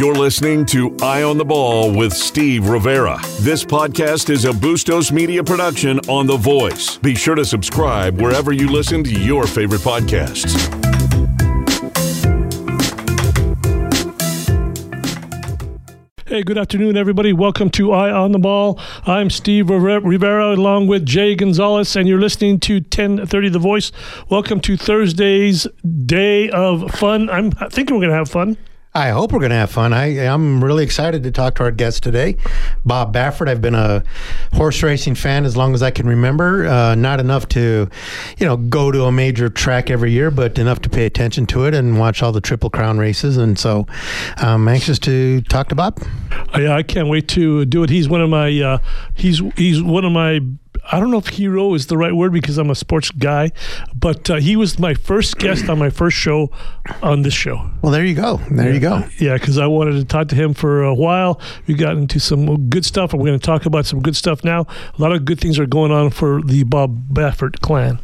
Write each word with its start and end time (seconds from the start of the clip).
You're 0.00 0.14
listening 0.14 0.64
to 0.64 0.96
Eye 1.02 1.24
on 1.24 1.36
the 1.36 1.44
Ball 1.44 1.94
with 1.94 2.14
Steve 2.14 2.70
Rivera. 2.70 3.20
This 3.40 3.62
podcast 3.66 4.30
is 4.30 4.46
a 4.46 4.50
Bustos 4.50 5.12
Media 5.12 5.44
production 5.44 5.98
on 6.08 6.26
The 6.26 6.38
Voice. 6.38 6.96
Be 6.96 7.14
sure 7.14 7.34
to 7.34 7.44
subscribe 7.44 8.18
wherever 8.18 8.50
you 8.50 8.70
listen 8.70 9.04
to 9.04 9.12
your 9.12 9.46
favorite 9.46 9.82
podcasts. 9.82 10.56
Hey, 16.26 16.44
good 16.44 16.56
afternoon, 16.56 16.96
everybody. 16.96 17.34
Welcome 17.34 17.68
to 17.72 17.92
Eye 17.92 18.10
on 18.10 18.32
the 18.32 18.38
Ball. 18.38 18.80
I'm 19.04 19.28
Steve 19.28 19.68
Rivera, 19.68 20.54
along 20.54 20.86
with 20.86 21.04
Jay 21.04 21.34
Gonzalez, 21.34 21.94
and 21.94 22.08
you're 22.08 22.18
listening 22.18 22.58
to 22.60 22.76
1030 22.76 23.50
The 23.50 23.58
Voice. 23.58 23.92
Welcome 24.30 24.60
to 24.60 24.78
Thursday's 24.78 25.66
day 26.06 26.48
of 26.48 26.90
fun. 26.92 27.28
I'm 27.28 27.50
thinking 27.50 27.96
we're 27.96 28.00
going 28.00 28.12
to 28.12 28.16
have 28.16 28.30
fun. 28.30 28.56
I 28.92 29.10
hope 29.10 29.30
we're 29.30 29.38
going 29.38 29.50
to 29.50 29.56
have 29.56 29.70
fun. 29.70 29.92
I, 29.92 30.26
I'm 30.26 30.64
really 30.64 30.82
excited 30.82 31.22
to 31.22 31.30
talk 31.30 31.54
to 31.56 31.62
our 31.62 31.70
guest 31.70 32.02
today, 32.02 32.36
Bob 32.84 33.14
Baffert. 33.14 33.48
I've 33.48 33.62
been 33.62 33.76
a 33.76 34.02
horse 34.54 34.82
racing 34.82 35.14
fan 35.14 35.44
as 35.44 35.56
long 35.56 35.74
as 35.74 35.82
I 35.82 35.92
can 35.92 36.08
remember. 36.08 36.66
Uh, 36.66 36.96
not 36.96 37.20
enough 37.20 37.46
to, 37.50 37.88
you 38.38 38.46
know, 38.46 38.56
go 38.56 38.90
to 38.90 39.04
a 39.04 39.12
major 39.12 39.48
track 39.48 39.90
every 39.90 40.10
year, 40.10 40.32
but 40.32 40.58
enough 40.58 40.80
to 40.80 40.88
pay 40.88 41.06
attention 41.06 41.46
to 41.46 41.66
it 41.66 41.74
and 41.74 42.00
watch 42.00 42.20
all 42.20 42.32
the 42.32 42.40
Triple 42.40 42.68
Crown 42.68 42.98
races. 42.98 43.36
And 43.36 43.56
so 43.56 43.86
I'm 44.38 44.66
anxious 44.66 44.98
to 45.00 45.40
talk 45.42 45.68
to 45.68 45.76
Bob. 45.76 46.02
Yeah, 46.58 46.74
I 46.74 46.82
can't 46.82 47.06
wait 47.06 47.28
to 47.28 47.64
do 47.66 47.84
it. 47.84 47.90
He's 47.90 48.08
one 48.08 48.20
of 48.20 48.28
my, 48.28 48.60
uh, 48.60 48.78
he's, 49.14 49.40
he's 49.56 49.80
one 49.80 50.04
of 50.04 50.10
my 50.10 50.40
I 50.90 51.00
don't 51.00 51.10
know 51.10 51.18
if 51.18 51.28
hero 51.28 51.74
is 51.74 51.86
the 51.86 51.96
right 51.96 52.14
word 52.14 52.32
because 52.32 52.58
I'm 52.58 52.70
a 52.70 52.74
sports 52.74 53.10
guy, 53.10 53.52
but 53.94 54.30
uh, 54.30 54.36
he 54.36 54.56
was 54.56 54.78
my 54.78 54.94
first 54.94 55.38
guest 55.38 55.68
on 55.68 55.78
my 55.78 55.90
first 55.90 56.16
show 56.16 56.50
on 57.02 57.22
this 57.22 57.34
show. 57.34 57.70
Well, 57.82 57.92
there 57.92 58.04
you 58.04 58.14
go. 58.14 58.38
There 58.50 58.68
yeah. 58.68 58.74
you 58.74 58.80
go. 58.80 59.04
Yeah, 59.18 59.34
because 59.34 59.58
I 59.58 59.66
wanted 59.66 59.92
to 59.92 60.04
talk 60.04 60.28
to 60.28 60.34
him 60.34 60.54
for 60.54 60.82
a 60.82 60.94
while. 60.94 61.40
We 61.66 61.74
got 61.74 61.96
into 61.96 62.18
some 62.18 62.68
good 62.68 62.84
stuff, 62.84 63.12
and 63.12 63.22
we're 63.22 63.28
going 63.28 63.38
to 63.38 63.46
talk 63.46 63.66
about 63.66 63.86
some 63.86 64.00
good 64.00 64.16
stuff 64.16 64.44
now. 64.44 64.66
A 64.98 65.02
lot 65.02 65.12
of 65.12 65.24
good 65.24 65.40
things 65.40 65.58
are 65.58 65.66
going 65.66 65.92
on 65.92 66.10
for 66.10 66.42
the 66.42 66.64
Bob 66.64 67.08
Baffert 67.08 67.60
clan. 67.60 67.98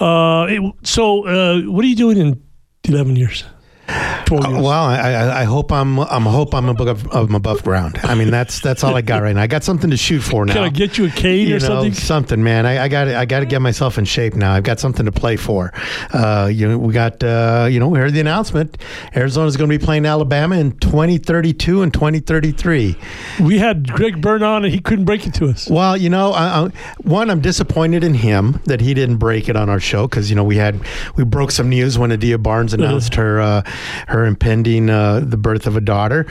Uh, 0.00 0.46
it, 0.48 0.74
so, 0.82 1.26
uh, 1.26 1.60
what 1.62 1.84
are 1.84 1.88
you 1.88 1.96
doing 1.96 2.16
in 2.16 2.42
11 2.84 3.16
years? 3.16 3.44
Uh, 3.88 4.60
well, 4.60 4.84
I, 4.84 5.40
I, 5.40 5.44
hope 5.44 5.72
I'm 5.72 5.98
I'm 5.98 6.24
hope 6.24 6.54
I'm 6.54 6.68
above 6.68 7.10
I'm 7.14 7.34
above 7.34 7.62
ground. 7.64 7.98
I 8.02 8.14
mean, 8.14 8.30
that's 8.30 8.60
that's 8.60 8.84
all 8.84 8.94
I 8.94 9.00
got 9.00 9.22
right 9.22 9.34
now. 9.34 9.42
I 9.42 9.46
got 9.46 9.64
something 9.64 9.90
to 9.90 9.96
shoot 9.96 10.20
for 10.20 10.44
now. 10.44 10.52
Can 10.52 10.62
I 10.64 10.68
get 10.68 10.98
you 10.98 11.06
a 11.06 11.10
cane 11.10 11.48
you 11.48 11.56
or 11.56 11.60
know, 11.60 11.66
something? 11.66 11.94
Something, 11.94 12.42
man. 12.42 12.66
I, 12.66 12.84
I 12.84 12.88
got 12.88 13.08
I 13.08 13.24
got 13.24 13.40
to 13.40 13.46
get 13.46 13.62
myself 13.62 13.96
in 13.96 14.04
shape 14.04 14.34
now. 14.34 14.52
I've 14.52 14.64
got 14.64 14.80
something 14.80 15.06
to 15.06 15.12
play 15.12 15.36
for. 15.36 15.72
Uh, 16.12 16.50
you 16.52 16.68
know, 16.68 16.76
we 16.76 16.92
got 16.92 17.22
uh, 17.24 17.68
you 17.70 17.80
know 17.80 17.88
we 17.88 17.98
heard 17.98 18.12
the 18.12 18.20
announcement. 18.20 18.76
Arizona's 19.16 19.56
going 19.56 19.70
to 19.70 19.78
be 19.78 19.82
playing 19.82 20.04
Alabama 20.04 20.56
in 20.56 20.72
2032 20.78 21.82
and 21.82 21.92
2033. 21.92 22.96
We 23.40 23.58
had 23.58 23.90
Greg 23.90 24.20
Byrne 24.20 24.42
on 24.42 24.64
and 24.64 24.72
he 24.72 24.80
couldn't 24.80 25.06
break 25.06 25.26
it 25.26 25.34
to 25.34 25.46
us. 25.46 25.68
Well, 25.68 25.96
you 25.96 26.10
know, 26.10 26.32
I, 26.32 26.64
I, 26.64 26.68
one 26.98 27.30
I'm 27.30 27.40
disappointed 27.40 28.04
in 28.04 28.14
him 28.14 28.60
that 28.66 28.80
he 28.82 28.92
didn't 28.92 29.16
break 29.16 29.48
it 29.48 29.56
on 29.56 29.70
our 29.70 29.80
show 29.80 30.06
because 30.06 30.28
you 30.28 30.36
know 30.36 30.44
we 30.44 30.56
had 30.56 30.80
we 31.16 31.24
broke 31.24 31.50
some 31.50 31.70
news 31.70 31.98
when 31.98 32.12
Adia 32.12 32.36
Barnes 32.36 32.74
announced 32.74 33.14
her 33.14 33.40
uh, 33.40 33.62
her 34.08 34.24
impending 34.24 34.90
uh, 34.90 35.20
the 35.20 35.36
birth 35.36 35.66
of 35.66 35.76
a 35.76 35.80
daughter. 35.80 36.26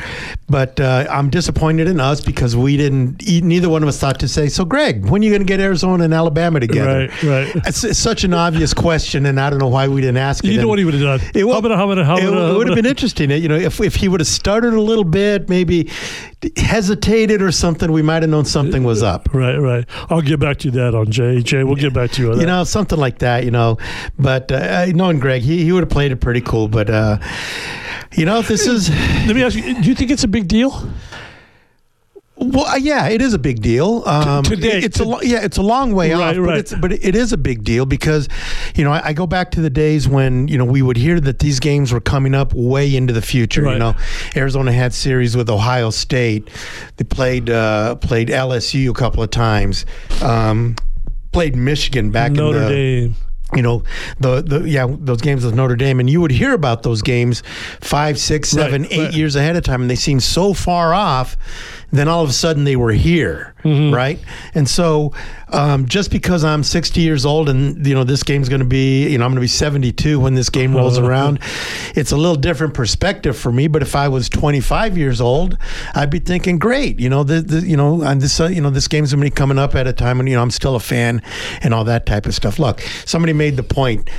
But 0.50 0.80
uh, 0.80 1.06
I'm 1.09 1.30
disappointed 1.30 1.88
in 1.88 2.00
us 2.00 2.22
because 2.22 2.56
we 2.56 2.78
didn't. 2.78 3.26
Neither 3.28 3.70
one 3.70 3.84
of 3.84 3.90
us 3.90 4.00
thought 4.00 4.20
to 4.20 4.28
say. 4.28 4.48
So, 4.50 4.66
Greg, 4.66 5.06
when 5.06 5.22
are 5.22 5.26
you 5.26 5.31
going 5.31 5.42
to 5.42 5.45
get 5.45 5.59
Arizona 5.59 6.03
and 6.03 6.14
Alabama 6.14 6.59
together? 6.59 7.08
Right, 7.08 7.23
right. 7.23 7.56
It's, 7.68 7.84
it's, 7.84 7.98
such 8.00 8.23
an 8.23 8.34
obvious 8.34 8.73
question, 8.73 9.25
and 9.25 9.40
I 9.40 9.50
don't 9.50 9.59
know 9.59 9.68
why 9.68 9.88
we 9.88 10.02
didn't 10.02 10.18
ask 10.18 10.44
it. 10.44 10.50
You 10.50 10.56
know 10.56 10.62
and 10.62 10.70
what 10.70 10.80
he 10.80 10.86
would 10.86 10.94
have 10.94 11.03
done? 11.03 11.31
It, 12.20 12.30
would, 12.30 12.38
it, 12.38 12.53
it 12.53 12.58
would 12.58 12.68
have 12.68 12.75
been 12.75 12.86
interesting. 12.86 13.31
You 13.31 13.48
know, 13.48 13.56
if 13.56 13.81
if 13.81 13.95
he 13.95 14.08
would 14.08 14.20
have 14.20 14.28
started 14.28 14.73
a 14.73 14.81
little 14.81 15.03
bit, 15.03 15.50
maybe 15.50 15.90
hesitated 16.56 17.42
or 17.42 17.52
something, 17.52 17.92
we 17.92 18.02
might 18.02 18.22
have 18.24 18.30
known 18.30 18.46
something 18.46 18.84
was 18.84 19.02
up. 19.02 19.30
Right, 19.34 19.58
right. 19.58 19.86
I'll 20.10 20.22
get 20.22 20.40
back 20.40 20.58
to 20.58 20.66
you 20.66 20.72
that 20.72 20.94
on 20.94 21.12
Jay. 21.12 21.42
Jay, 21.42 21.64
we'll 21.64 21.76
get 21.76 21.94
back 21.94 22.12
to 22.12 22.22
you 22.22 22.31
on 22.31 22.38
that. 22.38 22.42
You 22.42 22.48
know, 22.48 22.64
something 22.64 22.98
like 22.98 23.20
that. 23.20 23.44
You 23.44 23.52
know, 23.52 23.78
but 24.20 24.52
uh, 24.52 24.86
knowing 24.88 25.20
Greg, 25.20 25.42
he 25.42 25.64
he 25.64 25.72
would 25.72 25.84
have 25.84 25.90
played 25.90 26.12
it 26.12 26.18
pretty 26.18 26.42
cool. 26.42 26.68
But 26.68 26.90
uh, 26.90 27.18
you 28.16 28.26
know, 28.26 28.42
this 28.42 28.68
is. 28.68 28.90
Let 29.26 29.36
me 29.36 29.44
ask 29.44 29.56
you: 29.56 29.81
Do 29.81 29.90
you 29.90 29.96
think 29.96 30.12
it's 30.12 30.24
a 30.24 30.28
big 30.28 30.47
deal? 30.47 30.72
Well, 32.40 32.66
uh, 32.66 32.75
yeah, 32.75 33.08
it 33.08 33.22
is 33.22 33.34
a 33.34 33.40
big 33.40 33.62
deal. 33.62 34.03
Um, 34.06 34.44
Today, 34.44 34.80
it's 34.80 35.00
a 35.00 35.06
yeah, 35.24 35.44
it's 35.44 35.58
a 35.58 35.64
long 35.64 35.94
way 35.94 36.14
right, 36.14 36.38
off, 36.38 36.38
right. 36.38 36.46
but 36.46 36.58
it's 36.58 36.74
but 36.75 36.92
it 36.92 37.16
is 37.16 37.34
a 37.34 37.38
big 37.38 37.64
deal 37.64 37.86
because, 37.86 38.30
you 38.75 38.84
know, 38.84 38.92
I, 38.92 39.08
I, 39.08 39.14
go 39.14 39.25
back 39.25 39.52
to 39.52 39.62
the 39.62 39.72
days 39.72 40.08
when 40.08 40.47
you 40.47 40.58
know 40.58 40.66
we 40.66 40.84
would 40.84 40.97
hear 40.97 41.20
that 41.20 41.40
these 41.40 41.59
games 41.59 41.92
were 41.92 42.00
coming 42.00 42.36
up 42.36 42.53
way 42.53 42.96
into 42.96 43.12
the 43.12 43.24
future. 43.24 43.64
Right. 43.64 43.74
You 43.74 43.80
know, 43.80 43.96
Arizona 44.36 44.72
had 44.72 44.94
series 44.94 45.36
with 45.36 45.50
Ohio 45.50 45.90
State. 45.90 46.50
They 46.97 47.06
played 47.06 47.50
uh, 47.50 47.96
played 47.96 48.28
LSU 48.28 48.92
a 48.92 48.94
couple 48.94 49.24
of 49.24 49.31
times. 49.31 49.86
Um, 50.22 50.76
played 51.31 51.56
Michigan 51.56 52.12
back 52.12 52.34
Notre 52.34 52.58
in 52.58 52.64
the 52.64 52.70
Dame 52.70 53.16
you 53.56 53.62
know 53.62 53.84
the 54.20 54.42
the 54.42 54.68
yeah 54.68 54.86
those 54.90 55.22
games 55.22 55.46
with 55.46 55.56
Notre 55.56 55.78
Dame 55.78 56.00
and 56.02 56.09
you 56.09 56.20
would 56.20 56.31
hear 56.31 56.53
about 56.53 56.84
those 56.84 57.02
games 57.02 57.44
five 57.80 58.20
six 58.20 58.50
seven 58.50 58.81
right, 58.84 58.92
eight 58.92 59.03
right. 59.06 59.14
years 59.14 59.36
ahead 59.38 59.56
of 59.56 59.64
time 59.64 59.81
and 59.81 59.90
they 59.90 59.96
seemed 59.96 60.24
so 60.24 60.53
far 60.53 60.94
off 60.94 61.38
then 61.92 62.08
all 62.08 62.24
of 62.24 62.30
a 62.30 62.34
sudden 62.34 62.64
they 62.64 62.75
were 62.75 62.92
here 62.92 63.56
mm-hmm. 63.68 63.94
right? 63.94 64.20
And 64.53 64.68
so 64.68 65.14
um, 65.50 65.88
just 65.88 66.12
because 66.12 66.44
I'm 66.44 66.64
60 66.64 67.02
years 67.02 67.25
old 67.25 67.50
and 67.50 67.86
you 67.86 67.94
know 67.94 68.03
this 68.03 68.24
game's 68.24 68.50
going 68.50 68.59
to 68.59 68.66
be 68.66 69.08
you 69.09 69.18
know 69.18 69.25
I'm 69.25 69.31
going 69.31 69.38
to 69.38 69.42
be 69.42 69.48
72 69.48 70.20
when 70.20 70.34
this 70.34 70.50
game 70.50 70.76
rolls 70.76 70.97
around 70.97 71.40
it's 71.96 72.12
a 72.12 72.18
little 72.18 72.36
different 72.36 72.74
perspective 72.74 73.38
for 73.38 73.52
me 73.52 73.68
but 73.68 73.81
if 73.81 73.96
I 73.96 74.08
was 74.08 74.30
25 74.30 74.97
years 74.97 75.22
old 75.22 75.58
I'd 75.94 76.09
be 76.09 76.20
thinking 76.20 76.59
great 76.59 77.00
you 77.00 77.09
know 77.09 77.24
the, 77.24 77.42
the 77.42 77.62
you 77.62 77.78
know 77.78 78.02
and 78.02 78.22
this 78.22 78.40
uh, 78.40 78.47
you 78.47 78.62
know 78.62 78.70
this 78.70 78.88
game's 78.88 79.14
going 79.14 79.22
to 79.22 79.26
be 79.26 79.36
coming 79.36 79.58
up 79.58 79.76
at 79.76 79.88
a 79.88 79.94
time 79.94 80.18
when 80.18 80.28
you 80.28 80.36
know 80.36 80.42
I'm 80.42 80.52
still 80.52 80.76
a 80.76 80.80
fan 80.80 81.22
and 81.62 81.74
all 81.74 81.84
that 81.86 82.06
type 82.06 82.26
of 82.26 82.36
stuff. 82.36 82.59
Look 82.59 82.81
somebody 83.06 83.34
made 83.34 83.56
the 83.56 83.64
point 83.64 84.09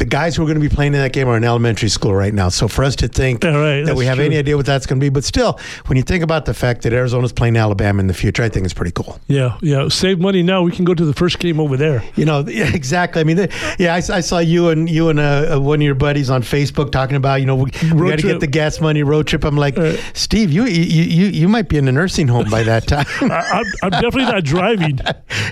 the 0.00 0.06
guys 0.06 0.34
who 0.34 0.42
are 0.42 0.46
going 0.46 0.58
to 0.58 0.66
be 0.66 0.74
playing 0.74 0.94
in 0.94 1.00
that 1.00 1.12
game 1.12 1.28
are 1.28 1.36
in 1.36 1.44
elementary 1.44 1.90
school 1.90 2.14
right 2.14 2.32
now. 2.32 2.48
So 2.48 2.68
for 2.68 2.84
us 2.84 2.96
to 2.96 3.08
think 3.08 3.44
right, 3.44 3.82
that 3.82 3.94
we 3.94 4.06
have 4.06 4.16
true. 4.16 4.24
any 4.24 4.38
idea 4.38 4.56
what 4.56 4.64
that's 4.64 4.86
going 4.86 4.98
to 4.98 5.04
be, 5.04 5.10
but 5.10 5.24
still, 5.24 5.60
when 5.86 5.98
you 5.98 6.02
think 6.02 6.24
about 6.24 6.46
the 6.46 6.54
fact 6.54 6.82
that 6.82 6.94
Arizona's 6.94 7.34
playing 7.34 7.58
Alabama 7.58 8.00
in 8.00 8.06
the 8.06 8.14
future, 8.14 8.42
I 8.42 8.48
think 8.48 8.64
it's 8.64 8.72
pretty 8.72 8.92
cool. 8.92 9.20
Yeah, 9.28 9.58
yeah. 9.60 9.88
Save 9.88 10.18
money 10.18 10.42
now. 10.42 10.62
We 10.62 10.72
can 10.72 10.86
go 10.86 10.94
to 10.94 11.04
the 11.04 11.12
first 11.12 11.38
game 11.38 11.60
over 11.60 11.76
there. 11.76 12.02
You 12.16 12.24
know, 12.24 12.40
yeah, 12.48 12.74
exactly. 12.74 13.20
I 13.20 13.24
mean, 13.24 13.46
yeah, 13.78 13.92
I, 13.92 13.96
I, 13.96 14.20
saw 14.20 14.38
you 14.38 14.70
and 14.70 14.88
you 14.88 15.10
and 15.10 15.20
uh, 15.20 15.58
one 15.58 15.80
of 15.80 15.84
your 15.84 15.94
buddies 15.94 16.30
on 16.30 16.40
Facebook 16.40 16.92
talking 16.92 17.16
about, 17.16 17.40
you 17.40 17.46
know, 17.46 17.56
we, 17.56 17.70
we 17.92 18.08
got 18.08 18.20
to 18.20 18.26
get 18.26 18.40
the 18.40 18.46
gas 18.46 18.80
money 18.80 19.02
road 19.02 19.26
trip. 19.26 19.44
I'm 19.44 19.58
like, 19.58 19.76
uh, 19.76 19.98
Steve, 20.14 20.50
you, 20.50 20.64
you 20.64 21.02
you 21.02 21.26
you 21.26 21.48
might 21.48 21.68
be 21.68 21.76
in 21.76 21.86
a 21.88 21.92
nursing 21.92 22.26
home 22.26 22.48
by 22.48 22.62
that 22.62 22.88
time. 22.88 23.04
I, 23.30 23.62
am 23.82 23.90
definitely 23.90 24.24
not 24.24 24.44
driving. 24.44 24.98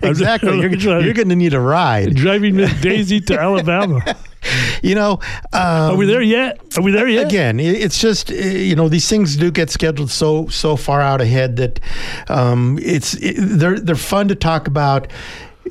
exactly. 0.02 0.58
You're, 0.58 0.70
you're 1.02 1.12
going 1.12 1.28
to 1.28 1.36
need 1.36 1.52
a 1.52 1.60
ride. 1.60 2.14
Driving 2.14 2.56
Miss 2.56 2.80
Daisy 2.80 3.20
to 3.20 3.38
Alabama. 3.38 4.02
you 4.82 4.94
know, 4.94 5.20
um, 5.52 5.92
are 5.92 5.96
we 5.96 6.06
there 6.06 6.22
yet? 6.22 6.60
Are 6.76 6.82
we 6.82 6.92
there 6.92 7.08
yet? 7.08 7.26
Again, 7.26 7.60
it's 7.60 8.00
just 8.00 8.30
you 8.30 8.76
know 8.76 8.88
these 8.88 9.08
things 9.08 9.36
do 9.36 9.50
get 9.50 9.70
scheduled 9.70 10.10
so 10.10 10.46
so 10.48 10.76
far 10.76 11.00
out 11.00 11.20
ahead 11.20 11.56
that 11.56 11.80
um, 12.28 12.78
it's 12.82 13.14
it, 13.14 13.36
they're 13.38 13.78
they're 13.78 13.96
fun 13.96 14.28
to 14.28 14.34
talk 14.34 14.66
about 14.66 15.08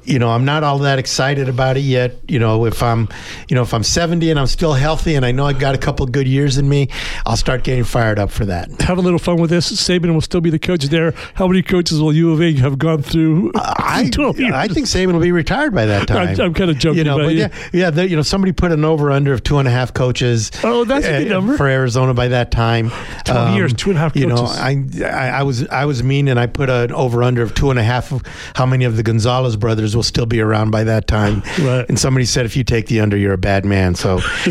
you 0.03 0.19
know, 0.19 0.29
I'm 0.29 0.45
not 0.45 0.63
all 0.63 0.79
that 0.79 0.99
excited 0.99 1.49
about 1.49 1.77
it 1.77 1.81
yet. 1.81 2.15
You 2.27 2.39
know, 2.39 2.65
if 2.65 2.81
I'm, 2.81 3.07
you 3.49 3.55
know, 3.55 3.61
if 3.61 3.73
I'm 3.73 3.83
70 3.83 4.29
and 4.29 4.39
I'm 4.39 4.47
still 4.47 4.73
healthy 4.73 5.15
and 5.15 5.25
I 5.25 5.31
know 5.31 5.45
I've 5.45 5.59
got 5.59 5.75
a 5.75 5.77
couple 5.77 6.05
good 6.05 6.27
years 6.27 6.57
in 6.57 6.67
me, 6.67 6.89
I'll 7.25 7.37
start 7.37 7.63
getting 7.63 7.83
fired 7.83 8.19
up 8.19 8.31
for 8.31 8.45
that. 8.45 8.69
Have 8.81 8.97
a 8.97 9.01
little 9.01 9.19
fun 9.19 9.39
with 9.39 9.49
this. 9.49 9.71
Saban 9.71 10.13
will 10.13 10.21
still 10.21 10.41
be 10.41 10.49
the 10.49 10.59
coach 10.59 10.83
there. 10.85 11.13
How 11.35 11.47
many 11.47 11.61
coaches 11.61 12.01
will 12.01 12.13
U 12.13 12.31
of 12.31 12.41
A 12.41 12.53
have 12.53 12.77
gone 12.77 13.01
through? 13.01 13.51
Uh, 13.53 13.73
I, 13.77 14.09
I 14.53 14.67
think 14.67 14.87
Saban 14.87 15.13
will 15.13 15.19
be 15.19 15.31
retired 15.31 15.73
by 15.73 15.85
that 15.85 16.07
time. 16.07 16.29
I'm, 16.29 16.41
I'm 16.41 16.53
kind 16.53 16.69
of 16.69 16.77
joking. 16.77 16.99
You 16.99 17.03
know, 17.03 17.17
but 17.17 17.35
yeah, 17.35 17.49
yeah, 17.73 17.89
the, 17.89 18.07
you 18.07 18.15
know, 18.15 18.21
somebody 18.21 18.51
put 18.51 18.71
an 18.71 18.83
over 18.85 19.11
under 19.11 19.33
of 19.33 19.43
two 19.43 19.59
and 19.59 19.67
a 19.67 19.71
half 19.71 19.93
coaches. 19.93 20.51
Oh, 20.63 20.85
that's 20.85 21.05
a 21.05 21.23
good 21.23 21.31
uh, 21.31 21.35
number 21.35 21.57
for 21.57 21.67
Arizona 21.67 22.13
by 22.13 22.29
that 22.29 22.51
time. 22.51 22.89
12 23.25 23.29
um, 23.29 23.55
years, 23.55 23.73
two 23.73 23.89
and 23.89 23.97
a 23.97 24.01
half. 24.01 24.13
Coaches. 24.13 24.21
You 24.21 24.29
know, 24.29 24.45
I, 24.45 24.83
I, 25.03 25.39
I 25.39 25.43
was 25.43 25.67
I 25.67 25.85
was 25.85 26.03
mean 26.03 26.27
and 26.27 26.39
I 26.39 26.47
put 26.47 26.69
an 26.69 26.91
over 26.91 27.23
under 27.23 27.41
of 27.41 27.53
two 27.53 27.69
and 27.69 27.79
a 27.79 27.83
half. 27.83 28.11
Of 28.11 28.23
how 28.55 28.65
many 28.65 28.85
of 28.85 28.97
the 28.97 29.03
Gonzalez 29.03 29.55
brothers 29.55 29.86
will 29.95 30.03
still 30.03 30.25
be 30.25 30.41
around 30.41 30.71
by 30.71 30.83
that 30.83 31.07
time? 31.07 31.43
Right. 31.59 31.85
And 31.87 31.99
somebody 31.99 32.25
said 32.25 32.45
if 32.45 32.55
you 32.55 32.63
take 32.63 32.87
the 32.87 32.99
under, 32.99 33.17
you're 33.17 33.33
a 33.33 33.37
bad 33.37 33.65
man. 33.65 33.95
So 33.95 34.17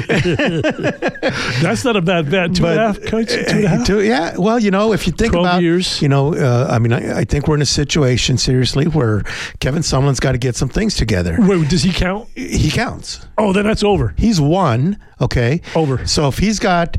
that's 1.62 1.84
not 1.84 1.96
a 1.96 2.02
bad 2.02 2.30
bet. 2.30 2.54
Two 2.54 2.62
but, 2.62 2.72
and 2.72 2.80
a 2.80 2.86
half, 2.86 3.02
coach. 3.02 3.28
Two 3.28 3.44
and 3.48 3.64
a 3.64 3.68
half. 3.68 3.86
Two, 3.86 4.02
yeah. 4.02 4.36
Well, 4.36 4.58
you 4.58 4.70
know, 4.70 4.92
if 4.92 5.06
you 5.06 5.12
think 5.12 5.34
about 5.34 5.62
years. 5.62 6.00
you 6.02 6.08
know, 6.08 6.34
uh, 6.34 6.68
I 6.70 6.78
mean, 6.78 6.92
I, 6.92 7.20
I, 7.20 7.24
think 7.24 7.48
we're 7.48 7.56
in 7.56 7.62
a 7.62 7.66
situation 7.66 8.38
seriously 8.38 8.86
where 8.86 9.22
Kevin 9.60 9.82
Sumlin's 9.82 10.20
got 10.20 10.32
to 10.32 10.38
get 10.38 10.56
some 10.56 10.68
things 10.68 10.94
together. 10.96 11.36
Wait, 11.38 11.68
does 11.68 11.82
he 11.82 11.92
count? 11.92 12.28
He 12.34 12.70
counts. 12.70 13.26
Oh, 13.38 13.52
then 13.52 13.64
that's 13.64 13.82
over. 13.82 14.14
He's 14.16 14.40
one. 14.40 14.98
Okay. 15.18 15.62
Over. 15.74 16.06
So 16.06 16.28
if 16.28 16.36
he's 16.36 16.58
got, 16.58 16.98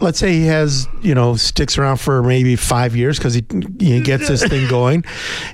let's 0.00 0.18
say 0.18 0.32
he 0.32 0.46
has, 0.46 0.88
you 1.02 1.14
know, 1.14 1.36
sticks 1.36 1.76
around 1.76 1.98
for 1.98 2.22
maybe 2.22 2.56
five 2.56 2.96
years 2.96 3.18
because 3.18 3.34
he, 3.34 3.44
he 3.78 4.00
gets 4.00 4.26
this 4.28 4.42
thing 4.42 4.66
going, 4.70 5.04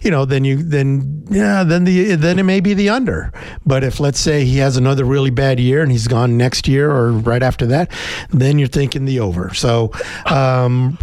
you 0.00 0.12
know, 0.12 0.24
then 0.24 0.44
you 0.44 0.62
then 0.62 1.24
yeah 1.28 1.64
then 1.64 1.82
the 1.82 2.14
then 2.14 2.38
it 2.38 2.44
may 2.44 2.60
be 2.60 2.72
the 2.72 2.88
under. 2.88 3.32
But 3.66 3.82
if 3.82 3.98
let's 3.98 4.20
say 4.20 4.44
he 4.44 4.58
has 4.58 4.76
another 4.76 5.04
really 5.04 5.30
bad 5.30 5.58
year 5.58 5.82
and 5.82 5.90
he's 5.90 6.06
gone 6.06 6.36
next 6.36 6.68
year 6.68 6.88
or 6.88 7.10
right 7.10 7.42
after 7.42 7.66
that, 7.66 7.90
then 8.30 8.60
you're 8.60 8.68
thinking 8.68 9.06
the 9.06 9.18
over. 9.18 9.52
So, 9.52 9.90
um, 10.26 10.96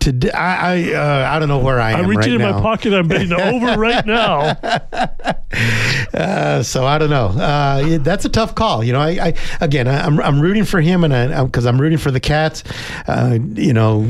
to, 0.00 0.30
I 0.34 0.50
I, 0.60 0.94
uh, 0.94 1.30
I 1.30 1.38
don't 1.38 1.48
know 1.48 1.58
where 1.58 1.80
I 1.80 1.92
am. 1.92 2.00
I'm 2.00 2.06
reaching 2.08 2.32
right 2.32 2.40
in 2.40 2.50
now. 2.50 2.56
my 2.56 2.60
pocket. 2.60 2.92
I'm 2.92 3.06
betting 3.06 3.28
the 3.28 3.40
over 3.40 3.78
right 3.78 4.04
now. 4.04 4.56
Uh, 6.14 6.62
so 6.62 6.86
I 6.86 6.98
don't 6.98 7.10
know. 7.10 7.26
Uh, 7.26 7.98
that's 7.98 8.24
a 8.24 8.28
tough 8.28 8.54
call. 8.54 8.82
You 8.84 8.92
know, 8.92 9.00
I, 9.00 9.10
I 9.10 9.34
again, 9.60 9.88
I, 9.88 10.04
I'm 10.06 10.20
I'm 10.20 10.39
rooting 10.40 10.64
for 10.64 10.80
him, 10.80 11.04
and 11.04 11.14
I 11.14 11.44
because 11.44 11.66
I'm 11.66 11.80
rooting 11.80 11.98
for 11.98 12.10
the 12.10 12.20
Cats. 12.20 12.62
Uh, 13.06 13.38
you 13.54 13.72
know, 13.72 14.02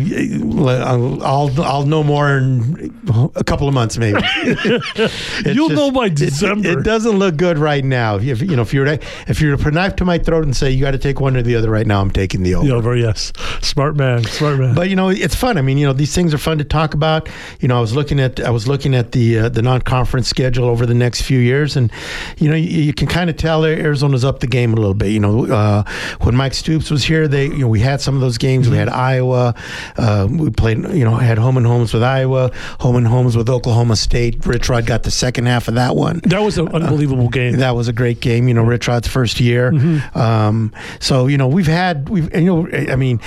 I'll 0.68 1.22
I'll 1.22 1.62
I'll 1.62 1.86
know 1.86 2.02
more 2.02 2.36
in 2.38 2.94
a 3.34 3.44
couple 3.44 3.68
of 3.68 3.74
months, 3.74 3.98
maybe. 3.98 4.20
You'll 5.46 5.70
know 5.70 5.90
by 5.90 6.06
it- 6.06 6.12
it- 6.12 6.16
December. 6.16 6.80
It, 6.80 6.84
doesn't 6.84 7.18
look 7.18 7.36
good 7.36 7.58
right 7.58 7.84
now. 7.84 8.16
If 8.16 8.40
you 8.40 8.56
know, 8.56 8.62
if 8.62 8.72
you're 8.74 8.84
to, 8.84 8.98
if 9.28 9.40
you're 9.40 9.56
to 9.56 9.62
put 9.62 9.72
a 9.72 9.76
knife 9.76 9.96
to 9.96 10.04
my 10.04 10.18
throat 10.18 10.44
and 10.44 10.56
say 10.56 10.70
you 10.70 10.80
got 10.80 10.90
to 10.92 10.98
take 10.98 11.20
one 11.20 11.36
or 11.36 11.42
the 11.42 11.56
other 11.56 11.70
right 11.70 11.86
now, 11.86 12.00
I'm 12.00 12.10
taking 12.10 12.42
the 12.42 12.54
over. 12.54 12.66
The 12.66 12.74
over, 12.74 12.96
yes. 12.96 13.32
Smart 13.60 13.96
man. 13.96 14.24
Smart 14.24 14.58
man. 14.58 14.74
But 14.74 14.88
you 14.88 14.96
know, 14.96 15.08
it's 15.10 15.34
fun. 15.34 15.58
I 15.58 15.62
mean, 15.62 15.78
you 15.78 15.86
know, 15.86 15.92
these 15.92 16.14
things 16.14 16.32
are 16.34 16.38
fun 16.38 16.58
to 16.58 16.64
talk 16.64 16.94
about. 16.94 17.28
You 17.60 17.68
know, 17.68 17.76
I 17.76 17.80
was 17.80 17.94
looking 17.94 18.18
at 18.20 18.40
I 18.40 18.50
was 18.50 18.66
looking 18.66 18.94
at 18.94 19.12
the 19.12 19.38
uh, 19.40 19.48
the 19.48 19.62
non-conference 19.62 20.28
schedule 20.28 20.66
over 20.68 20.86
the 20.86 20.94
next 20.94 21.22
few 21.22 21.38
years, 21.38 21.76
and 21.76 21.92
you 22.38 22.48
know, 22.48 22.56
you, 22.56 22.82
you 22.82 22.92
can 22.94 23.06
kind 23.06 23.30
of 23.30 23.36
tell 23.36 23.64
Arizona's 23.64 24.24
up 24.24 24.40
the 24.40 24.46
game 24.46 24.72
a 24.72 24.76
little 24.76 24.94
bit. 24.94 25.10
You 25.10 25.20
know, 25.20 25.46
uh, 25.46 25.82
when 26.22 26.34
Mike 26.36 26.54
Stoops 26.54 26.90
was 26.90 27.04
here, 27.04 27.26
they 27.28 27.46
you 27.46 27.58
know 27.58 27.68
we 27.68 27.80
had 27.80 28.00
some 28.00 28.14
of 28.14 28.20
those 28.20 28.38
games. 28.38 28.68
We 28.68 28.76
had 28.76 28.88
Iowa. 28.88 29.54
Uh, 29.96 30.28
we 30.30 30.50
played 30.50 30.78
you 30.94 31.04
know 31.04 31.16
had 31.16 31.38
home 31.38 31.56
and 31.56 31.66
homes 31.66 31.92
with 31.94 32.02
Iowa, 32.02 32.50
home 32.80 32.96
and 32.96 33.06
homes 33.06 33.36
with 33.36 33.48
Oklahoma 33.48 33.96
State. 33.96 34.44
Rich 34.46 34.68
Rod 34.68 34.86
got 34.86 35.02
the 35.04 35.10
second 35.10 35.46
half 35.46 35.68
of 35.68 35.74
that 35.74 35.96
one. 35.96 36.20
that 36.24 36.42
was 36.42 36.58
an 36.58 36.68
unbelievable 36.68 37.28
game. 37.28 37.56
That 37.56 37.74
was 37.74 37.88
a 37.88 37.92
great 37.92 38.20
game. 38.20 38.48
You 38.48 38.54
know, 38.54 38.62
Rich 38.62 38.88
Rod's 38.88 39.08
first 39.08 39.40
year. 39.40 39.72
Um, 40.14 40.72
so 40.98 41.26
you 41.26 41.36
know, 41.38 41.48
we've 41.48 41.66
had 41.66 42.08
we've 42.08 42.32
and, 42.34 42.44
you 42.44 42.50
know, 42.64 42.92
I 42.92 42.96
mean, 42.96 43.20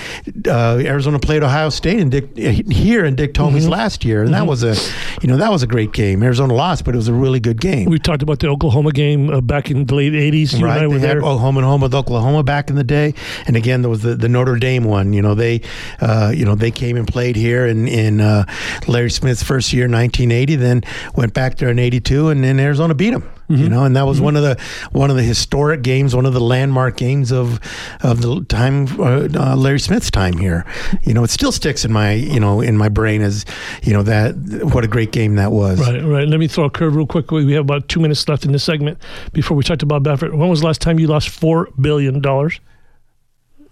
uh, 0.48 0.78
Arizona 0.84 1.20
played 1.20 1.44
Ohio 1.44 1.70
State 1.70 2.00
and 2.00 2.12
Dick 2.12 2.36
here 2.38 3.06
in 3.06 3.16
Dick 3.16 3.34
Tomey's 3.34 3.68
last 3.68 4.04
year, 4.06 4.24
and 4.24 4.34
that 4.34 4.46
was 4.48 4.64
a 4.64 4.76
you 5.22 5.28
know 5.28 5.38
that 5.38 5.52
was 5.52 5.64
a 5.64 5.68
great 5.68 5.94
game. 5.94 6.24
Arizona 6.24 6.54
lost, 6.54 6.86
but 6.86 6.94
it 6.94 6.98
was 6.98 7.08
a 7.08 7.14
really 7.14 7.40
good 7.40 7.60
game. 7.62 7.90
we 7.90 8.00
talked 8.00 8.22
about 8.24 8.40
the 8.40 8.48
Oklahoma 8.48 8.92
game 8.92 9.30
uh, 9.30 9.42
back 9.42 9.70
in 9.72 9.86
the 9.86 9.96
late 9.96 10.14
80s. 10.14 10.54
You 10.54 10.60
and 10.66 10.68
I 10.74 10.78
Right, 10.82 10.88
were 10.88 11.00
they 11.00 11.08
had 11.08 11.18
there. 11.18 11.26
oh, 11.26 11.38
home 11.38 11.58
and 11.58 11.66
home 11.66 11.82
with 11.82 11.94
Oklahoma 11.94 12.44
back 12.44 12.70
in 12.70 12.76
the 12.76 12.83
day, 12.84 13.14
and 13.48 13.56
again 13.56 13.82
there 13.82 13.90
was 13.90 14.02
the, 14.02 14.16
the 14.16 14.30
Notre 14.30 14.58
Dame 14.58 14.84
one. 14.84 15.14
You 15.14 15.22
know 15.22 15.36
they, 15.36 15.62
uh, 16.00 16.32
you 16.36 16.46
know 16.46 16.56
they 16.56 16.72
came 16.72 16.98
and 16.98 17.08
played 17.08 17.36
here 17.36 17.66
in 17.66 17.88
in 17.88 18.22
uh, 18.22 18.46
Larry 18.88 19.12
Smith's 19.12 19.44
first 19.44 19.74
year, 19.74 19.86
1980. 19.86 20.56
Then 20.56 20.82
went 21.16 21.34
back 21.34 21.58
there 21.58 21.70
in 21.70 21.80
'82, 21.80 22.30
and 22.30 22.44
then 22.44 22.60
Arizona 22.60 22.94
beat 22.94 23.12
them. 23.12 23.30
You 23.50 23.70
know, 23.70 23.84
and 23.84 23.96
that 23.96 24.08
was 24.08 24.20
one 24.20 24.36
of 24.36 24.42
the 24.42 24.60
one 24.94 25.12
of 25.12 25.16
the 25.16 25.22
historic 25.22 25.84
games, 25.84 26.16
one 26.16 26.26
of 26.26 26.34
the 26.34 26.42
landmark 26.42 26.98
games 26.98 27.32
of 27.32 27.60
of 28.02 28.22
the 28.22 28.44
time 28.46 28.88
uh, 29.00 29.28
uh, 29.36 29.56
Larry 29.56 29.80
Smith's 29.80 30.10
time 30.10 30.38
here. 30.38 30.66
You 31.04 31.14
know, 31.14 31.24
it 31.24 31.30
still 31.30 31.52
sticks 31.52 31.86
in 31.86 31.92
my 31.92 32.14
you 32.14 32.40
know 32.40 32.62
in 32.62 32.78
my 32.78 32.90
brain 32.90 33.22
as 33.22 33.46
you 33.84 33.94
know 33.94 34.02
that 34.04 34.34
what 34.74 34.84
a 34.84 34.88
great 34.88 35.12
game 35.12 35.36
that 35.36 35.52
was. 35.52 35.80
Right, 35.80 36.04
right. 36.04 36.28
Let 36.28 36.40
me 36.40 36.48
throw 36.48 36.66
a 36.66 36.70
curve 36.70 36.96
real 36.96 37.06
quick. 37.06 37.30
We 37.30 37.54
have 37.54 37.66
about 37.66 37.90
two 37.90 38.00
minutes 38.00 38.28
left 38.28 38.46
in 38.46 38.54
this 38.54 38.64
segment 38.64 38.98
before 39.34 39.56
we 39.56 39.64
talk 39.64 39.80
to 39.80 39.86
Bob 39.86 40.06
Baffert. 40.06 40.36
When 40.36 40.50
was 40.50 40.62
the 40.62 40.66
last 40.66 40.82
time 40.82 41.00
you 41.00 41.08
lost 41.08 41.30
$4 41.30 41.68
billion? 41.80 42.22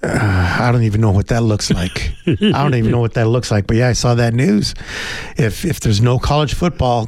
Uh, 0.03 0.57
I 0.59 0.71
don't 0.71 0.83
even 0.83 0.99
know 1.01 1.11
what 1.11 1.27
that 1.27 1.43
looks 1.43 1.69
like. 1.71 2.13
I 2.27 2.33
don't 2.63 2.73
even 2.75 2.91
know 2.91 2.99
what 2.99 3.13
that 3.13 3.27
looks 3.27 3.51
like. 3.51 3.67
But 3.67 3.77
yeah, 3.77 3.87
I 3.87 3.93
saw 3.93 4.15
that 4.15 4.33
news. 4.33 4.73
If 5.37 5.63
if 5.63 5.79
there's 5.79 6.01
no 6.01 6.17
college 6.17 6.53
football, 6.55 7.07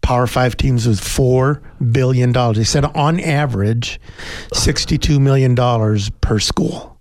Power 0.00 0.26
Five 0.26 0.56
teams 0.56 0.86
is 0.86 0.98
four 1.00 1.62
billion 1.92 2.32
dollars. 2.32 2.56
They 2.56 2.64
said 2.64 2.84
on 2.84 3.20
average, 3.20 4.00
sixty-two 4.52 5.20
million 5.20 5.54
dollars 5.54 6.10
per 6.20 6.38
school. 6.40 6.91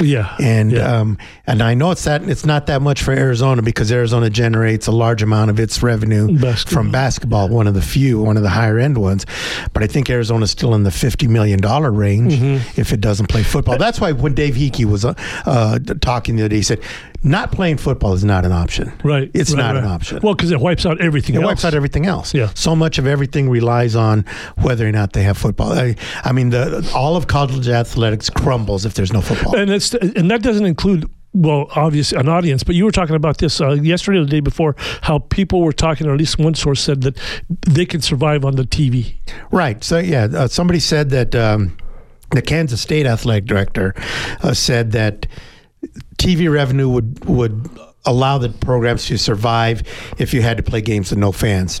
Yeah. 0.00 0.36
And 0.40 0.72
yeah. 0.72 0.98
um, 1.00 1.18
and 1.46 1.62
I 1.62 1.74
know 1.74 1.90
it's 1.90 2.04
that 2.04 2.22
it's 2.28 2.46
not 2.46 2.66
that 2.66 2.80
much 2.82 3.02
for 3.02 3.12
Arizona 3.12 3.60
because 3.62 3.90
Arizona 3.92 4.30
generates 4.30 4.86
a 4.86 4.92
large 4.92 5.22
amount 5.22 5.50
of 5.50 5.58
its 5.60 5.82
revenue 5.82 6.38
Basketball. 6.38 6.72
from 6.82 6.90
basketball, 6.90 7.48
one 7.48 7.66
of 7.66 7.74
the 7.74 7.82
few, 7.82 8.20
one 8.22 8.36
of 8.36 8.42
the 8.42 8.48
higher 8.50 8.78
end 8.78 8.98
ones. 8.98 9.26
But 9.72 9.82
I 9.82 9.86
think 9.86 10.08
Arizona's 10.08 10.50
still 10.50 10.74
in 10.74 10.84
the 10.84 10.90
fifty 10.90 11.26
million 11.28 11.60
dollar 11.60 11.90
range 11.90 12.34
Mm-hmm. 12.34 12.80
if 12.80 12.92
it 12.92 13.00
doesn't 13.00 13.26
play 13.28 13.42
football. 13.42 13.78
That's 13.78 14.00
why 14.00 14.12
when 14.12 14.34
Dave 14.34 14.54
Heeke 14.54 14.84
was 14.84 15.04
uh, 15.04 15.14
uh, 15.46 15.78
talking 16.00 16.36
the 16.36 16.42
other 16.42 16.48
day, 16.50 16.56
he 16.56 16.62
said, 16.62 16.80
"Not 17.22 17.50
playing 17.52 17.78
football 17.78 18.12
is 18.14 18.24
not 18.24 18.44
an 18.44 18.52
option. 18.52 18.92
right. 19.04 19.30
It's 19.34 19.50
right, 19.52 19.58
not 19.58 19.74
right. 19.74 19.84
an 19.84 19.90
option." 19.90 20.20
Well, 20.22 20.34
because 20.34 20.50
it 20.50 20.60
wipes 20.60 20.86
out 20.86 21.00
everything 21.00 21.34
else. 21.36 21.40
it 21.42 21.44
else. 21.44 21.50
wipes 21.50 21.64
out 21.64 21.74
everything 21.74 22.06
else. 22.06 22.32
Yeah. 22.34 22.50
So 22.54 22.76
much 22.76 22.98
of 22.98 23.06
everything 23.06 23.50
relies 23.50 23.96
on 23.96 24.24
whether 24.58 24.86
or 24.86 24.92
not 24.92 25.12
they 25.12 25.22
have 25.22 25.36
football. 25.38 25.72
I, 25.72 25.96
I 26.24 26.32
mean, 26.32 26.50
the 26.50 26.90
all 26.94 27.16
of 27.16 27.26
college 27.26 27.68
athletics 27.68 28.30
crumbles 28.30 28.84
if 28.86 28.94
there's 28.94 29.12
no 29.12 29.20
football. 29.20 29.56
and 29.56 29.70
it's 29.80 29.94
and 29.94 30.30
that 30.30 30.42
doesn't 30.42 30.66
include 30.66 31.08
well 31.32 31.66
obviously 31.76 32.18
an 32.18 32.28
audience 32.28 32.62
but 32.64 32.74
you 32.74 32.84
were 32.84 32.90
talking 32.90 33.14
about 33.14 33.38
this 33.38 33.60
uh, 33.60 33.70
yesterday 33.70 34.18
or 34.18 34.24
the 34.24 34.30
day 34.30 34.40
before 34.40 34.74
how 35.02 35.18
people 35.18 35.62
were 35.62 35.72
talking 35.72 36.06
or 36.06 36.12
at 36.12 36.18
least 36.18 36.38
one 36.38 36.54
source 36.54 36.82
said 36.82 37.02
that 37.02 37.16
they 37.68 37.86
can 37.86 38.00
survive 38.00 38.44
on 38.44 38.56
the 38.56 38.64
tv 38.64 39.14
Right. 39.50 39.82
So 39.82 39.98
yeah, 39.98 40.24
uh, 40.24 40.48
somebody 40.48 40.80
said 40.80 41.10
that 41.10 41.34
um, 41.34 41.76
the 42.30 42.42
Kansas 42.42 42.80
State 42.80 43.06
athletic 43.06 43.46
director 43.46 43.94
uh, 44.42 44.54
said 44.54 44.92
that 44.92 45.26
TV 46.16 46.52
revenue 46.52 46.88
would 46.88 47.24
would 47.24 47.68
allow 48.06 48.38
the 48.38 48.48
programs 48.48 49.06
to 49.06 49.18
survive 49.18 49.82
if 50.18 50.32
you 50.32 50.40
had 50.42 50.56
to 50.56 50.62
play 50.62 50.80
games 50.80 51.10
with 51.10 51.18
no 51.18 51.32
fans. 51.32 51.80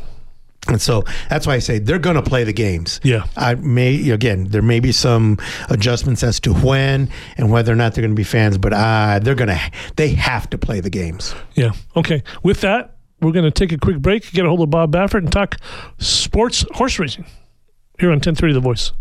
And 0.70 0.80
so 0.80 1.04
that's 1.28 1.46
why 1.46 1.54
I 1.54 1.58
say 1.58 1.78
they're 1.78 1.98
going 1.98 2.16
to 2.16 2.22
play 2.22 2.44
the 2.44 2.52
games. 2.52 3.00
Yeah. 3.02 3.26
I 3.36 3.54
may 3.56 4.10
again 4.10 4.44
there 4.48 4.62
may 4.62 4.80
be 4.80 4.92
some 4.92 5.38
adjustments 5.68 6.22
as 6.22 6.40
to 6.40 6.54
when 6.54 7.10
and 7.36 7.50
whether 7.50 7.72
or 7.72 7.76
not 7.76 7.94
they're 7.94 8.02
going 8.02 8.12
to 8.12 8.16
be 8.16 8.24
fans, 8.24 8.56
but 8.56 8.72
uh, 8.72 9.18
they're 9.22 9.34
going 9.34 9.48
to 9.48 9.60
they 9.96 10.10
have 10.10 10.48
to 10.50 10.58
play 10.58 10.80
the 10.80 10.90
games. 10.90 11.34
yeah 11.54 11.72
okay 11.96 12.22
with 12.42 12.60
that 12.60 12.96
we're 13.20 13.32
going 13.32 13.44
to 13.44 13.50
take 13.50 13.72
a 13.72 13.76
quick 13.78 13.98
break 13.98 14.30
get 14.32 14.44
a 14.44 14.48
hold 14.48 14.60
of 14.62 14.70
bob 14.70 14.92
baffert 14.92 15.18
and 15.18 15.32
talk 15.32 15.56
sports 15.98 16.64
horse 16.72 16.98
racing 16.98 17.26
here 17.98 18.08
on 18.08 18.16
1030 18.16 18.54
the 18.54 18.60
voice 18.60 18.92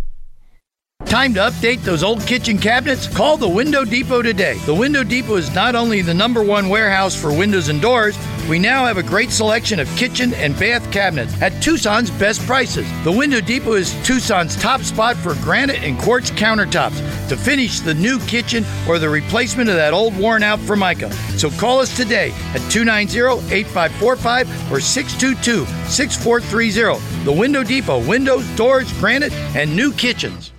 Time 1.09 1.33
to 1.33 1.39
update 1.39 1.81
those 1.81 2.03
old 2.03 2.21
kitchen 2.27 2.59
cabinets? 2.59 3.07
Call 3.07 3.35
the 3.35 3.49
Window 3.49 3.83
Depot 3.83 4.21
today. 4.21 4.59
The 4.67 4.75
Window 4.75 5.03
Depot 5.03 5.37
is 5.37 5.51
not 5.55 5.73
only 5.73 6.03
the 6.03 6.13
number 6.13 6.43
one 6.43 6.69
warehouse 6.69 7.15
for 7.15 7.35
windows 7.35 7.67
and 7.67 7.81
doors, 7.81 8.15
we 8.47 8.59
now 8.59 8.85
have 8.85 8.97
a 8.97 9.03
great 9.03 9.31
selection 9.31 9.79
of 9.79 9.89
kitchen 9.95 10.35
and 10.35 10.57
bath 10.59 10.91
cabinets 10.91 11.33
at 11.41 11.63
Tucson's 11.63 12.11
best 12.11 12.45
prices. 12.45 12.87
The 13.03 13.11
Window 13.11 13.41
Depot 13.41 13.73
is 13.73 13.91
Tucson's 14.05 14.55
top 14.57 14.81
spot 14.81 15.17
for 15.17 15.33
granite 15.43 15.81
and 15.81 15.97
quartz 15.97 16.29
countertops 16.29 17.27
to 17.27 17.35
finish 17.35 17.79
the 17.79 17.95
new 17.95 18.19
kitchen 18.27 18.63
or 18.87 18.99
the 18.99 19.09
replacement 19.09 19.67
of 19.67 19.77
that 19.77 19.95
old 19.95 20.15
worn 20.15 20.43
out 20.43 20.59
Formica. 20.59 21.11
So 21.39 21.49
call 21.49 21.79
us 21.79 21.97
today 21.97 22.33
at 22.53 22.61
290 22.69 23.51
8545 23.51 24.71
or 24.71 24.79
622 24.79 25.65
6430. 25.89 27.25
The 27.25 27.31
Window 27.31 27.63
Depot 27.63 28.07
windows, 28.07 28.47
doors, 28.55 28.93
granite, 28.99 29.33
and 29.55 29.75
new 29.75 29.91
kitchens. 29.91 30.51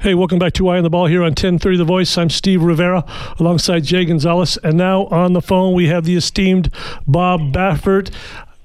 Hey, 0.00 0.14
welcome 0.14 0.38
back 0.38 0.52
to 0.52 0.68
Eye 0.68 0.76
on 0.76 0.84
the 0.84 0.90
Ball 0.90 1.06
here 1.06 1.22
on 1.22 1.30
1030 1.30 1.76
The 1.76 1.84
Voice. 1.84 2.16
I'm 2.16 2.30
Steve 2.30 2.62
Rivera 2.62 3.04
alongside 3.40 3.82
Jay 3.82 4.04
Gonzalez. 4.04 4.56
And 4.62 4.76
now 4.76 5.06
on 5.06 5.32
the 5.32 5.42
phone, 5.42 5.74
we 5.74 5.88
have 5.88 6.04
the 6.04 6.14
esteemed 6.14 6.72
Bob 7.08 7.52
Baffert. 7.52 8.14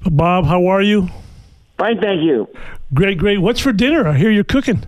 Bob, 0.03 0.45
how 0.45 0.67
are 0.67 0.83
you? 0.83 1.09
Fine, 1.79 2.01
thank 2.01 2.21
you. 2.21 2.47
Great, 2.93 3.17
great. 3.17 3.39
What's 3.39 3.59
for 3.59 3.73
dinner? 3.73 4.07
I 4.07 4.15
hear 4.15 4.29
you're 4.29 4.43
cooking. 4.43 4.83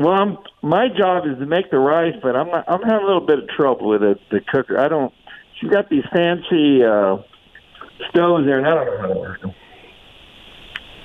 Well, 0.00 0.08
I'm, 0.08 0.38
my 0.60 0.88
job 0.88 1.22
is 1.28 1.38
to 1.38 1.46
make 1.46 1.70
the 1.70 1.78
rice, 1.78 2.16
but 2.20 2.34
I'm 2.34 2.48
I'm 2.48 2.82
having 2.82 3.04
a 3.04 3.06
little 3.06 3.24
bit 3.24 3.38
of 3.38 3.48
trouble 3.50 3.90
with 3.90 4.02
it. 4.02 4.18
The 4.32 4.40
cooker, 4.40 4.76
I 4.76 4.88
don't. 4.88 5.14
She's 5.60 5.70
got 5.70 5.88
these 5.88 6.04
fancy 6.12 6.82
uh, 6.82 7.18
stoves 8.08 8.44
there, 8.44 8.58
and 8.58 8.66
I 8.66 8.74
don't 8.74 8.86
know 8.86 8.98
how 8.98 9.06
to 9.06 9.20
work 9.20 9.40
them. 9.40 9.54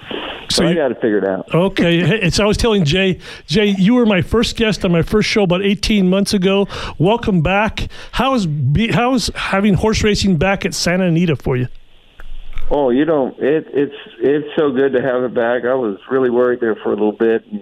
So 0.10 0.62
So 0.62 0.66
I 0.66 0.70
you- 0.70 0.76
got 0.76 0.90
to 0.90 0.96
figure 0.96 1.18
it 1.18 1.28
out. 1.28 1.54
Okay, 1.54 2.00
it's 2.26 2.40
I 2.40 2.46
was 2.46 2.58
telling 2.58 2.86
Jay, 2.86 3.20
Jay, 3.48 3.76
you 3.78 3.96
were 3.96 4.06
my 4.06 4.22
first 4.22 4.56
guest 4.56 4.86
on 4.86 4.92
my 4.92 5.02
first 5.02 5.28
show 5.28 5.44
about 5.44 5.64
18 5.64 6.10
months 6.10 6.34
ago. 6.34 6.68
Welcome 6.98 7.42
back. 7.42 7.88
How's 8.12 8.48
how's 8.92 9.30
having 9.36 9.74
horse 9.74 10.04
racing 10.04 10.38
back 10.38 10.66
at 10.66 10.74
Santa 10.74 11.06
Anita 11.06 11.36
for 11.36 11.58
you? 11.58 11.68
Oh, 12.72 12.90
you 12.90 13.06
don't. 13.06 13.38
It, 13.40 13.68
it's 13.74 13.96
it's 14.20 14.48
so 14.58 14.72
good 14.72 14.94
to 14.94 15.02
have 15.02 15.24
it 15.24 15.34
back. 15.34 15.66
I 15.66 15.76
was 15.76 15.98
really 16.10 16.30
worried 16.30 16.60
there 16.62 16.76
for 16.76 16.90
a 16.90 16.96
little 16.96 17.12
bit, 17.12 17.46
and 17.52 17.62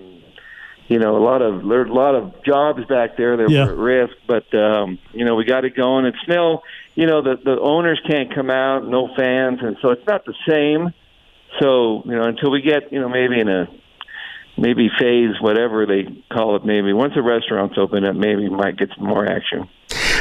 you 0.88 1.00
know, 1.00 1.18
a 1.18 1.24
lot 1.24 1.42
of 1.42 1.68
there's 1.68 1.90
a 1.90 1.94
lot 1.94 2.16
of 2.16 2.44
jobs 2.44 2.86
back 2.86 3.18
there 3.18 3.36
that 3.38 3.50
Yeah. 3.50 3.66
were 3.66 3.72
at 3.72 3.78
risk. 3.78 4.16
But 4.28 4.54
um, 4.58 5.00
you 5.14 5.26
know, 5.26 5.36
we 5.36 5.44
got 5.46 5.66
it 5.66 5.76
going. 5.76 6.06
It's 6.06 6.18
still, 6.24 6.64
you 6.96 7.06
know, 7.06 7.22
the 7.22 7.38
the 7.44 7.60
owners 7.60 8.00
can't 8.08 8.34
come 8.34 8.50
out, 8.50 8.88
no 8.88 9.10
fans, 9.16 9.60
and 9.62 9.78
so 9.82 9.90
it's 9.92 10.06
not 10.08 10.24
the 10.26 10.36
same. 10.48 10.94
So 11.60 12.04
you 12.06 12.16
know, 12.16 12.24
until 12.24 12.52
we 12.52 12.62
get 12.62 12.92
you 12.92 13.00
know 13.00 13.10
maybe 13.10 13.40
in 13.40 13.48
a 13.48 13.68
maybe 14.58 14.90
phase 15.00 15.40
whatever 15.42 15.86
they 15.86 16.06
call 16.32 16.56
it, 16.56 16.66
maybe 16.66 16.94
once 16.94 17.14
the 17.16 17.22
restaurants 17.22 17.76
open 17.78 18.06
up, 18.06 18.16
maybe 18.16 18.48
we 18.48 18.50
might 18.50 18.78
get 18.78 18.90
some 18.96 19.08
more 19.08 19.26
action. 19.26 19.70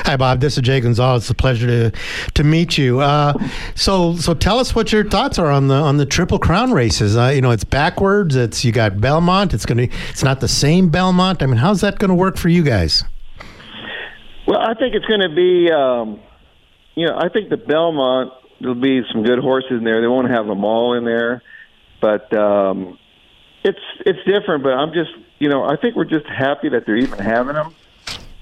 Hi, 0.05 0.17
Bob. 0.17 0.41
This 0.41 0.57
is 0.57 0.63
Jay 0.63 0.81
Gonzalez. 0.81 1.23
It's 1.23 1.31
a 1.31 1.35
pleasure 1.35 1.67
to 1.67 1.99
to 2.35 2.45
meet 2.45 2.77
you. 2.77 3.01
Uh, 3.01 3.35
so, 3.75 4.17
so 4.17 4.35
tell 4.35 4.59
us 4.59 4.75
what 4.75 4.93
your 4.93 5.09
thoughts 5.09 5.39
are 5.39 5.51
on 5.51 5.69
the 5.69 5.75
on 5.75 5.97
the 5.97 6.07
Triple 6.07 6.39
Crown 6.39 6.73
races. 6.73 7.17
Uh, 7.17 7.29
you 7.29 7.41
know, 7.41 7.51
it's 7.51 7.65
backwards. 7.65 8.35
It's 8.35 8.65
you 8.65 8.73
got 8.73 9.01
Belmont. 9.01 9.55
It's 9.55 9.65
going 9.65 9.89
to. 9.89 9.97
It's 10.11 10.25
not 10.25 10.41
the 10.41 10.49
same 10.49 10.89
Belmont. 10.89 11.43
I 11.43 11.47
mean, 11.47 11.57
how's 11.57 11.81
that 11.83 11.99
going 11.99 12.09
to 12.09 12.15
work 12.15 12.37
for 12.37 12.49
you 12.49 12.63
guys? 12.63 13.05
Well, 14.47 14.59
I 14.59 14.75
think 14.75 14.95
it's 14.95 15.07
going 15.07 15.21
to 15.21 15.35
be. 15.35 15.71
Um, 15.71 16.21
you 16.95 17.07
know, 17.07 17.17
I 17.17 17.29
think 17.29 17.49
the 17.49 17.57
Belmont 17.57 18.33
there'll 18.63 18.75
be 18.75 19.03
some 19.13 19.23
good 19.23 19.41
horses 19.41 19.73
in 19.73 19.85
there. 19.85 20.01
They 20.01 20.07
won't 20.07 20.31
have 20.31 20.47
them 20.47 20.65
all 20.65 20.95
in 20.95 21.05
there, 21.05 21.43
but 22.01 22.33
um, 22.33 22.99
it's 23.63 23.79
it's 24.07 24.21
different. 24.25 24.63
But 24.63 24.73
I'm 24.73 24.93
just, 24.95 25.11
you 25.39 25.49
know, 25.49 25.65
I 25.65 25.77
think 25.77 25.97
we're 25.97 26.05
just 26.05 26.27
happy 26.27 26.71
that 26.71 26.87
they're 26.87 26.97
even 26.97 27.19
having 27.19 27.55
them 27.55 27.75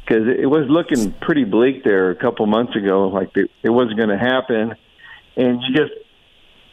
because 0.05 0.29
it 0.29 0.47
was 0.47 0.67
looking 0.69 1.13
pretty 1.21 1.45
bleak 1.45 1.85
there 1.85 2.11
a 2.11 2.17
couple 2.17 2.47
months 2.47 2.77
ago, 2.77 3.09
like 3.09 3.37
it, 3.37 3.51
it 3.63 3.71
wasn't 3.71 3.97
going 3.97 4.09
to 4.09 4.19
happen, 4.19 4.75
and 5.37 5.63
you 5.63 5.75
just, 5.75 5.93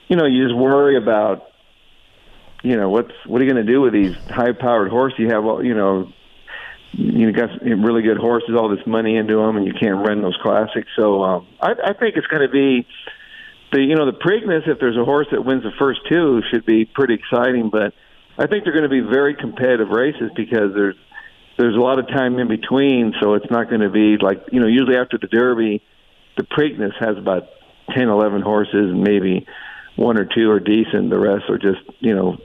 you 0.07 0.15
know, 0.15 0.25
you 0.25 0.43
just 0.43 0.55
worry 0.55 0.97
about, 0.97 1.51
you 2.63 2.75
know, 2.75 2.89
what's 2.89 3.13
what 3.25 3.41
are 3.41 3.45
you 3.45 3.51
going 3.51 3.65
to 3.65 3.71
do 3.71 3.81
with 3.81 3.93
these 3.93 4.15
high-powered 4.29 4.89
horses? 4.89 5.19
You 5.19 5.29
have, 5.29 5.43
you 5.63 5.75
know, 5.75 6.11
you 6.93 7.31
got 7.31 7.49
really 7.61 8.01
good 8.01 8.17
horses, 8.17 8.55
all 8.57 8.69
this 8.69 8.85
money 8.87 9.17
into 9.17 9.35
them, 9.35 9.55
and 9.57 9.67
you 9.67 9.73
can't 9.73 10.07
run 10.07 10.21
those 10.21 10.37
classics. 10.41 10.87
So 10.95 11.21
um, 11.23 11.47
I, 11.61 11.73
I 11.89 11.93
think 11.93 12.15
it's 12.15 12.27
going 12.27 12.41
to 12.41 12.49
be 12.51 12.87
the, 13.71 13.81
you 13.81 13.95
know, 13.95 14.05
the 14.05 14.17
Preakness. 14.17 14.67
If 14.67 14.79
there's 14.79 14.97
a 14.97 15.05
horse 15.05 15.27
that 15.31 15.43
wins 15.43 15.63
the 15.63 15.71
first 15.77 16.01
two, 16.09 16.41
should 16.51 16.65
be 16.65 16.85
pretty 16.85 17.15
exciting. 17.15 17.69
But 17.71 17.93
I 18.37 18.47
think 18.47 18.63
they're 18.63 18.73
going 18.73 18.83
to 18.83 18.89
be 18.89 19.01
very 19.01 19.35
competitive 19.35 19.89
races 19.89 20.31
because 20.35 20.73
there's 20.73 20.95
there's 21.57 21.75
a 21.75 21.79
lot 21.79 21.97
of 21.99 22.07
time 22.07 22.37
in 22.37 22.47
between, 22.47 23.13
so 23.21 23.33
it's 23.33 23.49
not 23.49 23.69
going 23.69 23.81
to 23.81 23.89
be 23.89 24.17
like 24.21 24.43
you 24.51 24.59
know. 24.59 24.67
Usually 24.67 24.95
after 24.95 25.17
the 25.17 25.27
Derby, 25.27 25.83
the 26.37 26.43
Preakness 26.43 26.93
has 26.99 27.17
about 27.17 27.49
ten, 27.95 28.09
eleven 28.09 28.41
horses, 28.41 28.91
and 28.91 29.01
maybe 29.01 29.45
one 29.95 30.17
or 30.17 30.25
two 30.25 30.51
are 30.51 30.59
decent. 30.59 31.09
The 31.09 31.19
rest 31.19 31.49
are 31.49 31.57
just 31.57 31.81
you 31.99 32.15
know 32.15 32.37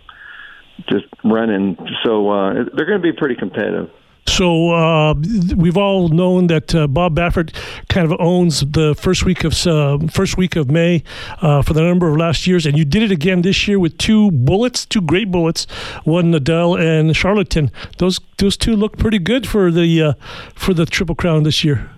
just 0.88 1.05
running. 1.25 1.76
So 2.05 2.31
uh, 2.31 2.52
they're 2.75 2.87
going 2.87 3.02
to 3.02 3.12
be 3.12 3.12
pretty 3.12 3.37
competitive. 3.37 3.91
So 4.26 4.71
uh, 4.71 5.14
we've 5.57 5.76
all 5.76 6.09
known 6.09 6.47
that 6.47 6.75
uh, 6.75 6.87
Bob 6.87 7.17
Baffert 7.17 7.55
kind 7.88 8.11
of 8.11 8.19
owns 8.21 8.61
the 8.61 8.95
first 8.95 9.25
week 9.25 9.45
of 9.45 9.67
uh, 9.67 9.99
first 10.11 10.37
week 10.37 10.57
of 10.57 10.71
May 10.71 11.02
uh, 11.41 11.62
for 11.62 11.75
the 11.75 11.83
number 11.83 12.09
of 12.09 12.17
last 12.17 12.47
years, 12.47 12.64
and 12.64 12.79
you 12.79 12.85
did 12.85 13.02
it 13.02 13.11
again 13.11 13.43
this 13.43 13.67
year 13.67 13.79
with 13.79 13.99
two 13.99 14.31
bullets, 14.31 14.87
two 14.87 15.02
great 15.02 15.31
bullets, 15.31 15.67
one 16.05 16.33
Nadal 16.33 16.81
and 16.81 17.14
Charlatan. 17.17 17.71
Those 17.99 18.21
those 18.38 18.57
two 18.57 18.76
look 18.76 18.97
pretty 18.97 19.19
good 19.19 19.47
for 19.47 19.71
the 19.71 20.02
uh, 20.02 20.12
for 20.55 20.73
the 20.73 20.87
Triple 20.87 21.14
Crown 21.14 21.43
this 21.43 21.64
year. 21.64 21.91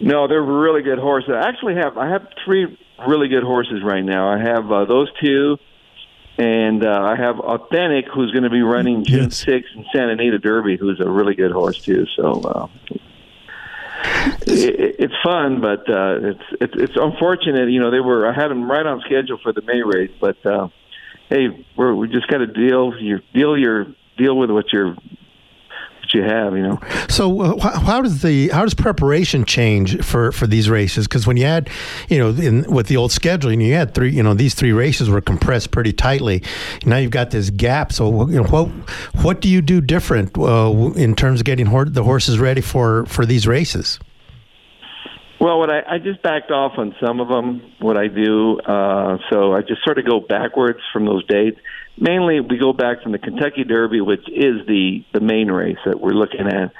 No, 0.00 0.28
they're 0.28 0.42
really 0.42 0.82
good 0.82 0.98
horses. 0.98 1.30
I 1.34 1.48
actually 1.48 1.74
have 1.76 1.96
I 1.96 2.10
have 2.10 2.28
three 2.44 2.78
really 3.08 3.28
good 3.28 3.44
horses 3.44 3.82
right 3.82 4.04
now. 4.04 4.28
I 4.28 4.38
have 4.38 4.70
uh, 4.70 4.84
those 4.84 5.08
two 5.20 5.56
and 6.36 6.84
uh, 6.84 7.00
I 7.00 7.16
have 7.16 7.38
Authentic, 7.38 8.06
who's 8.12 8.32
going 8.32 8.42
to 8.44 8.50
be 8.50 8.62
running 8.62 9.04
June 9.04 9.24
yes. 9.24 9.44
6th 9.44 9.76
in 9.76 9.86
Santa 9.92 10.12
Anita 10.12 10.38
Derby, 10.38 10.76
who's 10.76 11.00
a 11.00 11.08
really 11.08 11.34
good 11.34 11.52
horse 11.52 11.80
too. 11.80 12.06
So 12.16 12.40
uh, 12.42 12.68
it, 14.46 14.96
it's 14.98 15.14
fun, 15.22 15.60
but 15.60 15.88
uh, 15.88 16.30
it's, 16.30 16.44
it's 16.60 16.74
it's 16.76 16.96
unfortunate. 16.96 17.70
You 17.70 17.80
know, 17.80 17.90
they 17.90 18.00
were 18.00 18.28
I 18.28 18.34
had 18.34 18.48
them 18.48 18.70
right 18.70 18.84
on 18.84 19.00
schedule 19.02 19.38
for 19.42 19.52
the 19.52 19.62
May 19.62 19.82
race, 19.82 20.10
but 20.20 20.44
uh, 20.44 20.68
hey, 21.28 21.64
we're, 21.76 21.94
we 21.94 22.08
just 22.08 22.26
got 22.28 22.38
to 22.38 22.46
deal 22.46 22.94
your 22.98 23.20
deal 23.32 23.56
your 23.56 23.86
deal 24.16 24.36
with 24.36 24.50
what 24.50 24.72
you're 24.72 24.96
you 26.14 26.22
have, 26.22 26.56
you 26.56 26.62
know. 26.62 26.78
So 27.08 27.40
uh, 27.40 27.78
how 27.80 28.02
does 28.02 28.22
the 28.22 28.48
how 28.48 28.62
does 28.62 28.74
preparation 28.74 29.44
change 29.44 30.02
for 30.04 30.32
for 30.32 30.46
these 30.46 30.70
races? 30.70 31.06
Because 31.06 31.26
when 31.26 31.36
you 31.36 31.44
had, 31.44 31.70
you 32.08 32.18
know, 32.18 32.30
in, 32.30 32.70
with 32.70 32.88
the 32.88 32.96
old 32.96 33.10
scheduling, 33.10 33.62
you 33.62 33.74
had 33.74 33.94
three, 33.94 34.10
you 34.10 34.22
know, 34.22 34.34
these 34.34 34.54
three 34.54 34.72
races 34.72 35.08
were 35.08 35.20
compressed 35.20 35.70
pretty 35.70 35.92
tightly. 35.92 36.42
Now 36.84 36.96
you've 36.96 37.10
got 37.10 37.30
this 37.30 37.50
gap. 37.50 37.92
So 37.92 38.28
you 38.28 38.42
know, 38.42 38.48
what 38.48 38.68
what 39.22 39.40
do 39.40 39.48
you 39.48 39.62
do 39.62 39.80
different 39.80 40.36
uh, 40.38 40.92
in 40.96 41.14
terms 41.14 41.40
of 41.40 41.46
getting 41.46 41.66
hor- 41.66 41.84
the 41.86 42.04
horses 42.04 42.38
ready 42.38 42.60
for 42.60 43.06
for 43.06 43.26
these 43.26 43.46
races? 43.46 43.98
Well, 45.40 45.58
what 45.58 45.68
I, 45.68 45.82
I 45.96 45.98
just 45.98 46.22
backed 46.22 46.50
off 46.50 46.78
on 46.78 46.94
some 47.04 47.20
of 47.20 47.28
them. 47.28 47.60
What 47.80 47.98
I 47.98 48.06
do, 48.06 48.58
uh, 48.60 49.18
so 49.30 49.52
I 49.52 49.60
just 49.60 49.84
sort 49.84 49.98
of 49.98 50.06
go 50.06 50.20
backwards 50.20 50.78
from 50.92 51.04
those 51.04 51.26
dates 51.26 51.58
mainly 51.98 52.40
we 52.40 52.58
go 52.58 52.72
back 52.72 53.02
from 53.02 53.12
the 53.12 53.18
Kentucky 53.18 53.64
Derby, 53.64 54.00
which 54.00 54.28
is 54.28 54.66
the 54.66 55.04
the 55.12 55.20
main 55.20 55.50
race 55.50 55.78
that 55.86 56.00
we're 56.00 56.10
looking 56.10 56.46
at. 56.46 56.72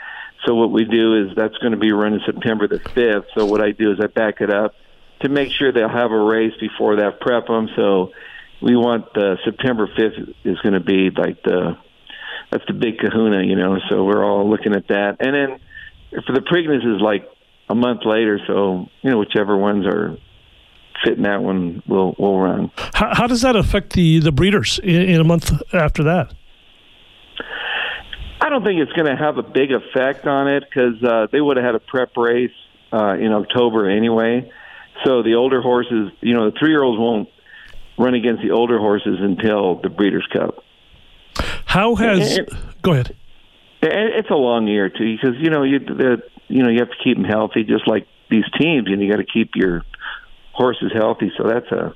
So 0.46 0.54
what 0.54 0.70
we 0.70 0.84
do 0.84 1.24
is 1.24 1.36
that's 1.36 1.56
going 1.58 1.72
to 1.72 1.78
be 1.78 1.92
running 1.92 2.20
September 2.26 2.68
the 2.68 2.80
fifth. 2.94 3.26
So 3.36 3.46
what 3.46 3.62
I 3.62 3.72
do 3.72 3.92
is 3.92 3.98
I 4.02 4.08
back 4.08 4.40
it 4.40 4.50
up 4.50 4.74
to 5.20 5.28
make 5.28 5.50
sure 5.52 5.72
they'll 5.72 5.88
have 5.88 6.10
a 6.10 6.18
race 6.18 6.52
before 6.60 6.96
that. 6.96 7.20
Prep 7.20 7.46
them. 7.46 7.68
So 7.76 8.12
we 8.60 8.76
want 8.76 9.12
the 9.14 9.38
September 9.44 9.88
fifth 9.96 10.34
is 10.44 10.58
going 10.60 10.74
to 10.74 10.80
be 10.80 11.10
like 11.10 11.42
the 11.42 11.78
that's 12.50 12.64
the 12.66 12.74
big 12.74 12.98
Kahuna, 12.98 13.42
you 13.42 13.56
know. 13.56 13.78
So 13.88 14.04
we're 14.04 14.24
all 14.24 14.48
looking 14.48 14.74
at 14.74 14.88
that, 14.88 15.16
and 15.20 15.34
then 15.34 15.60
for 16.26 16.32
the 16.32 16.40
Preakness 16.40 16.96
is 16.96 17.00
like 17.00 17.28
a 17.68 17.74
month 17.74 18.00
later. 18.04 18.38
So 18.46 18.86
you 19.02 19.10
know 19.10 19.18
whichever 19.18 19.56
ones 19.56 19.86
are 19.86 20.18
fit 21.04 21.16
in 21.16 21.22
that 21.24 21.42
one 21.42 21.82
will 21.86 22.14
will 22.18 22.40
run. 22.40 22.70
How, 22.94 23.14
how 23.14 23.26
does 23.26 23.42
that 23.42 23.56
affect 23.56 23.92
the 23.92 24.20
the 24.20 24.32
breeders 24.32 24.80
in, 24.82 25.02
in 25.02 25.20
a 25.20 25.24
month 25.24 25.52
after 25.72 26.02
that? 26.04 26.34
I 28.40 28.50
don't 28.50 28.64
think 28.64 28.80
it's 28.80 28.92
going 28.92 29.06
to 29.06 29.16
have 29.16 29.38
a 29.38 29.42
big 29.42 29.70
effect 29.72 30.26
on 30.26 30.48
it 30.48 30.64
because 30.68 31.02
uh, 31.02 31.28
they 31.32 31.40
would 31.40 31.56
have 31.56 31.64
had 31.64 31.74
a 31.74 31.80
prep 31.80 32.14
race 32.16 32.50
uh, 32.92 33.14
in 33.14 33.32
October 33.32 33.88
anyway. 33.88 34.50
So 35.04 35.22
the 35.22 35.34
older 35.34 35.62
horses, 35.62 36.10
you 36.20 36.34
know, 36.34 36.50
the 36.50 36.56
three 36.58 36.70
year 36.70 36.82
olds 36.82 36.98
won't 36.98 37.28
run 37.98 38.14
against 38.14 38.42
the 38.42 38.50
older 38.50 38.78
horses 38.78 39.18
until 39.20 39.80
the 39.80 39.88
Breeders' 39.88 40.26
Cup. 40.32 40.62
How 41.64 41.94
has? 41.94 42.38
And, 42.38 42.48
go 42.82 42.92
ahead. 42.92 43.16
It's 43.82 44.30
a 44.30 44.34
long 44.34 44.66
year 44.66 44.88
too, 44.88 45.16
because 45.16 45.36
you 45.40 45.50
know 45.50 45.62
you 45.62 45.78
the, 45.78 46.22
you 46.48 46.62
know 46.62 46.70
you 46.70 46.78
have 46.78 46.90
to 46.90 46.96
keep 47.02 47.16
them 47.16 47.24
healthy, 47.24 47.64
just 47.64 47.86
like 47.86 48.06
these 48.30 48.44
teams, 48.58 48.88
and 48.88 49.02
you 49.02 49.10
got 49.10 49.18
to 49.18 49.26
keep 49.26 49.50
your 49.54 49.84
horse 50.54 50.78
is 50.82 50.92
healthy. 50.92 51.32
So 51.36 51.44
that's 51.44 51.70
a 51.70 51.94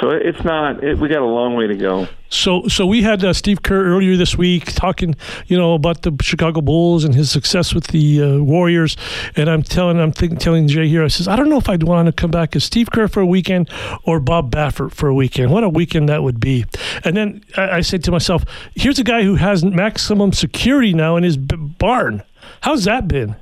so 0.00 0.10
it's 0.10 0.42
not. 0.42 0.82
It, 0.82 0.98
we 0.98 1.08
got 1.08 1.22
a 1.22 1.24
long 1.24 1.54
way 1.54 1.68
to 1.68 1.76
go. 1.76 2.08
So, 2.30 2.66
so 2.66 2.84
we 2.84 3.02
had 3.02 3.24
uh, 3.24 3.32
Steve 3.32 3.62
Kerr 3.62 3.84
earlier 3.84 4.16
this 4.16 4.36
week 4.36 4.74
talking, 4.74 5.14
you 5.46 5.56
know, 5.56 5.74
about 5.74 6.02
the 6.02 6.16
Chicago 6.20 6.60
Bulls 6.60 7.04
and 7.04 7.14
his 7.14 7.30
success 7.30 7.72
with 7.72 7.86
the 7.86 8.22
uh, 8.22 8.38
Warriors. 8.38 8.96
And 9.36 9.48
I'm 9.48 9.62
telling, 9.62 10.00
I'm 10.00 10.10
think, 10.10 10.40
telling 10.40 10.66
Jay 10.66 10.88
here, 10.88 11.04
I 11.04 11.08
says, 11.08 11.28
I 11.28 11.36
don't 11.36 11.48
know 11.48 11.58
if 11.58 11.68
I'd 11.68 11.84
want 11.84 12.06
to 12.06 12.12
come 12.12 12.32
back 12.32 12.56
as 12.56 12.64
Steve 12.64 12.90
Kerr 12.90 13.06
for 13.06 13.20
a 13.20 13.26
weekend 13.26 13.70
or 14.02 14.18
Bob 14.18 14.50
Baffert 14.50 14.92
for 14.92 15.08
a 15.08 15.14
weekend. 15.14 15.52
What 15.52 15.62
a 15.62 15.68
weekend 15.68 16.08
that 16.08 16.24
would 16.24 16.40
be! 16.40 16.64
And 17.04 17.16
then 17.16 17.44
I, 17.56 17.70
I 17.70 17.80
said 17.80 18.02
to 18.04 18.10
myself, 18.10 18.44
here's 18.74 18.98
a 18.98 19.04
guy 19.04 19.22
who 19.22 19.36
has 19.36 19.64
maximum 19.64 20.32
security 20.32 20.92
now 20.92 21.14
in 21.14 21.22
his 21.22 21.36
b- 21.36 21.54
barn. 21.56 22.24
How's 22.62 22.84
that 22.84 23.06
been? 23.06 23.36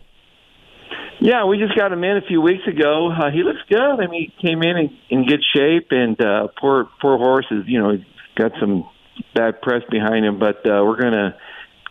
Yeah, 1.20 1.46
we 1.46 1.58
just 1.58 1.76
got 1.76 1.92
him 1.92 2.04
in 2.04 2.16
a 2.18 2.22
few 2.22 2.40
weeks 2.40 2.66
ago. 2.66 3.10
Uh, 3.10 3.30
he 3.30 3.42
looks 3.42 3.60
good. 3.68 3.80
I 3.80 4.06
mean, 4.06 4.30
he 4.30 4.48
came 4.48 4.62
in 4.62 4.76
in, 4.76 4.98
in 5.08 5.26
good 5.26 5.42
shape, 5.54 5.88
and 5.90 6.20
uh, 6.20 6.48
poor 6.60 6.88
poor 7.00 7.16
horse 7.16 7.46
is 7.50 7.64
you 7.66 7.80
know 7.80 7.92
he's 7.92 8.04
got 8.36 8.52
some 8.60 8.88
bad 9.34 9.62
press 9.62 9.82
behind 9.90 10.26
him, 10.26 10.38
but 10.38 10.58
uh, 10.66 10.84
we're 10.84 11.00
gonna 11.00 11.36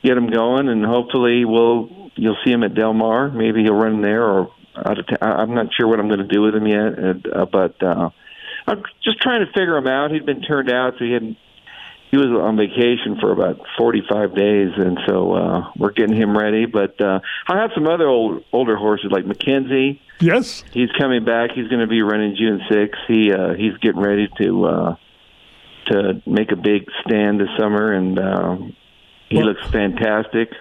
get 0.03 0.15
him 0.15 0.27
going, 0.27 0.69
and 0.69 0.85
hopefully 0.85 1.43
we'll 1.43 2.11
you'll 2.15 2.37
see 2.45 2.51
him 2.51 2.63
at 2.63 2.75
Del 2.75 2.93
Mar. 2.93 3.29
Maybe 3.29 3.63
he'll 3.63 3.73
run 3.73 4.01
there, 4.01 4.23
or 4.23 4.51
out 4.77 4.99
of 4.99 5.07
t- 5.07 5.15
I'm 5.21 5.53
not 5.53 5.67
sure 5.73 5.87
what 5.87 5.99
I'm 5.99 6.07
going 6.07 6.19
to 6.19 6.27
do 6.27 6.41
with 6.41 6.55
him 6.55 6.67
yet, 6.67 6.99
and, 6.99 7.27
uh, 7.27 7.45
but 7.45 7.81
uh, 7.81 8.09
I'm 8.67 8.83
just 9.03 9.21
trying 9.21 9.45
to 9.45 9.51
figure 9.51 9.77
him 9.77 9.87
out. 9.87 10.11
He'd 10.11 10.25
been 10.25 10.41
turned 10.41 10.69
out, 10.71 10.93
so 10.97 11.05
he 11.05 11.11
hadn't 11.13 11.37
he 12.15 12.17
was 12.17 12.27
on 12.27 12.55
vacation 12.55 13.17
for 13.19 13.33
about 13.33 13.59
45 13.77 14.35
days, 14.35 14.71
and 14.77 14.97
so 15.05 15.33
uh, 15.33 15.71
we're 15.77 15.91
getting 15.91 16.15
him 16.15 16.37
ready. 16.37 16.65
But 16.65 16.99
uh, 17.01 17.19
I 17.47 17.57
have 17.57 17.71
some 17.75 17.87
other 17.87 18.07
old, 18.07 18.45
older 18.53 18.77
horses 18.77 19.11
like 19.11 19.25
McKinzie. 19.25 19.99
Yes, 20.21 20.63
he's 20.71 20.89
coming 20.97 21.25
back. 21.25 21.51
He's 21.53 21.67
going 21.67 21.81
to 21.81 21.87
be 21.87 22.01
running 22.01 22.37
June 22.37 22.61
6th. 22.71 22.95
He 23.07 23.33
uh, 23.33 23.53
he's 23.55 23.77
getting 23.81 23.99
ready 23.99 24.29
to 24.37 24.65
uh, 24.65 24.95
to 25.87 26.21
make 26.25 26.53
a 26.53 26.55
big 26.55 26.87
stand 27.05 27.41
this 27.41 27.49
summer, 27.59 27.91
and 27.91 28.17
uh, 28.17 28.57
he 29.27 29.35
well, 29.35 29.47
looks 29.47 29.67
fantastic. 29.69 30.53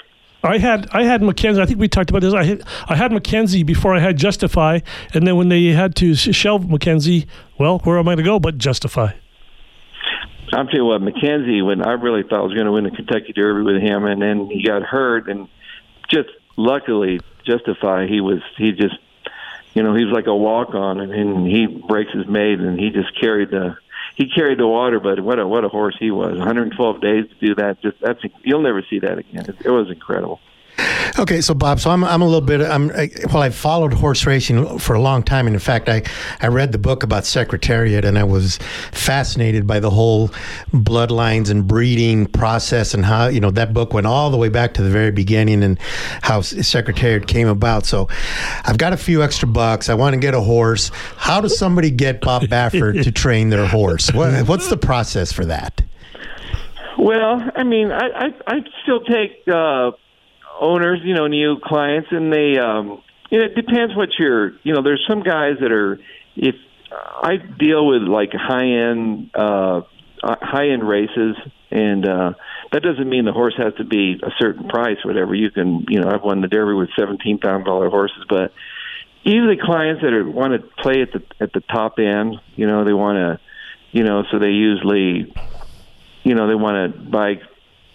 I 0.42 0.58
had 0.58 0.88
I 0.90 1.04
had 1.04 1.20
McKinzie. 1.20 1.60
I 1.60 1.66
think 1.66 1.78
we 1.78 1.86
talked 1.86 2.10
about 2.10 2.22
this. 2.22 2.34
I 2.34 2.42
had, 2.42 2.62
I 2.88 2.96
had 2.96 3.12
McKinzie 3.12 3.64
before 3.64 3.94
I 3.94 4.00
had 4.00 4.16
Justify, 4.16 4.80
and 5.12 5.24
then 5.24 5.36
when 5.36 5.50
they 5.50 5.66
had 5.66 5.94
to 5.96 6.16
shelve 6.16 6.64
McKinzie, 6.64 7.26
well, 7.58 7.78
where 7.84 7.96
am 7.96 8.08
I 8.08 8.16
going 8.16 8.24
to 8.24 8.24
go 8.24 8.40
but 8.40 8.58
Justify? 8.58 9.12
I'm 10.54 10.66
telling 10.66 10.76
you 10.76 10.84
what, 10.86 11.00
McKinzie, 11.00 11.64
when 11.64 11.82
I 11.82 11.92
really 11.92 12.22
thought 12.22 12.40
I 12.40 12.42
was 12.42 12.54
going 12.54 12.66
to 12.66 12.72
win 12.72 12.84
the 12.84 12.90
Kentucky 12.90 13.32
Derby 13.32 13.62
with 13.62 13.82
him, 13.82 14.04
and 14.04 14.22
then 14.22 14.46
he 14.46 14.62
got 14.62 14.82
hurt, 14.82 15.28
and 15.28 15.48
just 16.10 16.28
luckily, 16.56 17.20
justify 17.44 18.06
he 18.06 18.20
was 18.20 18.40
he 18.56 18.72
just, 18.72 18.96
you 19.74 19.82
know, 19.82 19.94
he 19.94 20.04
was 20.04 20.14
like 20.14 20.26
a 20.26 20.34
walk 20.34 20.74
on, 20.74 21.00
and, 21.00 21.12
and 21.12 21.46
he 21.46 21.66
breaks 21.66 22.12
his 22.12 22.26
mate, 22.26 22.60
and 22.60 22.78
he 22.78 22.90
just 22.90 23.18
carried 23.20 23.50
the 23.50 23.76
he 24.16 24.28
carried 24.28 24.58
the 24.58 24.66
water. 24.66 25.00
But 25.00 25.20
what 25.20 25.38
a 25.38 25.46
what 25.46 25.64
a 25.64 25.68
horse 25.68 25.96
he 25.98 26.10
was! 26.10 26.38
112 26.38 27.00
days 27.00 27.24
to 27.28 27.46
do 27.46 27.54
that, 27.56 27.80
just 27.82 28.00
that's 28.00 28.20
you'll 28.42 28.62
never 28.62 28.82
see 28.88 29.00
that 29.00 29.18
again. 29.18 29.46
It, 29.48 29.56
it 29.64 29.70
was 29.70 29.90
incredible. 29.90 30.40
Okay, 31.16 31.40
so 31.40 31.54
Bob, 31.54 31.78
so 31.78 31.90
I'm, 31.90 32.02
I'm 32.02 32.22
a 32.22 32.24
little 32.24 32.40
bit. 32.40 32.60
I'm 32.60 32.90
I, 32.90 33.08
well, 33.26 33.40
I 33.40 33.50
followed 33.50 33.92
horse 33.92 34.26
racing 34.26 34.80
for 34.80 34.94
a 34.94 35.00
long 35.00 35.22
time, 35.22 35.46
and 35.46 35.54
in 35.54 35.60
fact, 35.60 35.88
I 35.88 36.02
I 36.40 36.48
read 36.48 36.72
the 36.72 36.78
book 36.78 37.04
about 37.04 37.24
Secretariat, 37.24 38.04
and 38.04 38.18
I 38.18 38.24
was 38.24 38.58
fascinated 38.90 39.64
by 39.64 39.78
the 39.78 39.90
whole 39.90 40.30
bloodlines 40.72 41.50
and 41.50 41.68
breeding 41.68 42.26
process, 42.26 42.94
and 42.94 43.04
how 43.04 43.28
you 43.28 43.38
know 43.38 43.52
that 43.52 43.72
book 43.72 43.92
went 43.92 44.08
all 44.08 44.30
the 44.30 44.36
way 44.36 44.48
back 44.48 44.74
to 44.74 44.82
the 44.82 44.90
very 44.90 45.12
beginning, 45.12 45.62
and 45.62 45.78
how 46.22 46.40
Secretariat 46.40 47.28
came 47.28 47.46
about. 47.46 47.86
So, 47.86 48.08
I've 48.64 48.78
got 48.78 48.92
a 48.92 48.96
few 48.96 49.22
extra 49.22 49.46
bucks. 49.46 49.88
I 49.88 49.94
want 49.94 50.14
to 50.14 50.20
get 50.20 50.34
a 50.34 50.40
horse. 50.40 50.90
How 51.16 51.40
does 51.40 51.56
somebody 51.56 51.92
get 51.92 52.22
Bob 52.22 52.42
Baffert 52.48 53.04
to 53.04 53.12
train 53.12 53.50
their 53.50 53.66
horse? 53.66 54.12
What, 54.12 54.48
what's 54.48 54.68
the 54.68 54.76
process 54.76 55.30
for 55.30 55.44
that? 55.44 55.80
Well, 56.98 57.40
I 57.54 57.62
mean, 57.62 57.92
I 57.92 58.08
I, 58.08 58.34
I 58.48 58.64
still 58.82 59.00
take. 59.04 59.46
Uh, 59.46 59.92
owners, 60.64 61.00
you 61.04 61.14
know, 61.14 61.26
new 61.26 61.58
clients, 61.62 62.08
and 62.10 62.32
they, 62.32 62.58
um, 62.58 63.02
you 63.30 63.38
know, 63.38 63.46
it 63.46 63.54
depends 63.54 63.94
what 63.94 64.08
you're, 64.18 64.52
you 64.62 64.72
know, 64.72 64.82
there's 64.82 65.04
some 65.08 65.22
guys 65.22 65.56
that 65.60 65.72
are, 65.72 65.98
if 66.36 66.54
I 66.90 67.36
deal 67.36 67.86
with 67.86 68.02
like 68.02 68.30
high 68.32 68.68
end, 68.88 69.30
uh, 69.34 69.82
high 70.22 70.68
end 70.70 70.86
races, 70.88 71.36
and 71.70 72.06
uh, 72.06 72.32
that 72.72 72.82
doesn't 72.82 73.08
mean 73.08 73.24
the 73.24 73.32
horse 73.32 73.56
has 73.58 73.74
to 73.74 73.84
be 73.84 74.20
a 74.22 74.30
certain 74.38 74.68
price, 74.68 74.98
whatever. 75.04 75.34
You 75.34 75.50
can, 75.50 75.84
you 75.88 76.00
know, 76.00 76.08
I've 76.10 76.22
won 76.22 76.40
the 76.40 76.48
Derby 76.48 76.74
with 76.74 76.90
seventeen 76.98 77.38
thousand 77.38 77.64
dollar 77.64 77.90
horses, 77.90 78.24
but 78.28 78.52
usually 79.22 79.58
clients 79.62 80.02
that 80.02 80.12
are, 80.12 80.28
want 80.28 80.52
to 80.52 80.60
play 80.82 81.02
at 81.02 81.12
the 81.12 81.22
at 81.40 81.52
the 81.52 81.60
top 81.60 81.98
end, 81.98 82.36
you 82.56 82.66
know, 82.66 82.84
they 82.84 82.92
want 82.92 83.16
to, 83.16 83.40
you 83.90 84.04
know, 84.04 84.22
so 84.30 84.38
they 84.38 84.54
usually, 84.70 85.34
you 86.22 86.34
know, 86.34 86.46
they 86.46 86.54
want 86.54 86.76
to 86.94 87.00
buy 87.10 87.40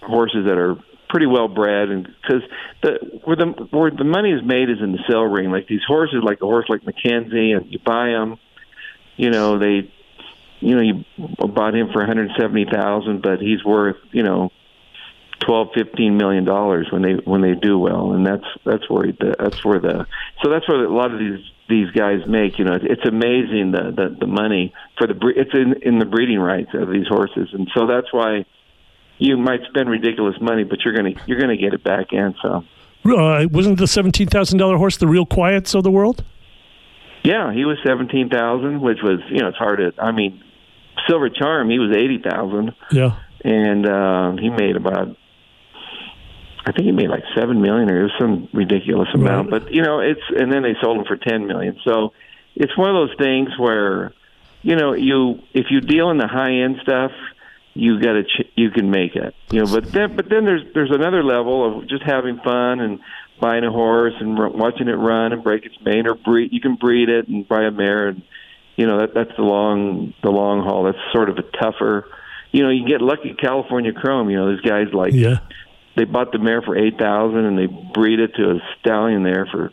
horses 0.02 0.46
that 0.46 0.58
are 0.58 0.76
pretty 1.10 1.26
well 1.26 1.48
bred, 1.48 1.90
and 1.90 2.08
because 2.22 2.44
the 2.82 3.22
where 3.26 3.36
the 3.36 3.46
where 3.72 3.92
the 3.92 4.04
money 4.04 4.32
is 4.32 4.44
made 4.44 4.70
is 4.70 4.78
in 4.82 4.92
the 4.92 5.00
sale 5.10 5.24
ring. 5.24 5.52
Like 5.52 5.68
these 5.68 5.84
horses, 5.86 6.22
like 6.24 6.42
a 6.42 6.46
horse 6.46 6.68
like 6.70 6.82
McKinzie, 6.82 7.58
and 7.58 7.72
you 7.72 7.80
buy 7.80 8.10
them, 8.10 8.38
you 9.18 9.32
know 9.32 9.58
they, 9.60 9.92
you 10.60 10.76
know 10.76 10.82
you 10.82 11.06
bought 11.38 11.76
him 11.76 11.90
for 11.92 12.00
one 12.00 12.08
hundred 12.08 12.32
seventy 12.40 12.66
thousand, 12.72 13.22
but 13.22 13.40
he's 13.40 13.64
worth 13.66 13.98
you 14.12 14.24
know 14.24 14.52
twelve 15.40 15.70
fifteen 15.74 16.18
million 16.18 16.46
dollars 16.46 16.88
when 16.92 17.02
they 17.02 17.14
when 17.14 17.42
they 17.42 17.56
do 17.56 17.78
well, 17.78 18.14
and 18.14 18.26
that's 18.26 18.46
that's 18.66 18.90
where 18.90 19.12
the, 19.12 19.36
that's 19.38 19.66
where 19.66 19.80
the 19.80 20.06
so 20.44 20.50
that's 20.50 20.68
where 20.70 20.84
a 20.84 20.94
lot 20.94 21.12
of 21.12 21.20
these 21.20 21.40
these 21.68 21.90
guys 21.92 22.20
make. 22.28 22.60
You 22.60 22.66
know, 22.66 22.78
it's 22.82 23.08
amazing 23.08 23.72
the 23.72 23.92
the, 23.96 24.16
the 24.20 24.28
money 24.28 24.74
for 24.98 25.08
the 25.08 25.16
it's 25.36 25.54
in 25.54 25.82
in 25.82 25.98
the 25.98 26.06
breeding 26.06 26.40
rights 26.40 26.72
of 26.74 26.90
these 26.92 27.08
horses, 27.08 27.50
and 27.54 27.68
so 27.76 27.88
that's 27.88 28.14
why 28.14 28.46
you 29.20 29.38
might 29.38 29.60
spend 29.70 29.90
ridiculous 29.90 30.36
money, 30.42 30.64
but 30.64 30.80
you're 30.84 30.96
gonna 30.96 31.12
you're 31.28 31.40
gonna 31.40 31.58
get 31.58 31.74
it 31.74 31.84
back 31.84 32.12
in. 32.12 32.34
So, 32.42 32.64
uh, 33.06 33.48
wasn't 33.52 33.78
the 33.78 33.88
seventeen 33.88 34.28
thousand 34.28 34.58
dollar 34.58 34.78
horse 34.78 34.98
the 34.98 35.08
real 35.08 35.26
quiets 35.26 35.76
of 35.76 35.84
the 35.84 35.92
world? 35.92 36.24
Yeah, 37.24 37.54
he 37.54 37.66
was 37.66 37.78
seventeen 37.86 38.30
thousand, 38.30 38.82
which 38.82 39.00
was 39.04 39.20
you 39.30 39.40
know 39.40 39.50
it's 39.50 39.58
hard 39.58 39.80
to. 39.80 39.94
I 40.02 40.12
mean, 40.12 40.42
Silver 41.08 41.30
Charm, 41.30 41.70
he 41.70 41.78
was 41.78 41.96
eighty 41.96 42.18
thousand. 42.18 42.74
Yeah, 42.92 43.20
and 43.44 43.86
uh, 43.86 44.32
he 44.40 44.50
made 44.50 44.76
about. 44.76 45.16
I 46.66 46.72
think 46.72 46.86
he 46.86 46.92
made 46.92 47.10
like 47.10 47.24
seven 47.36 47.62
million, 47.62 47.90
or 47.90 48.00
it 48.00 48.04
was 48.04 48.12
some 48.20 48.48
ridiculous 48.54 49.10
amount. 49.14 49.52
Right. 49.52 49.64
But 49.64 49.74
you 49.74 49.82
know, 49.82 50.00
it's 50.00 50.22
and 50.30 50.52
then 50.52 50.64
they 50.64 50.76
sold 50.82 50.98
him 50.98 51.06
for 51.06 51.18
ten 51.18 51.46
million. 51.46 51.78
So 51.84 52.14
it's 52.56 52.78
one 52.78 52.90
of 52.90 52.96
those 52.96 53.18
things 53.18 53.50
where, 53.58 54.14
you 54.62 54.76
know, 54.76 54.94
you 54.94 55.40
if 55.54 55.68
you 55.72 55.82
deal 55.82 56.12
in 56.12 56.18
the 56.18 56.28
high 56.28 56.52
end 56.52 56.78
stuff, 56.84 57.12
you 57.74 58.00
got 58.02 58.14
to 58.14 58.24
ch- 58.24 58.52
you 58.56 58.72
can 58.72 58.90
make 58.90 59.16
it 59.16 59.34
you 59.52 59.60
know 59.60 59.72
but 59.72 59.92
then 59.92 60.16
but 60.16 60.30
then 60.30 60.46
there's 60.46 60.62
there's 60.74 60.92
another 60.92 61.24
level 61.24 61.80
of 61.80 61.88
just 61.88 62.04
having 62.04 62.38
fun 62.44 62.80
and 62.80 63.00
buying 63.40 63.64
a 63.64 63.72
horse 63.72 64.14
and 64.20 64.38
r- 64.38 64.50
watching 64.50 64.88
it 64.88 64.94
run 64.94 65.32
and 65.32 65.44
break 65.44 65.66
its 65.66 65.76
mane 65.84 66.08
or 66.08 66.16
breed 66.16 66.52
you 66.52 66.60
can 66.60 66.76
breed 66.76 67.10
it 67.10 67.28
and 67.28 67.48
buy 67.48 67.64
a 67.64 67.72
mare 67.72 68.10
and 68.10 68.24
you 68.76 68.86
know 68.86 69.00
that 69.00 69.14
that's 69.14 69.36
the 69.38 69.44
long 69.44 70.14
the 70.24 70.30
long 70.30 70.64
haul. 70.64 70.84
That's 70.84 70.98
sort 71.14 71.30
of 71.30 71.38
a 71.38 71.44
tougher 71.58 72.06
you 72.52 72.64
know 72.64 72.70
you 72.70 72.88
get 72.88 73.02
lucky 73.02 73.36
california 73.40 73.94
chrome 73.94 74.30
you 74.30 74.38
know 74.38 74.48
there's 74.48 74.62
guys 74.62 74.88
like 74.94 75.14
yeah. 75.14 75.40
they 75.96 76.04
bought 76.04 76.32
the 76.32 76.40
mare 76.40 76.62
for 76.62 76.78
eight 76.78 76.98
thousand 76.98 77.46
and 77.46 77.58
they 77.58 77.68
breed 77.94 78.20
it 78.20 78.34
to 78.36 78.52
a 78.52 78.60
stallion 78.80 79.24
there 79.24 79.48
for 79.52 79.72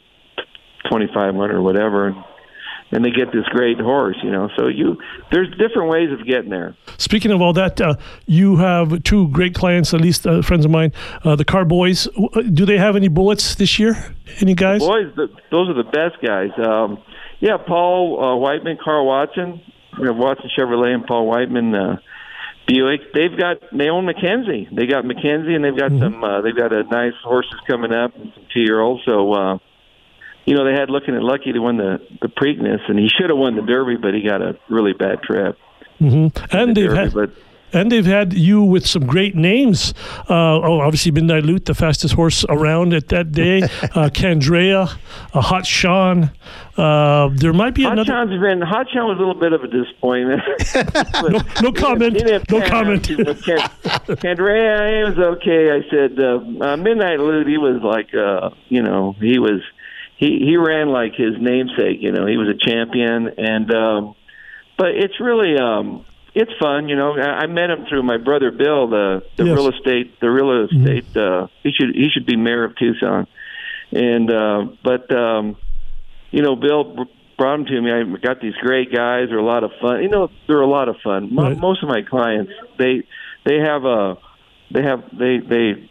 twenty 0.88 1.06
five 1.12 1.34
hundred 1.34 1.56
or 1.56 1.62
whatever 1.62 2.08
and 2.08 2.16
and 2.92 3.04
they 3.04 3.10
get 3.10 3.32
this 3.32 3.44
great 3.46 3.80
horse, 3.80 4.16
you 4.22 4.30
know. 4.30 4.48
So 4.56 4.68
you 4.68 4.96
there's 5.32 5.50
different 5.56 5.90
ways 5.90 6.10
of 6.12 6.26
getting 6.26 6.50
there. 6.50 6.76
Speaking 6.98 7.30
of 7.32 7.40
all 7.42 7.52
that, 7.54 7.80
uh, 7.80 7.96
you 8.26 8.56
have 8.56 9.02
two 9.02 9.28
great 9.28 9.54
clients, 9.54 9.92
at 9.92 10.00
least 10.00 10.26
uh, 10.26 10.42
friends 10.42 10.64
of 10.64 10.70
mine, 10.70 10.92
uh, 11.24 11.36
the 11.36 11.44
Car 11.44 11.64
Boys. 11.64 12.08
Do 12.52 12.64
they 12.64 12.78
have 12.78 12.96
any 12.96 13.08
bullets 13.08 13.54
this 13.56 13.78
year? 13.78 14.14
Any 14.40 14.54
guys? 14.54 14.80
The 14.80 14.86
boys, 14.86 15.12
the, 15.16 15.28
those 15.50 15.68
are 15.68 15.74
the 15.74 15.90
best 15.90 16.22
guys. 16.24 16.50
Um, 16.64 16.98
yeah, 17.40 17.56
Paul 17.56 18.18
uh, 18.18 18.46
Weitman, 18.46 18.78
Karl 18.82 19.06
Watson, 19.06 19.60
you 19.98 20.04
know, 20.04 20.12
Watson 20.12 20.50
Chevrolet, 20.56 20.94
and 20.94 21.06
Paul 21.06 21.32
Weitman. 21.32 21.74
Uh, 21.74 22.00
Buick. 22.66 23.12
They've 23.14 23.38
got 23.38 23.58
they 23.72 23.88
own 23.88 24.06
McKinzie. 24.06 24.74
They 24.74 24.86
got 24.86 25.04
McKinzie, 25.04 25.54
and 25.54 25.64
they've 25.64 25.78
got 25.78 25.92
mm-hmm. 25.92 26.14
some. 26.14 26.24
Uh, 26.24 26.40
they've 26.42 26.56
got 26.56 26.72
a 26.72 26.82
nice 26.82 27.14
horses 27.22 27.60
coming 27.66 27.92
up 27.92 28.14
and 28.16 28.32
some 28.34 28.44
two 28.52 28.60
year 28.60 28.80
olds. 28.80 29.02
So 29.06 29.32
uh, 29.32 29.58
you 30.46 30.54
know, 30.54 30.64
they 30.64 30.72
had 30.72 30.88
Lookin 30.88 31.16
At 31.16 31.22
Lucky 31.22 31.52
to 31.52 31.58
win 31.58 31.76
the 31.76 31.98
the 32.22 32.28
Preakness, 32.28 32.88
and 32.88 32.98
he 32.98 33.08
should 33.08 33.30
have 33.30 33.38
won 33.38 33.56
the 33.56 33.62
Derby, 33.62 33.96
but 33.96 34.14
he 34.14 34.22
got 34.22 34.40
a 34.40 34.56
really 34.68 34.92
bad 34.92 35.22
trip. 35.22 35.58
Mm-hmm. 36.00 36.56
And 36.56 36.76
the 36.76 36.80
they've 36.80 36.90
Derby, 36.90 37.02
had. 37.02 37.14
But, 37.14 37.30
and 37.72 37.90
they've 37.90 38.06
had 38.06 38.32
you 38.32 38.62
with 38.62 38.86
some 38.86 39.06
great 39.06 39.34
names. 39.34 39.92
Uh, 40.30 40.60
oh, 40.60 40.80
obviously 40.80 41.10
Midnight 41.10 41.44
Lute, 41.44 41.64
the 41.64 41.74
fastest 41.74 42.14
horse 42.14 42.44
around 42.48 42.94
at 42.94 43.08
that 43.08 43.32
day. 43.32 43.62
uh, 43.82 44.08
Candrea, 44.08 44.96
uh, 45.34 45.40
Hot 45.40 45.66
Sean. 45.66 46.30
Uh, 46.76 47.28
there 47.34 47.52
might 47.52 47.74
be 47.74 47.82
Hot 47.82 47.94
another. 47.94 48.06
Sean's 48.06 48.40
been 48.40 48.62
Hot 48.62 48.86
Sean 48.92 49.08
was 49.08 49.16
a 49.16 49.20
little 49.20 49.34
bit 49.34 49.52
of 49.52 49.62
a 49.64 49.68
disappointment. 49.68 50.42
no, 51.32 51.40
no 51.60 51.72
comment. 51.72 52.22
no 52.50 52.66
comment. 52.68 53.02
Candrea, 54.22 55.02
it 55.02 55.08
was 55.08 55.18
okay. 55.18 55.70
I 55.72 55.80
said 55.90 56.18
uh, 56.20 56.64
uh, 56.64 56.76
Midnight 56.76 57.18
Lute. 57.18 57.48
He 57.48 57.58
was 57.58 57.82
like, 57.82 58.14
uh, 58.14 58.50
you 58.68 58.82
know, 58.82 59.16
he 59.18 59.38
was 59.38 59.60
he 60.16 60.38
he 60.44 60.56
ran 60.56 60.88
like 60.88 61.12
his 61.14 61.34
namesake. 61.38 61.98
You 62.00 62.12
know, 62.12 62.26
he 62.26 62.36
was 62.36 62.48
a 62.48 62.58
champion, 62.58 63.28
and 63.38 63.72
um, 63.74 64.14
but 64.78 64.88
it's 64.88 65.20
really 65.20 65.56
um, 65.58 66.04
it's 66.34 66.52
fun. 66.60 66.88
You 66.88 66.96
know, 66.96 67.16
I, 67.16 67.44
I 67.44 67.46
met 67.46 67.70
him 67.70 67.86
through 67.88 68.02
my 68.02 68.16
brother 68.16 68.50
Bill, 68.50 68.88
the 68.88 69.22
the 69.36 69.44
yes. 69.44 69.56
real 69.56 69.68
estate 69.68 70.20
the 70.20 70.30
real 70.30 70.46
mm-hmm. 70.46 70.78
estate. 70.78 71.12
Mm-hmm. 71.12 71.44
Uh, 71.44 71.46
he 71.62 71.70
should 71.72 71.94
he 71.94 72.08
should 72.12 72.26
be 72.26 72.36
mayor 72.36 72.64
of 72.64 72.76
Tucson, 72.76 73.26
and 73.92 74.30
uh, 74.30 74.64
but 74.82 75.14
um, 75.14 75.56
you 76.30 76.42
know, 76.42 76.56
Bill 76.56 77.06
brought 77.36 77.56
them 77.58 77.66
to 77.66 77.80
me. 77.80 77.92
I 77.92 78.02
got 78.18 78.40
these 78.40 78.54
great 78.54 78.92
guys. 78.92 79.28
They're 79.28 79.38
a 79.38 79.44
lot 79.44 79.64
of 79.64 79.70
fun. 79.80 80.02
You 80.02 80.08
know, 80.08 80.30
they're 80.46 80.60
a 80.60 80.66
lot 80.66 80.88
of 80.88 80.96
fun. 81.04 81.34
Right. 81.36 81.58
Most 81.58 81.82
of 81.82 81.88
my 81.88 82.02
clients, 82.02 82.52
they 82.78 83.06
they 83.44 83.58
have 83.58 83.84
a 83.84 84.16
they 84.70 84.82
have 84.82 85.04
they 85.12 85.38
they 85.38 85.90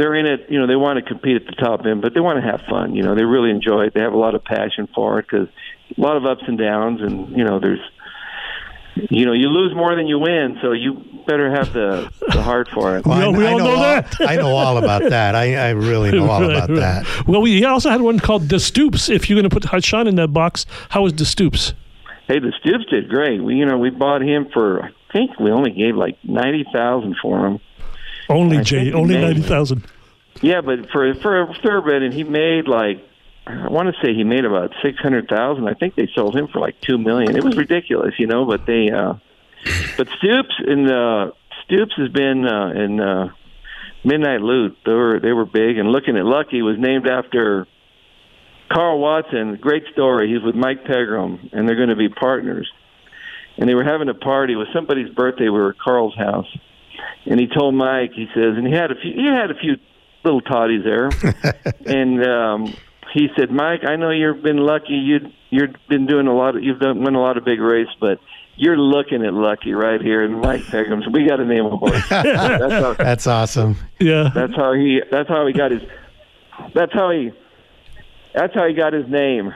they're 0.00 0.14
in 0.14 0.24
it. 0.24 0.46
You 0.48 0.58
know, 0.58 0.66
they 0.66 0.76
want 0.76 0.98
to 0.98 1.04
compete 1.04 1.36
at 1.36 1.46
the 1.46 1.52
top 1.52 1.84
end, 1.84 2.00
but 2.00 2.14
they 2.14 2.20
want 2.20 2.42
to 2.42 2.50
have 2.50 2.62
fun. 2.68 2.94
You 2.94 3.02
know, 3.02 3.14
they 3.14 3.24
really 3.24 3.50
enjoy 3.50 3.84
it. 3.84 3.94
They 3.94 4.00
have 4.00 4.14
a 4.14 4.18
lot 4.18 4.34
of 4.34 4.42
passion 4.42 4.88
for 4.94 5.18
it 5.18 5.26
because 5.30 5.48
a 5.96 6.00
lot 6.00 6.16
of 6.16 6.24
ups 6.24 6.42
and 6.46 6.58
downs, 6.58 7.02
and 7.02 7.36
you 7.36 7.44
know, 7.44 7.60
there's 7.60 7.80
you 9.10 9.26
know, 9.26 9.32
you 9.32 9.48
lose 9.48 9.74
more 9.74 9.94
than 9.94 10.06
you 10.06 10.18
win, 10.18 10.58
so 10.62 10.72
you 10.72 11.04
better 11.26 11.50
have 11.50 11.72
the, 11.72 12.10
the 12.32 12.42
heart 12.42 12.68
for 12.68 12.96
it. 12.96 13.06
Well, 13.06 13.32
we, 13.32 13.46
all, 13.46 13.54
I, 13.54 13.58
know, 13.58 13.64
know 13.64 13.74
all, 13.74 13.82
that. 13.82 14.16
I 14.20 14.36
know 14.36 14.48
all 14.48 14.78
about 14.78 15.02
that. 15.02 15.34
I, 15.34 15.54
I 15.54 15.70
really 15.70 16.10
know 16.10 16.28
all 16.28 16.40
right, 16.40 16.50
about 16.50 16.70
right. 16.70 16.78
that. 17.04 17.26
Well, 17.26 17.40
we 17.40 17.64
also 17.64 17.88
had 17.88 18.00
one 18.00 18.18
called 18.18 18.48
the 18.48 18.58
Stoops. 18.58 19.08
If 19.08 19.30
you're 19.30 19.40
going 19.40 19.48
to 19.48 19.54
put 19.54 19.64
Hashan 19.64 20.08
in 20.08 20.16
that 20.16 20.28
box, 20.28 20.66
how 20.88 21.02
was 21.02 21.14
the 21.14 21.24
Stoops? 21.24 21.72
Hey, 22.26 22.40
the 22.40 22.52
Stoops 22.60 22.86
did 22.90 23.08
great. 23.08 23.42
We, 23.42 23.56
you 23.56 23.66
know, 23.66 23.78
we 23.78 23.90
bought 23.90 24.22
him 24.22 24.48
for 24.52 24.82
I 24.82 24.90
think 25.12 25.38
we 25.38 25.50
only 25.50 25.70
gave 25.70 25.96
like 25.96 26.16
ninety 26.24 26.64
thousand 26.72 27.16
for 27.20 27.46
him. 27.46 27.60
Only 28.30 28.62
Jay, 28.62 28.92
only 28.92 29.18
ninety 29.18 29.42
thousand. 29.42 29.84
Yeah, 30.40 30.60
but 30.60 30.88
for 30.90 31.14
for 31.16 31.42
a 31.42 31.54
thoroughbred, 31.62 32.02
and 32.02 32.14
he 32.14 32.24
made 32.24 32.68
like 32.68 33.04
I 33.46 33.68
want 33.68 33.88
to 33.88 34.06
say 34.06 34.14
he 34.14 34.24
made 34.24 34.44
about 34.44 34.72
six 34.82 34.98
hundred 35.00 35.28
thousand. 35.28 35.68
I 35.68 35.74
think 35.74 35.96
they 35.96 36.08
sold 36.14 36.36
him 36.36 36.48
for 36.48 36.60
like 36.60 36.80
two 36.80 36.96
million. 36.96 37.36
It 37.36 37.44
was 37.44 37.56
ridiculous, 37.56 38.14
you 38.18 38.26
know. 38.26 38.46
But 38.46 38.66
they, 38.66 38.90
uh 38.90 39.14
but 39.96 40.08
Stoops 40.18 40.54
and 40.58 40.90
uh 40.90 41.30
Stoops 41.64 41.92
has 41.96 42.08
been 42.08 42.46
uh, 42.46 42.70
in 42.70 43.00
uh, 43.00 43.28
Midnight 44.04 44.40
Lute. 44.40 44.76
They 44.84 44.92
were 44.92 45.20
they 45.20 45.32
were 45.32 45.44
big, 45.44 45.78
and 45.78 45.88
Lookin 45.88 46.18
At 46.18 46.24
Lucky 46.24 46.62
was 46.62 46.76
named 46.78 47.06
after 47.06 47.66
Karl 48.72 48.98
Watson. 48.98 49.56
Great 49.60 49.84
story. 49.92 50.32
He's 50.32 50.42
with 50.42 50.54
Mike 50.54 50.84
Pegram, 50.84 51.50
and 51.52 51.68
they're 51.68 51.76
going 51.76 51.90
to 51.90 51.96
be 51.96 52.08
partners. 52.08 52.70
And 53.58 53.68
they 53.68 53.74
were 53.74 53.84
having 53.84 54.08
a 54.08 54.14
party. 54.14 54.54
It 54.54 54.56
was 54.56 54.68
somebody's 54.72 55.10
birthday. 55.10 55.44
We 55.44 55.50
were 55.50 55.70
at 55.70 55.78
Karl's 55.78 56.16
house 56.16 56.46
and 57.26 57.38
he 57.40 57.46
told 57.46 57.74
Mike, 57.74 58.12
he 58.14 58.26
says, 58.34 58.56
and 58.56 58.66
he 58.66 58.72
had 58.72 58.90
a 58.90 58.94
few, 58.94 59.12
he 59.12 59.26
had 59.26 59.50
a 59.50 59.54
few 59.54 59.76
little 60.24 60.40
toddies 60.40 60.84
there, 60.84 61.10
and 61.86 62.26
um, 62.26 62.74
he 63.12 63.28
said, 63.36 63.50
Mike, 63.50 63.80
I 63.86 63.96
know 63.96 64.10
you've 64.10 64.42
been 64.42 64.58
lucky. 64.58 64.94
You 64.94 65.18
you've 65.50 65.74
been 65.88 66.06
doing 66.06 66.26
a 66.26 66.34
lot. 66.34 66.56
Of, 66.56 66.62
you've 66.62 66.80
done 66.80 67.02
won 67.02 67.14
a 67.14 67.20
lot 67.20 67.36
of 67.36 67.44
big 67.44 67.60
races, 67.60 67.94
but 68.00 68.18
you're 68.56 68.76
looking 68.76 69.24
at 69.24 69.32
Lucky 69.32 69.72
right 69.72 70.00
here, 70.00 70.22
and 70.22 70.40
Mike 70.40 70.62
Pegram's. 70.62 71.08
We 71.12 71.26
got 71.26 71.36
to 71.36 71.44
name 71.44 71.66
a 71.66 71.76
horse. 71.76 72.06
that's, 72.08 72.72
how, 72.72 72.92
that's 72.94 73.26
awesome. 73.26 73.76
Yeah, 73.98 74.30
that's 74.34 74.54
how 74.54 74.74
he. 74.74 75.00
That's 75.10 75.28
how 75.28 75.46
he 75.46 75.52
got 75.52 75.70
his 75.70 75.82
that's 76.74 76.92
how 76.92 77.10
he 77.10 77.32
that's 78.34 78.54
how 78.54 78.66
he 78.66 78.74
got 78.74 78.92
his 78.92 79.08
name. 79.08 79.52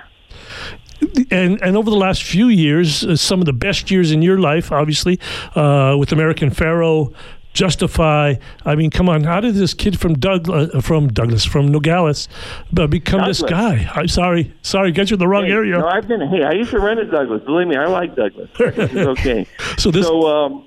And 1.31 1.61
and 1.63 1.77
over 1.77 1.91
the 1.91 1.97
last 1.97 2.23
few 2.23 2.49
years, 2.49 3.05
uh, 3.05 3.17
some 3.17 3.41
of 3.41 3.47
the 3.47 3.53
best 3.53 3.91
years 3.91 4.11
in 4.11 4.23
your 4.23 4.39
life, 4.39 4.73
obviously, 4.73 5.19
uh, 5.55 5.97
with 5.99 6.13
American 6.13 6.51
Pharoah, 6.51 7.11
Justify. 7.55 8.35
I 8.65 8.75
mean, 8.75 8.91
come 8.91 9.09
on, 9.09 9.23
how 9.23 9.41
did 9.41 9.55
this 9.55 9.75
kid 9.75 9.99
from 10.01 10.15
Doug 10.15 10.51
uh, 10.51 10.81
from 10.81 11.09
Douglas 11.09 11.45
from 11.45 11.69
Nogales 11.69 12.29
uh, 12.77 12.87
become 12.89 13.21
Douglas. 13.21 13.41
this 13.43 13.51
guy? 13.51 13.89
I'm 13.95 14.09
sorry, 14.09 14.53
sorry, 14.63 14.91
got 14.91 15.11
you 15.11 15.15
in 15.15 15.21
the 15.21 15.29
wrong 15.29 15.45
Hey, 15.45 15.53
area. 15.53 15.79
No, 15.79 15.87
I've 15.87 16.09
been. 16.09 16.21
Hey, 16.21 16.43
I 16.43 16.53
used 16.53 16.73
to 16.73 16.81
rent 16.81 16.99
at 16.99 17.13
Douglas. 17.13 17.45
Believe 17.45 17.69
me, 17.69 17.77
I 17.77 17.87
like 17.87 18.17
Douglas. 18.17 18.51
It's 18.59 18.95
okay. 19.21 19.47
so 19.79 19.93
this, 19.93 20.05
So, 20.05 20.27
um, 20.27 20.67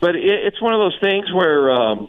but 0.00 0.16
it, 0.16 0.24
it's 0.24 0.60
one 0.60 0.74
of 0.74 0.80
those 0.80 0.98
things 1.00 1.32
where, 1.32 1.70
um, 1.70 2.08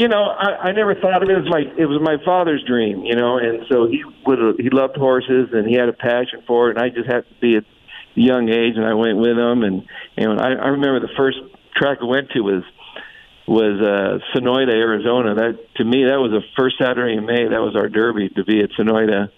you 0.00 0.08
know, 0.08 0.24
I, 0.24 0.70
I 0.70 0.72
never 0.72 0.94
thought 0.94 1.22
of 1.22 1.28
it 1.28 1.36
as 1.36 1.44
my. 1.44 1.60
It 1.76 1.84
was 1.84 2.00
my 2.00 2.16
father's 2.24 2.64
dream, 2.66 3.04
you 3.04 3.14
know, 3.14 3.36
and 3.36 3.66
so 3.70 3.86
he 3.86 4.02
would. 4.24 4.56
He 4.58 4.70
loved 4.70 4.96
horses 4.96 5.50
and 5.52 5.68
he 5.68 5.76
had 5.76 5.90
a 5.90 5.92
passion 5.92 6.42
for 6.46 6.70
it, 6.70 6.78
and 6.78 6.82
I 6.82 6.88
just 6.88 7.06
had 7.06 7.28
to 7.28 7.34
be 7.38 7.56
at 7.56 7.64
a 7.64 8.20
young 8.20 8.48
age, 8.48 8.80
and 8.80 8.86
I 8.86 8.94
went 8.94 9.18
with 9.18 9.36
him, 9.36 9.62
and 9.62 9.84
and 10.16 10.40
I, 10.40 10.52
I 10.56 10.68
remember 10.68 11.00
the 11.00 11.12
first 11.18 11.36
track 11.76 11.98
I 12.00 12.06
went 12.06 12.30
to 12.30 12.40
was 12.40 12.64
was 13.46 13.76
uh, 13.76 14.24
Sonoyta, 14.32 14.72
Arizona. 14.72 15.34
That 15.34 15.58
to 15.76 15.84
me, 15.84 16.08
that 16.08 16.16
was 16.16 16.32
the 16.32 16.48
first 16.56 16.76
Saturday 16.80 17.18
in 17.18 17.26
May. 17.26 17.44
That 17.52 17.60
was 17.60 17.76
our 17.76 17.90
derby 17.90 18.30
to 18.30 18.42
be 18.42 18.62
at 18.62 18.70
Sonoyta, 18.70 19.28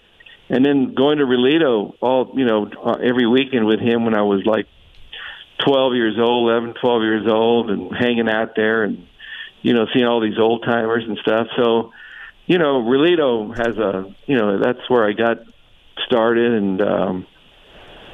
and 0.48 0.64
then 0.64 0.94
going 0.94 1.18
to 1.18 1.25
Rillito 1.25 1.94
all 2.01 2.35
you 2.37 2.46
know 2.46 2.70
uh, 2.70 2.98
every 3.03 3.27
weekend 3.27 3.66
with 3.66 3.81
him 3.81 4.05
when 4.05 4.14
I 4.14 4.22
was 4.22 4.46
like 4.46 4.68
12 5.66 5.94
years 5.94 6.18
old, 6.22 6.48
11, 6.48 6.75
12 6.81 7.03
years 7.03 7.27
old, 7.29 7.68
and 7.68 7.90
hanging 7.90 8.29
out 8.29 8.55
there 8.55 8.85
and 8.85 9.09
you 9.62 9.72
know 9.72 9.87
seeing 9.92 10.07
all 10.07 10.20
these 10.20 10.38
old 10.38 10.64
timers 10.64 11.05
and 11.07 11.18
stuff. 11.18 11.48
So 11.57 11.92
you 12.46 12.59
know, 12.59 12.83
Rillito 12.83 13.57
has 13.57 13.77
a 13.79 14.14
you 14.27 14.37
know 14.37 14.59
that's 14.59 14.88
where 14.88 15.09
I 15.09 15.12
got 15.12 15.38
started 16.07 16.53
and. 16.53 16.83
um 16.83 17.27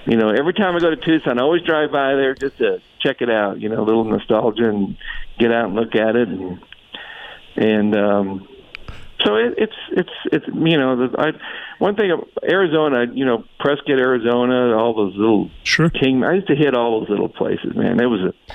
you 0.06 0.16
know, 0.16 0.30
every 0.30 0.54
time 0.54 0.74
I 0.74 0.78
go 0.78 0.88
to 0.88 0.96
Tucson, 0.96 1.38
I 1.38 1.42
always 1.42 1.60
drive 1.62 1.92
by 1.92 2.14
there 2.14 2.34
just 2.34 2.56
to 2.58 2.80
check 2.98 3.20
it 3.20 3.28
out. 3.28 3.60
You 3.60 3.68
know, 3.68 3.82
a 3.82 3.84
little 3.84 4.04
nostalgia 4.04 4.66
and 4.66 4.96
get 5.38 5.52
out 5.52 5.66
and 5.66 5.74
look 5.74 5.94
at 5.94 6.16
it, 6.16 6.28
and 6.28 6.58
and 7.56 7.94
um, 7.94 8.48
so 9.22 9.36
it, 9.36 9.54
it's 9.58 9.76
it's 9.90 10.10
it's 10.32 10.46
you 10.46 10.78
know, 10.78 11.08
the, 11.08 11.20
I, 11.20 11.32
one 11.78 11.94
thing 11.94 12.10
Arizona, 12.42 13.04
you 13.12 13.26
know, 13.26 13.44
Prescott, 13.60 13.98
Arizona, 13.98 14.74
all 14.78 14.94
those 14.94 15.14
little 15.14 15.50
sure. 15.62 15.90
King. 15.90 16.24
I 16.24 16.36
used 16.36 16.48
to 16.48 16.56
hit 16.56 16.74
all 16.74 17.00
those 17.00 17.10
little 17.10 17.28
places, 17.28 17.74
man. 17.76 18.00
It 18.00 18.06
was 18.06 18.20
a 18.20 18.52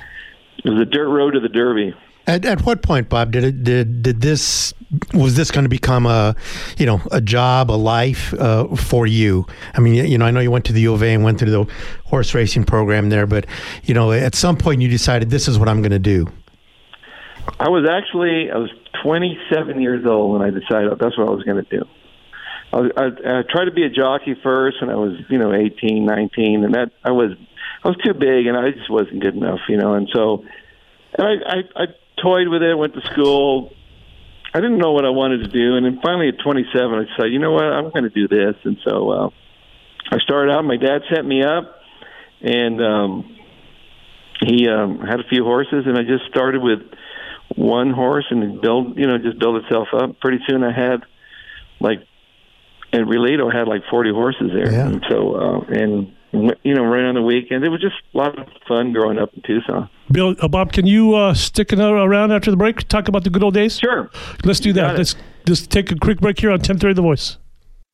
it 0.65 0.71
was 0.71 0.82
a 0.82 0.86
dirt 0.86 1.08
road 1.08 1.36
to 1.36 1.39
the 1.39 1.49
Derby. 1.49 1.93
At, 2.26 2.46
at 2.46 2.62
what 2.62 2.82
point, 2.82 3.10
Bob, 3.10 3.32
did 3.32 3.44
it 3.44 3.64
did 3.64 4.02
did 4.02 4.22
this 4.22 4.74
was 5.14 5.36
this 5.36 5.52
going 5.52 5.66
to 5.66 5.70
become 5.70 6.06
a 6.06 6.36
you 6.78 6.86
know 6.86 7.02
a 7.12 7.20
job, 7.20 7.70
a 7.70 7.74
life 7.74 8.34
uh, 8.36 8.74
for 8.76 9.06
you? 9.06 9.46
I 9.74 9.82
mean, 9.82 9.94
you 9.94 10.18
know, 10.18 10.26
I 10.26 10.32
know 10.32 10.40
you 10.40 10.52
went 10.52 10.64
to 10.66 10.74
the 10.74 10.82
U 10.82 10.94
of 10.94 11.04
A 11.04 11.14
and 11.14 11.24
went 11.24 11.40
through 11.40 11.52
the 11.52 11.68
horse 12.06 12.34
racing 12.34 12.64
program 12.64 13.10
there, 13.10 13.28
but 13.28 13.46
you 13.84 13.94
know, 13.94 14.14
at 14.14 14.36
some 14.36 14.56
point 14.56 14.82
you 14.82 14.88
decided 14.88 15.32
this 15.32 15.50
is 15.50 15.60
what 15.60 15.68
I'm 15.68 15.82
going 15.82 15.92
to 15.92 16.00
do. 16.00 16.28
I 17.60 17.68
was 17.68 17.90
actually 17.90 18.50
I 18.50 18.58
was 18.58 18.72
27 19.04 19.82
years 19.82 20.06
old 20.06 20.32
when 20.32 20.42
I 20.42 20.50
decided 20.50 20.98
that's 21.00 21.18
what 21.18 21.28
I 21.28 21.32
was 21.32 21.44
going 21.44 21.64
to 21.64 21.70
do. 21.78 21.86
I, 22.72 22.78
I, 22.96 23.40
I 23.40 23.44
tried 23.50 23.66
to 23.66 23.72
be 23.72 23.84
a 23.84 23.90
jockey 23.90 24.36
first, 24.42 24.82
when 24.82 24.90
I 24.90 24.96
was 24.96 25.20
you 25.30 25.38
know 25.38 25.54
18, 25.54 26.06
19, 26.06 26.64
and 26.64 26.74
that 26.74 26.92
I 27.04 27.12
was 27.12 27.32
I 27.84 27.90
was 27.90 27.98
too 27.98 28.14
big, 28.14 28.48
and 28.48 28.56
I 28.56 28.72
just 28.72 28.90
wasn't 28.90 29.22
good 29.22 29.36
enough, 29.36 29.60
you 29.68 29.76
know, 29.76 29.94
and 29.94 30.08
so 30.14 30.46
and 31.18 31.28
I, 31.28 31.58
I 31.58 31.84
I 31.84 31.86
toyed 32.21 32.47
with 32.47 32.62
it, 32.63 32.76
went 32.78 32.93
to 32.93 33.02
school. 33.12 33.71
I 34.54 34.60
didn't 34.60 34.78
know 34.78 34.91
what 34.91 35.06
I 35.06 35.10
wanted 35.10 35.39
to 35.45 35.47
do, 35.49 35.76
and 35.76 35.86
then 35.86 35.99
finally 36.04 36.28
at 36.30 36.36
27, 36.43 36.93
I 36.93 37.04
decided, 37.06 37.34
you 37.34 37.39
know 37.39 37.52
what, 37.52 37.63
I'm 37.63 37.89
going 37.89 38.04
to 38.04 38.10
do 38.10 38.28
this, 38.28 38.56
and 38.63 38.78
so 38.88 39.10
uh, 39.10 39.30
I 40.12 40.17
started 40.19 40.52
out. 40.52 40.63
My 40.63 40.78
dad 40.78 41.02
set 41.13 41.26
me 41.26 41.41
up, 41.43 41.80
and 42.41 42.80
um, 42.82 43.38
he 44.45 44.67
um, 44.69 44.99
had 44.99 45.19
a 45.19 45.28
few 45.28 45.43
horses, 45.43 45.86
and 45.88 45.97
I 45.97 46.04
just 46.04 46.26
started 46.30 46.62
with 46.62 46.80
one 47.56 47.91
horse 47.91 48.26
and 48.32 48.43
it 48.43 48.62
build, 48.62 48.97
you 48.97 49.06
know, 49.08 49.17
just 49.17 49.38
built 49.39 49.63
itself 49.63 49.88
up. 49.93 50.19
Pretty 50.19 50.39
soon, 50.47 50.63
I 50.63 50.71
had 50.71 51.02
like, 51.80 51.99
and 52.91 53.08
Rillito 53.08 53.52
had 53.54 53.67
like 53.67 53.82
40 53.89 54.12
horses 54.12 54.52
there, 54.54 54.71
Yeah. 54.71 54.88
and 54.88 55.06
so 55.10 55.36
uh, 55.36 55.60
and 55.69 56.13
you 56.34 56.74
know, 56.74 56.84
right 56.84 57.06
on 57.06 57.15
the 57.15 57.22
weekend, 57.22 57.63
it 57.63 57.69
was 57.69 57.80
just 57.80 57.96
a 58.13 58.17
lot 58.17 58.38
of 58.38 58.48
fun 58.67 58.91
growing 58.91 59.19
up 59.19 59.34
in 59.36 59.41
Tucson. 59.43 59.89
Bill, 60.12 60.36
uh, 60.41 60.48
Bob, 60.48 60.74
can 60.74 60.86
you 60.88 61.15
uh, 61.15 61.34
stick 61.34 61.72
around 61.74 62.32
after 62.32 62.52
the 62.52 62.58
break? 62.58 62.88
Talk 62.88 63.08
about 63.08 63.24
the 63.24 63.30
good 63.30 63.43
old 63.43 63.54
days. 63.54 63.80
Sure. 63.80 64.10
Let's 64.43 64.60
do 64.60 64.74
that. 64.74 64.98
Let's 64.98 65.15
just 65.46 65.69
take 65.69 65.91
a 65.91 65.96
quick 65.96 66.19
break 66.19 66.39
here 66.39 66.52
on 66.52 66.60
10:30 66.60 66.96
The 66.96 67.02
Voice. 67.02 67.38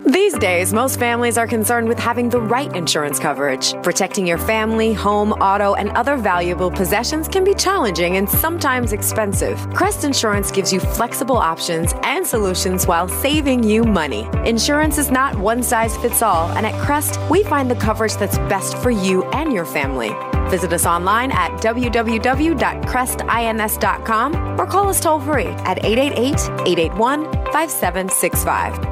These 0.05 0.39
days, 0.39 0.73
most 0.73 0.97
families 0.97 1.37
are 1.37 1.45
concerned 1.45 1.89
with 1.89 1.99
having 1.99 2.29
the 2.29 2.39
right 2.39 2.73
insurance 2.73 3.19
coverage. 3.19 3.73
Protecting 3.83 4.25
your 4.25 4.37
family, 4.37 4.93
home, 4.93 5.33
auto, 5.33 5.73
and 5.73 5.89
other 5.89 6.15
valuable 6.15 6.71
possessions 6.71 7.27
can 7.27 7.43
be 7.43 7.53
challenging 7.53 8.15
and 8.15 8.29
sometimes 8.29 8.93
expensive. 8.93 9.59
Crest 9.73 10.05
Insurance 10.05 10.51
gives 10.51 10.71
you 10.71 10.79
flexible 10.79 11.35
options 11.35 11.93
and 12.03 12.25
solutions 12.25 12.87
while 12.87 13.09
saving 13.09 13.61
you 13.61 13.83
money. 13.83 14.25
Insurance 14.45 14.97
is 14.97 15.11
not 15.11 15.37
one 15.37 15.61
size 15.61 15.97
fits 15.97 16.21
all, 16.21 16.49
and 16.51 16.65
at 16.65 16.81
Crest, 16.81 17.19
we 17.29 17.43
find 17.43 17.69
the 17.69 17.75
coverage 17.75 18.15
that's 18.15 18.37
best 18.47 18.77
for 18.77 18.91
you 18.91 19.25
and 19.31 19.51
your 19.51 19.65
family. 19.65 20.11
Visit 20.49 20.71
us 20.71 20.85
online 20.85 21.33
at 21.33 21.51
www.crestins.com 21.61 24.59
or 24.59 24.65
call 24.65 24.89
us 24.89 25.01
toll 25.01 25.19
free 25.19 25.47
at 25.47 25.83
888 25.83 26.39
881 26.65 27.25
5765. 27.51 28.88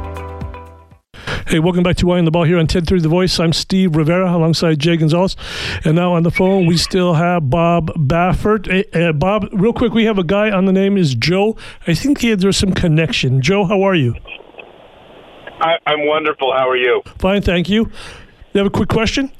Hey, 1.50 1.60
welcome 1.60 1.82
back 1.82 1.96
to 1.98 2.12
Eye 2.12 2.18
on 2.18 2.26
the 2.26 2.32
Ball 2.32 2.44
here 2.44 2.58
on 2.58 2.64
1030 2.64 3.04
The 3.04 3.08
Voice. 3.08 3.40
I'm 3.40 3.54
Steve 3.54 3.96
Rivera 3.96 4.36
alongside 4.36 4.80
Jay 4.80 4.98
Gonzalez. 4.98 5.38
And 5.86 5.96
now 5.96 6.12
on 6.12 6.24
the 6.24 6.30
phone, 6.30 6.66
we 6.66 6.76
still 6.76 7.14
have 7.14 7.50
Bob 7.50 7.88
Baffert. 7.94 8.68
Eh, 8.94 9.12
Bob, 9.14 9.48
real 9.54 9.72
quick, 9.72 9.94
we 9.94 10.04
have 10.04 10.18
a 10.18 10.26
guy 10.26 10.52
on 10.52 10.66
the 10.66 10.74
name 10.74 10.98
is 10.98 11.16
Joe. 11.16 11.56
I 11.88 11.94
think 11.94 12.20
he, 12.20 12.36
there's 12.36 12.58
some 12.58 12.74
connection. 12.74 13.42
Joe, 13.42 13.64
how 13.64 13.82
are 13.84 13.96
you? 13.96 14.16
I, 15.62 15.76
I'm 15.86 16.06
wonderful. 16.06 16.52
How 16.52 16.68
are 16.68 16.76
you? 16.76 17.02
Fine, 17.18 17.44
thank 17.44 17.70
you. 17.70 17.90
You 18.52 18.58
have 18.58 18.68
a 18.68 18.70
quick 18.70 18.90
question? 18.90 19.32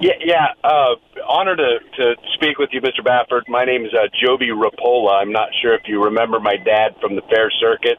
Yeah, 0.00 0.12
yeah. 0.24 0.46
Uh, 0.62 0.94
honored 1.28 1.58
to, 1.58 1.78
to 1.96 2.14
speak 2.34 2.58
with 2.58 2.70
you, 2.72 2.80
Mr. 2.80 3.04
Baffert. 3.04 3.48
My 3.48 3.64
name 3.64 3.84
is 3.86 3.92
uh, 3.92 4.06
Joby 4.22 4.50
Rapola. 4.50 5.20
I'm 5.20 5.32
not 5.32 5.48
sure 5.60 5.74
if 5.74 5.82
you 5.86 6.04
remember 6.04 6.38
my 6.38 6.56
dad 6.56 6.94
from 7.00 7.16
the 7.16 7.22
fair 7.22 7.50
circuit, 7.50 7.98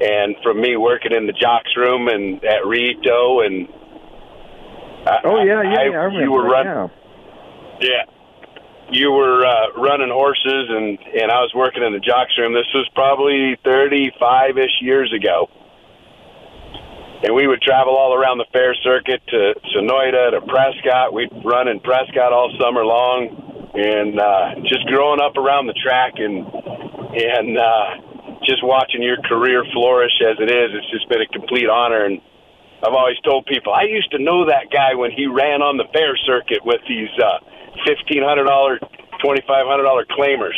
and 0.00 0.36
from 0.42 0.60
me 0.60 0.76
working 0.76 1.12
in 1.12 1.26
the 1.26 1.32
jocks 1.32 1.70
room 1.76 2.08
and 2.08 2.44
at 2.44 2.66
Rito, 2.66 3.40
and 3.40 3.68
I- 5.06 5.20
Oh 5.24 5.42
yeah, 5.42 5.62
yeah, 5.62 5.68
I- 5.68 5.72
yeah. 5.72 5.78
I 5.78 6.04
remember. 6.04 6.20
you 6.22 6.32
were 6.32 6.44
running. 6.44 6.72
yeah. 6.72 6.88
Yeah. 7.80 8.04
You 8.88 9.10
were 9.10 9.44
uh, 9.44 9.72
running 9.76 10.10
horses, 10.10 10.66
and 10.70 10.98
and 11.20 11.30
I 11.32 11.40
was 11.42 11.52
working 11.54 11.82
in 11.82 11.92
the 11.92 11.98
jocks 11.98 12.36
room. 12.38 12.54
This 12.54 12.68
was 12.72 12.88
probably 12.94 13.56
thirty-five 13.64 14.56
ish 14.58 14.78
years 14.80 15.12
ago, 15.12 15.50
and 17.24 17.34
we 17.34 17.48
would 17.48 17.60
travel 17.62 17.96
all 17.96 18.14
around 18.14 18.38
the 18.38 18.46
fair 18.52 18.74
circuit 18.84 19.22
to 19.28 19.54
Sonoyta 19.74 20.30
to 20.32 20.40
Prescott. 20.46 21.12
We'd 21.12 21.30
run 21.44 21.66
in 21.66 21.80
Prescott 21.80 22.32
all 22.32 22.52
summer 22.60 22.84
long, 22.84 23.70
and 23.74 24.20
uh, 24.20 24.54
just 24.62 24.86
growing 24.86 25.20
up 25.20 25.36
around 25.36 25.66
the 25.66 25.74
track 25.82 26.14
and 26.18 26.46
and 26.46 27.58
uh, 27.58 28.05
just 28.46 28.62
watching 28.62 29.02
your 29.02 29.20
career 29.22 29.64
flourish 29.72 30.14
as 30.22 30.38
it 30.38 30.50
is. 30.50 30.70
It's 30.72 30.90
just 30.90 31.08
been 31.08 31.20
a 31.20 31.26
complete 31.26 31.68
honor, 31.68 32.04
and 32.06 32.20
I've 32.82 32.94
always 32.94 33.18
told 33.20 33.46
people 33.46 33.72
I 33.72 33.84
used 33.84 34.10
to 34.12 34.18
know 34.18 34.46
that 34.46 34.70
guy 34.70 34.94
when 34.94 35.10
he 35.10 35.26
ran 35.26 35.62
on 35.62 35.76
the 35.76 35.84
fair 35.92 36.16
circuit 36.24 36.64
with 36.64 36.80
these 36.88 37.10
uh, 37.18 37.38
fifteen 37.84 38.22
hundred 38.22 38.44
dollar, 38.44 38.78
twenty 39.22 39.42
five 39.46 39.66
hundred 39.66 39.84
dollar 39.84 40.06
claimers. 40.06 40.56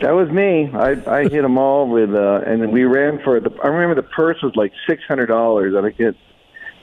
That 0.00 0.12
was 0.12 0.28
me. 0.30 0.70
I 0.72 0.98
I 1.06 1.22
hit 1.28 1.42
them 1.42 1.58
all 1.58 1.88
with, 1.88 2.14
uh, 2.14 2.40
and 2.46 2.72
we 2.72 2.84
ran 2.84 3.20
for 3.22 3.40
the. 3.40 3.50
I 3.62 3.68
remember 3.68 4.00
the 4.00 4.08
purse 4.08 4.38
was 4.42 4.54
like 4.56 4.72
six 4.88 5.02
hundred 5.06 5.26
dollars. 5.26 5.74
I 5.74 5.90
get. 5.90 6.14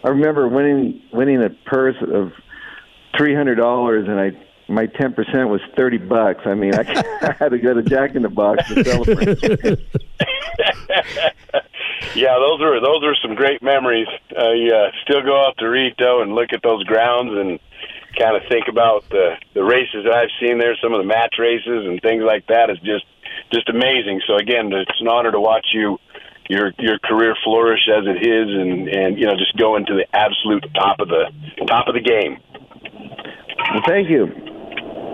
I 0.03 0.09
remember 0.09 0.47
winning 0.47 1.01
winning 1.11 1.41
a 1.43 1.49
purse 1.49 1.95
of 2.01 2.31
three 3.17 3.33
hundred 3.33 3.55
dollars, 3.55 4.07
and 4.07 4.19
I 4.19 4.31
my 4.67 4.87
ten 4.87 5.13
percent 5.13 5.49
was 5.49 5.61
thirty 5.75 5.97
bucks. 5.97 6.41
I 6.45 6.53
mean, 6.55 6.73
I, 6.75 6.81
I 7.21 7.35
had 7.37 7.49
to 7.49 7.59
go 7.59 7.73
to 7.73 7.83
Jack 7.83 8.15
in 8.15 8.23
the 8.23 8.29
Box 8.29 8.67
to 8.69 8.83
celebrate. 8.83 9.27
yeah, 12.15 12.35
those 12.39 12.61
are 12.61 12.79
those 12.81 13.03
were 13.03 13.15
some 13.21 13.35
great 13.35 13.61
memories. 13.61 14.07
I 14.31 14.69
uh, 14.73 14.91
still 15.03 15.21
go 15.21 15.45
out 15.45 15.57
to 15.59 15.67
Rito 15.67 16.21
and 16.21 16.33
look 16.33 16.53
at 16.53 16.61
those 16.63 16.83
grounds 16.83 17.31
and 17.33 17.59
kind 18.17 18.35
of 18.35 18.43
think 18.49 18.67
about 18.67 19.07
the 19.09 19.35
the 19.53 19.63
races 19.63 20.03
that 20.05 20.13
I've 20.13 20.31
seen 20.39 20.57
there. 20.57 20.75
Some 20.81 20.93
of 20.93 20.99
the 20.99 21.07
match 21.07 21.35
races 21.37 21.85
and 21.85 22.01
things 22.01 22.23
like 22.23 22.47
that 22.47 22.69
is 22.69 22.79
just 22.79 23.05
just 23.53 23.69
amazing. 23.69 24.21
So 24.27 24.35
again, 24.35 24.71
it's 24.73 24.99
an 24.99 25.07
honor 25.07 25.31
to 25.31 25.39
watch 25.39 25.67
you 25.73 25.99
your 26.49 26.73
your 26.79 26.99
career 26.99 27.35
flourish 27.43 27.87
as 27.87 28.05
it 28.05 28.25
is, 28.25 28.49
and 28.49 28.87
and 28.87 29.19
you 29.19 29.25
know 29.25 29.35
just 29.35 29.55
go 29.57 29.75
into 29.75 29.93
the 29.93 30.05
absolute 30.15 30.65
top 30.73 30.99
of 30.99 31.07
the 31.07 31.31
top 31.67 31.87
of 31.87 31.93
the 31.93 32.01
game. 32.01 32.39
well, 33.73 33.83
thank 33.85 34.09
you. 34.09 34.54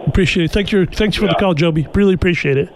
Appreciate 0.07 0.45
it. 0.45 0.51
Thank 0.51 0.71
you. 0.71 0.85
Thanks 0.85 1.17
for 1.17 1.27
the 1.27 1.35
call, 1.35 1.53
Joby. 1.53 1.87
Really 1.93 2.13
appreciate 2.13 2.57
it. 2.57 2.69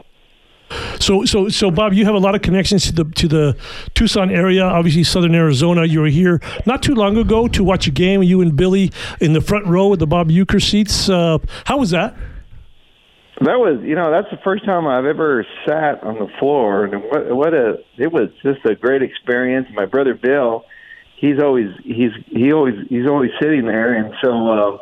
So, 1.00 1.26
so, 1.26 1.50
so, 1.50 1.70
Bob, 1.70 1.94
you 1.94 2.06
have 2.06 2.16
a 2.16 2.20
lot 2.20 2.34
of 2.34 2.42
connections 2.42 2.86
to 2.86 2.92
the 2.92 3.06
to 3.12 3.28
the 3.28 3.58
Tucson 3.94 4.32
area. 4.32 4.64
Obviously, 4.64 5.04
Southern 5.04 5.36
Arizona. 5.36 5.86
You 5.86 6.02
were 6.02 6.08
here 6.08 6.42
not 6.66 6.82
too 6.82 6.96
long 6.96 7.18
ago 7.18 7.48
to 7.48 7.64
watch 7.64 7.88
a 7.88 7.92
game. 7.92 8.24
You 8.24 8.42
and 8.42 8.56
Billy 8.56 8.92
in 9.22 9.34
the 9.34 9.42
front 9.42 9.68
row 9.68 9.90
with 9.90 10.00
the 10.00 10.08
Bob 10.08 10.32
Euchre 10.32 10.60
seats. 10.60 11.10
Uh, 11.10 11.38
how 11.66 11.78
was 11.78 11.92
that? 11.92 12.16
That 13.42 13.60
was, 13.60 13.82
you 13.84 13.96
know, 13.96 14.12
that's 14.12 14.32
the 14.32 14.40
first 14.46 14.64
time 14.64 14.88
I've 14.88 15.06
ever 15.06 15.46
sat 15.68 16.02
on 16.04 16.16
the 16.16 16.30
floor, 16.40 16.86
and 16.86 17.04
what, 17.04 17.36
what 17.36 17.54
a 17.54 17.80
it 17.98 18.12
was 18.12 18.30
just 18.42 18.66
a 18.66 18.76
great 18.76 19.02
experience. 19.02 19.68
My 19.74 19.86
brother 19.86 20.14
Bill, 20.14 20.64
he's 21.18 21.40
always 21.44 21.68
he's 21.84 22.12
he 22.28 22.54
always 22.54 22.76
he's 22.88 23.08
always 23.08 23.32
sitting 23.42 23.66
there, 23.66 23.94
and 23.94 24.14
so 24.24 24.30
uh, 24.48 24.78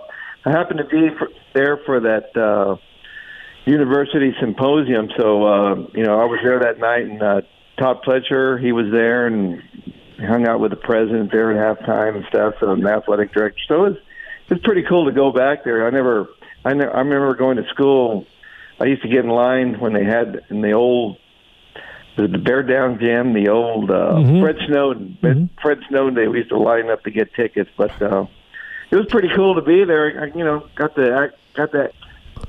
I 0.46 0.52
happened 0.52 0.80
to 0.80 0.86
be 0.86 1.10
for, 1.18 1.30
there 1.54 1.80
for 1.86 2.00
that 2.02 2.36
uh, 2.38 2.76
university 3.66 4.34
symposium. 4.40 5.10
So 5.18 5.44
uh, 5.44 5.76
you 5.94 6.04
know, 6.04 6.20
I 6.20 6.26
was 6.26 6.40
there 6.44 6.60
that 6.60 6.80
night, 6.80 7.06
and 7.06 7.22
uh, 7.22 7.42
Todd 7.78 8.04
Pletcher 8.06 8.62
he 8.62 8.72
was 8.72 8.92
there, 8.92 9.28
and 9.28 9.62
hung 10.20 10.48
out 10.48 10.60
with 10.60 10.72
the 10.72 10.78
president 10.78 11.32
there 11.32 11.52
at 11.52 11.78
halftime 11.78 12.16
and 12.16 12.26
stuff, 12.28 12.56
and 12.62 12.86
the 12.86 12.90
athletic 12.90 13.34
director. 13.34 13.62
So 13.68 13.86
it 13.86 13.90
was 13.90 13.98
it 14.50 14.54
was 14.56 14.62
pretty 14.64 14.84
cool 14.88 15.06
to 15.06 15.12
go 15.12 15.32
back 15.32 15.64
there. 15.64 15.88
I 15.88 15.90
never 15.90 16.28
I, 16.66 16.74
ne- 16.74 16.86
I 16.86 17.00
remember 17.00 17.36
going 17.36 17.58
to 17.58 17.68
school 17.70 18.26
I 18.80 18.86
used 18.86 19.02
to 19.04 19.08
get 19.08 19.24
in 19.24 19.30
line 19.30 19.80
when 19.80 19.94
they 19.94 20.04
had 20.04 20.46
in 20.50 20.62
the 20.62 20.74
old 20.74 21.18
the, 22.18 22.28
the 22.28 22.38
Bear 22.38 22.64
Down 22.64 23.00
Gym, 23.00 23.34
the 23.34 23.50
old 23.50 23.90
uh, 23.90 24.14
mm-hmm. 24.14 24.42
Fred 24.42 24.56
Snowden. 24.68 25.18
Mm-hmm. 25.22 25.46
Fred 25.62 25.80
Snowden 25.90 26.16
Day. 26.16 26.28
We 26.28 26.40
used 26.40 26.50
to 26.50 26.58
line 26.58 26.90
up 26.90 27.04
to 27.04 27.12
get 27.12 27.34
tickets, 27.34 27.70
but 27.78 28.00
uh, 28.02 28.26
it 28.94 28.98
was 28.98 29.08
pretty 29.08 29.30
cool 29.36 29.56
to 29.56 29.62
be 29.62 29.84
there. 29.86 30.22
I, 30.22 30.38
you 30.38 30.44
know, 30.44 30.68
got 30.76 30.96
to 30.96 31.14
act, 31.14 31.36
got 31.56 31.72
that 31.72 31.94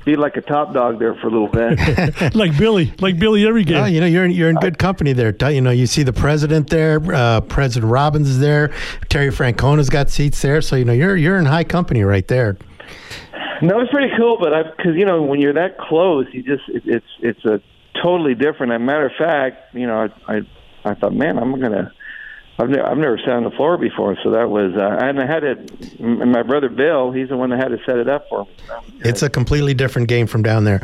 be 0.03 0.15
like 0.15 0.37
a 0.37 0.41
top 0.41 0.73
dog 0.73 0.99
there 0.99 1.15
for 1.15 1.27
a 1.27 1.31
little 1.31 1.47
bit. 1.47 2.35
like 2.35 2.55
Billy, 2.57 2.93
like 2.99 3.17
Billy 3.17 3.47
every 3.47 3.63
game. 3.63 3.77
Oh, 3.77 3.85
you 3.85 3.99
know, 3.99 4.05
you're 4.05 4.25
in, 4.25 4.31
you're 4.31 4.49
in 4.49 4.57
good 4.57 4.77
company 4.77 5.13
there. 5.13 5.35
You 5.49 5.61
know, 5.61 5.71
you 5.71 5.87
see 5.87 6.03
the 6.03 6.13
president 6.13 6.69
there, 6.69 7.01
uh, 7.11 7.41
President 7.41 7.91
Robbins 7.91 8.29
is 8.29 8.39
there, 8.39 8.71
Terry 9.09 9.31
Francona's 9.31 9.89
got 9.89 10.11
seats 10.11 10.39
there, 10.43 10.61
so 10.61 10.75
you 10.75 10.85
know 10.85 10.93
you're 10.93 11.15
you're 11.15 11.39
in 11.39 11.45
high 11.45 11.63
company 11.63 12.03
right 12.03 12.27
there. 12.27 12.57
No, 13.61 13.79
it's 13.79 13.91
pretty 13.91 14.13
cool, 14.15 14.37
but 14.39 14.53
I 14.53 14.63
because 14.63 14.95
you 14.95 15.05
know 15.05 15.23
when 15.23 15.41
you're 15.41 15.53
that 15.53 15.79
close, 15.79 16.27
you 16.31 16.43
just 16.43 16.69
it, 16.69 16.83
it's 16.85 17.05
it's 17.21 17.45
a 17.45 17.59
totally 18.03 18.35
different. 18.35 18.73
As 18.73 18.77
a 18.77 18.79
matter 18.79 19.07
of 19.07 19.13
fact, 19.17 19.73
you 19.73 19.87
know, 19.87 20.09
I 20.27 20.33
I, 20.35 20.41
I 20.83 20.93
thought, 20.93 21.13
man, 21.13 21.39
I'm 21.39 21.59
gonna 21.59 21.91
I've 22.57 22.69
never, 22.69 22.85
I've 22.85 22.97
never 22.97 23.17
sat 23.17 23.31
on 23.31 23.43
the 23.43 23.51
floor 23.51 23.77
before, 23.77 24.15
so 24.23 24.31
that 24.31 24.49
was 24.49 24.73
uh, 24.75 25.05
and 25.05 25.19
I 25.19 25.25
had 25.25 25.43
it. 25.43 25.99
My 25.99 26.41
brother 26.41 26.69
Bill, 26.69 27.11
he's 27.11 27.27
the 27.27 27.35
one 27.35 27.49
that 27.49 27.59
had 27.59 27.67
to 27.67 27.79
set 27.85 27.97
it 27.97 28.07
up 28.07 28.29
for 28.29 28.45
me. 28.45 28.51
It's 29.01 29.21
a 29.21 29.29
completely 29.29 29.73
different 29.73 30.07
game 30.07 30.25
from 30.25 30.41
down 30.41 30.63
there, 30.63 30.79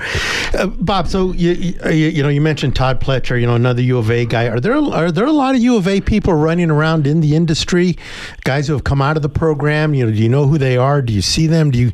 uh, 0.53 0.67
Bob. 0.67 1.07
So 1.07 1.31
you, 1.31 1.51
you, 1.85 1.91
you 1.91 2.23
know 2.23 2.27
you 2.27 2.41
mentioned 2.41 2.75
Todd 2.75 2.99
Pletcher, 2.99 3.39
you 3.39 3.47
know 3.47 3.55
another 3.55 3.81
U 3.81 3.97
of 3.97 4.11
A 4.11 4.25
guy. 4.25 4.49
Are 4.49 4.59
there 4.59 4.73
are 4.73 5.13
there 5.13 5.25
a 5.25 5.31
lot 5.31 5.55
of 5.55 5.61
U 5.61 5.77
of 5.77 5.87
A 5.87 6.01
people 6.01 6.33
running 6.33 6.69
around 6.69 7.07
in 7.07 7.21
the 7.21 7.37
industry, 7.37 7.95
guys 8.43 8.67
who 8.67 8.73
have 8.73 8.83
come 8.83 9.01
out 9.01 9.15
of 9.15 9.23
the 9.23 9.29
program? 9.29 9.93
You 9.93 10.07
know, 10.07 10.11
do 10.11 10.17
you 10.17 10.29
know 10.29 10.47
who 10.47 10.57
they 10.57 10.75
are? 10.75 11.01
Do 11.01 11.13
you 11.13 11.21
see 11.21 11.47
them? 11.47 11.71
Do 11.71 11.79
you 11.79 11.91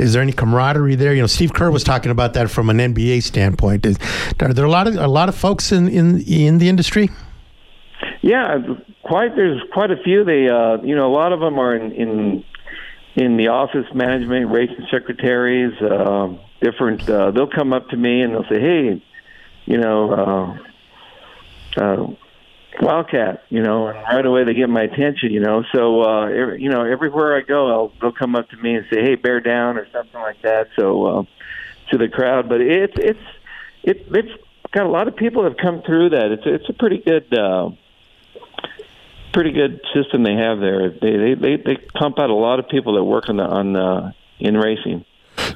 is 0.00 0.12
there 0.12 0.22
any 0.22 0.32
camaraderie 0.32 0.96
there? 0.96 1.14
You 1.14 1.20
know, 1.20 1.28
Steve 1.28 1.54
Kerr 1.54 1.70
was 1.70 1.84
talking 1.84 2.10
about 2.10 2.34
that 2.34 2.50
from 2.50 2.68
an 2.68 2.78
NBA 2.78 3.22
standpoint. 3.22 3.86
Is, 3.86 3.96
are 4.40 4.52
there 4.52 4.64
a 4.64 4.70
lot 4.70 4.88
of 4.88 4.96
a 4.96 5.06
lot 5.06 5.28
of 5.28 5.36
folks 5.36 5.70
in 5.70 5.86
in 5.88 6.20
in 6.22 6.58
the 6.58 6.68
industry? 6.68 7.10
Yeah, 8.22 8.58
quite. 9.02 9.34
There's 9.34 9.62
quite 9.72 9.90
a 9.90 9.96
few. 9.96 10.24
They, 10.24 10.48
uh, 10.48 10.82
you 10.82 10.94
know, 10.94 11.10
a 11.10 11.14
lot 11.14 11.32
of 11.32 11.40
them 11.40 11.58
are 11.58 11.74
in 11.74 11.92
in, 11.92 12.44
in 13.16 13.36
the 13.36 13.48
office 13.48 13.86
management, 13.94 14.50
racing 14.50 14.86
secretaries, 14.90 15.72
uh, 15.80 16.28
different. 16.60 17.08
Uh, 17.08 17.30
they'll 17.30 17.50
come 17.50 17.72
up 17.72 17.88
to 17.88 17.96
me 17.96 18.20
and 18.20 18.34
they'll 18.34 18.48
say, 18.50 18.60
"Hey, 18.60 19.02
you 19.64 19.78
know, 19.78 20.58
uh, 21.76 21.80
uh, 21.80 22.06
Wildcat," 22.82 23.44
you 23.48 23.62
know, 23.62 23.86
and 23.88 23.96
right 23.98 24.26
away 24.26 24.44
they 24.44 24.52
get 24.52 24.68
my 24.68 24.82
attention, 24.82 25.32
you 25.32 25.40
know. 25.40 25.64
So, 25.74 26.02
uh, 26.02 26.26
every, 26.26 26.62
you 26.62 26.68
know, 26.68 26.84
everywhere 26.84 27.36
I 27.38 27.40
go, 27.40 27.68
I'll, 27.68 27.92
they'll 28.02 28.12
come 28.12 28.36
up 28.36 28.50
to 28.50 28.56
me 28.58 28.74
and 28.74 28.86
say, 28.92 29.00
"Hey, 29.00 29.14
bear 29.14 29.40
down" 29.40 29.78
or 29.78 29.86
something 29.92 30.20
like 30.20 30.42
that. 30.42 30.68
So, 30.78 31.06
uh, 31.06 31.22
to 31.90 31.98
the 31.98 32.08
crowd, 32.08 32.48
but 32.48 32.60
it's 32.60 32.94
it's 32.96 33.18
it, 33.82 34.06
it's 34.10 34.42
got 34.72 34.86
a 34.86 34.90
lot 34.90 35.08
of 35.08 35.16
people 35.16 35.44
have 35.44 35.56
come 35.56 35.82
through 35.82 36.10
that. 36.10 36.30
It's 36.32 36.42
it's 36.44 36.68
a 36.68 36.72
pretty 36.74 36.98
good. 36.98 37.36
Uh, 37.36 37.70
pretty 39.32 39.52
good 39.52 39.80
system 39.94 40.22
they 40.22 40.34
have 40.34 40.60
there. 40.60 40.90
They 40.90 41.16
they 41.16 41.34
they, 41.34 41.56
they 41.56 41.76
pump 41.94 42.18
out 42.18 42.30
a 42.30 42.34
lot 42.34 42.58
of 42.58 42.68
people 42.68 42.94
that 42.94 43.04
work 43.04 43.28
on 43.28 43.36
the 43.36 43.44
on 43.44 43.76
uh, 43.76 44.12
in 44.38 44.56
racing. 44.56 45.04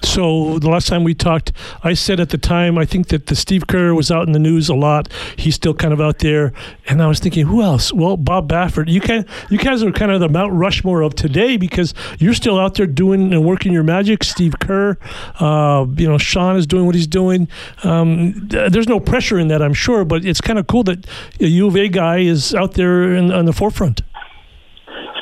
So 0.03 0.59
the 0.59 0.69
last 0.69 0.89
time 0.89 1.05
we 1.05 1.15
talked, 1.15 1.53
I 1.83 1.95
said 1.95 2.21
at 2.21 2.31
the 2.31 2.39
time 2.39 2.79
I 2.79 2.85
think 2.85 3.09
that 3.09 3.27
the 3.27 3.37
Steve 3.37 3.67
Kerr 3.67 3.95
was 3.95 4.11
out 4.11 4.27
in 4.27 4.33
the 4.33 4.39
news 4.39 4.69
a 4.69 4.75
lot. 4.75 5.13
He's 5.37 5.55
still 5.55 5.75
kind 5.75 5.93
of 5.93 6.01
out 6.01 6.19
there, 6.19 6.53
and 6.87 7.03
I 7.03 7.07
was 7.07 7.21
thinking, 7.21 7.47
who 7.47 7.63
else? 7.63 7.93
Well, 7.93 8.17
Bob 8.17 8.49
Baffert. 8.49 8.89
You 8.89 9.01
can 9.01 9.27
you 9.51 9.59
guys 9.59 9.83
are 9.83 9.93
kind 9.93 10.11
of 10.11 10.21
the 10.21 10.29
Mount 10.29 10.53
Rushmore 10.53 11.03
of 11.03 11.15
today 11.15 11.57
because 11.57 11.95
you're 12.19 12.35
still 12.35 12.59
out 12.59 12.75
there 12.75 12.87
doing 12.87 13.33
and 13.33 13.45
working 13.45 13.73
your 13.73 13.83
magic. 13.83 14.25
Steve 14.25 14.55
Kerr, 14.61 14.97
uh, 15.41 15.87
you 15.97 16.09
know, 16.09 16.19
Sean 16.19 16.57
is 16.57 16.67
doing 16.67 16.87
what 16.87 16.95
he's 16.95 17.07
doing. 17.07 17.49
Um, 17.83 18.49
there's 18.49 18.89
no 18.89 19.01
pressure 19.01 19.39
in 19.39 19.49
that, 19.49 19.63
I'm 19.63 19.75
sure, 19.75 20.05
but 20.05 20.25
it's 20.25 20.41
kind 20.41 20.59
of 20.59 20.67
cool 20.67 20.85
that 20.85 21.07
a 21.41 21.47
U 21.47 21.69
of 21.69 21.77
A 21.77 21.89
guy 21.89 22.19
is 22.19 22.55
out 22.55 22.75
there 22.75 23.15
in, 23.15 23.33
on 23.33 23.45
the 23.45 23.53
forefront. 23.53 24.03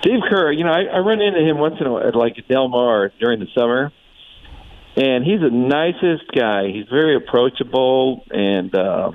Steve 0.00 0.20
Kerr, 0.28 0.50
you 0.50 0.64
know, 0.64 0.72
I, 0.72 0.85
I 0.85 0.98
run 0.98 1.20
into 1.20 1.40
him 1.40 1.58
once 1.58 1.76
in 1.80 1.87
a 1.87 1.92
while, 1.92 2.11
like 2.14 2.37
at 2.37 2.48
Del 2.48 2.68
Mar 2.68 3.12
during 3.20 3.38
the 3.38 3.46
summer 3.56 3.92
and 4.96 5.24
he's 5.24 5.40
the 5.40 5.50
nicest 5.50 6.31
guy. 6.33 6.68
He's 6.68 6.88
very 6.88 7.16
approachable, 7.16 8.24
and 8.31 8.74
uh, 8.74 9.12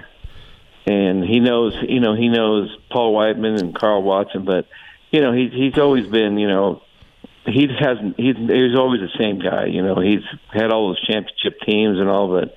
and 0.86 1.24
he 1.24 1.40
knows, 1.40 1.76
you 1.88 2.00
know, 2.00 2.16
he 2.16 2.30
knows 2.30 2.76
Paul 2.90 3.13
Weitman 3.13 3.60
and 3.60 3.76
Karl 3.76 4.02
Watson, 4.02 4.46
but 4.46 4.68
you 5.12 5.22
know, 5.22 5.34
he's 5.34 5.52
he's 5.52 5.78
always 5.78 6.08
been, 6.08 6.38
you 6.38 6.48
know, 6.48 6.82
he 7.46 7.68
hasn't. 7.80 8.16
He's 8.18 8.36
he's 8.36 8.76
always 8.76 9.02
the 9.02 9.18
same 9.18 9.40
guy. 9.40 9.66
You 9.66 9.82
know, 9.82 10.00
he's 10.00 10.24
had 10.52 10.72
all 10.72 10.90
those 10.90 11.02
championship 11.06 11.60
teams 11.66 12.00
and 12.00 12.10
all 12.10 12.34
that. 12.34 12.56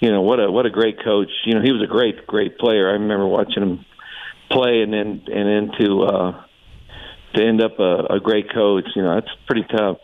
You 0.00 0.10
know, 0.10 0.22
what 0.22 0.40
a 0.40 0.50
what 0.50 0.66
a 0.66 0.70
great 0.70 1.02
coach. 1.02 1.30
You 1.44 1.54
know, 1.54 1.62
he 1.62 1.72
was 1.72 1.82
a 1.82 1.86
great 1.86 2.26
great 2.26 2.58
player. 2.58 2.88
I 2.88 2.92
remember 2.92 3.26
watching 3.26 3.62
him 3.62 3.84
play, 4.50 4.82
and 4.82 4.92
then 4.92 5.22
and 5.26 5.70
then 5.70 5.78
to 5.78 6.02
uh, 6.02 6.44
to 7.34 7.44
end 7.44 7.62
up 7.62 7.78
a, 7.78 8.16
a 8.16 8.20
great 8.20 8.52
coach. 8.52 8.86
You 8.96 9.02
know, 9.02 9.14
that's 9.14 9.32
pretty 9.46 9.66
tough. 9.70 9.98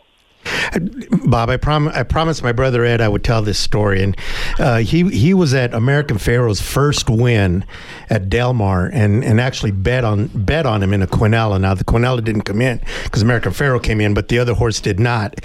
Bob, 1.25 1.49
I, 1.49 1.57
prom- 1.57 1.89
I 1.89 2.03
promised 2.03 2.43
my 2.43 2.51
brother 2.51 2.85
Ed 2.85 3.01
I 3.01 3.07
would 3.07 3.23
tell 3.23 3.41
this 3.41 3.57
story, 3.57 4.03
and 4.03 4.17
uh, 4.59 4.77
he 4.77 5.09
he 5.09 5.33
was 5.33 5.53
at 5.53 5.73
American 5.73 6.17
Pharoah's 6.17 6.61
first 6.61 7.09
win 7.09 7.65
at 8.09 8.29
Del 8.29 8.53
Mar, 8.53 8.89
and, 8.91 9.23
and 9.23 9.41
actually 9.41 9.71
bet 9.71 10.03
on 10.03 10.27
bet 10.27 10.65
on 10.65 10.83
him 10.83 10.93
in 10.93 11.01
a 11.01 11.07
Quinella. 11.07 11.59
Now 11.59 11.73
the 11.73 11.83
Quinella 11.83 12.23
didn't 12.23 12.43
come 12.43 12.61
in 12.61 12.81
because 13.03 13.21
American 13.21 13.51
Pharoah 13.51 13.79
came 13.79 14.01
in, 14.01 14.13
but 14.13 14.27
the 14.27 14.39
other 14.39 14.53
horse 14.53 14.79
did 14.79 14.99
not. 14.99 15.35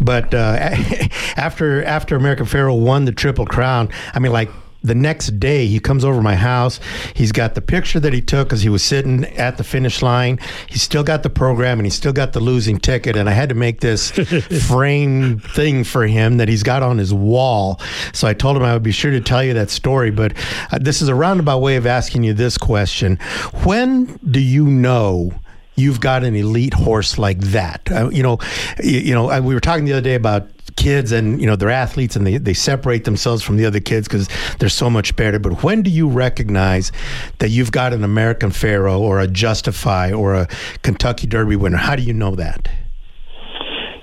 But 0.00 0.34
uh, 0.34 0.56
after 1.36 1.84
after 1.84 2.16
American 2.16 2.46
Pharoah 2.46 2.76
won 2.76 3.04
the 3.04 3.12
Triple 3.12 3.46
Crown, 3.46 3.88
I 4.14 4.18
mean, 4.18 4.32
like 4.32 4.50
the 4.86 4.94
next 4.94 5.38
day 5.38 5.66
he 5.66 5.80
comes 5.80 6.04
over 6.04 6.22
my 6.22 6.36
house. 6.36 6.80
He's 7.14 7.32
got 7.32 7.54
the 7.54 7.60
picture 7.60 8.00
that 8.00 8.12
he 8.12 8.20
took 8.20 8.52
as 8.52 8.62
he 8.62 8.68
was 8.68 8.82
sitting 8.82 9.24
at 9.36 9.56
the 9.58 9.64
finish 9.64 10.02
line. 10.02 10.38
He's 10.68 10.82
still 10.82 11.02
got 11.02 11.22
the 11.22 11.30
program 11.30 11.78
and 11.78 11.86
he's 11.86 11.94
still 11.94 12.12
got 12.12 12.32
the 12.32 12.40
losing 12.40 12.78
ticket 12.78 13.16
and 13.16 13.28
i 13.28 13.32
had 13.32 13.48
to 13.48 13.54
make 13.54 13.80
this 13.80 14.10
frame 14.66 15.40
thing 15.40 15.84
for 15.84 16.06
him 16.06 16.36
that 16.38 16.48
he's 16.48 16.62
got 16.62 16.82
on 16.82 16.98
his 16.98 17.12
wall. 17.12 17.80
So 18.12 18.28
i 18.28 18.34
told 18.34 18.56
him 18.56 18.62
i 18.62 18.72
would 18.72 18.82
be 18.82 18.92
sure 18.92 19.10
to 19.10 19.20
tell 19.20 19.42
you 19.42 19.54
that 19.54 19.70
story 19.70 20.10
but 20.10 20.32
uh, 20.72 20.78
this 20.80 21.02
is 21.02 21.08
a 21.08 21.14
roundabout 21.14 21.58
way 21.58 21.76
of 21.76 21.86
asking 21.86 22.24
you 22.24 22.32
this 22.32 22.56
question. 22.56 23.16
When 23.64 24.18
do 24.18 24.40
you 24.40 24.66
know 24.66 25.32
you've 25.76 26.00
got 26.00 26.24
an 26.24 26.34
elite 26.34 26.72
horse 26.72 27.18
like 27.18 27.38
that. 27.38 27.86
Uh, 27.92 28.08
you 28.08 28.22
know, 28.22 28.38
you, 28.82 28.98
you 28.98 29.14
know, 29.14 29.40
we 29.42 29.52
were 29.52 29.60
talking 29.60 29.84
the 29.84 29.92
other 29.92 30.00
day 30.00 30.14
about 30.14 30.48
kids 30.76 31.10
and 31.12 31.40
you 31.40 31.46
know 31.46 31.56
they're 31.56 31.70
athletes 31.70 32.16
and 32.16 32.26
they, 32.26 32.38
they 32.38 32.54
separate 32.54 33.04
themselves 33.04 33.42
from 33.42 33.56
the 33.56 33.64
other 33.64 33.80
kids 33.80 34.06
because 34.06 34.28
they're 34.58 34.68
so 34.68 34.88
much 34.88 35.16
better. 35.16 35.38
But 35.38 35.62
when 35.62 35.82
do 35.82 35.90
you 35.90 36.08
recognize 36.08 36.92
that 37.38 37.50
you've 37.50 37.72
got 37.72 37.92
an 37.92 38.04
american 38.04 38.50
Pharoah 38.50 38.98
or 38.98 39.20
a 39.20 39.26
justify 39.26 40.12
or 40.12 40.34
a 40.34 40.48
kentucky 40.82 41.26
derby 41.26 41.56
winner? 41.56 41.78
How 41.78 41.96
do 41.96 42.02
you 42.02 42.12
know 42.12 42.34
that? 42.36 42.68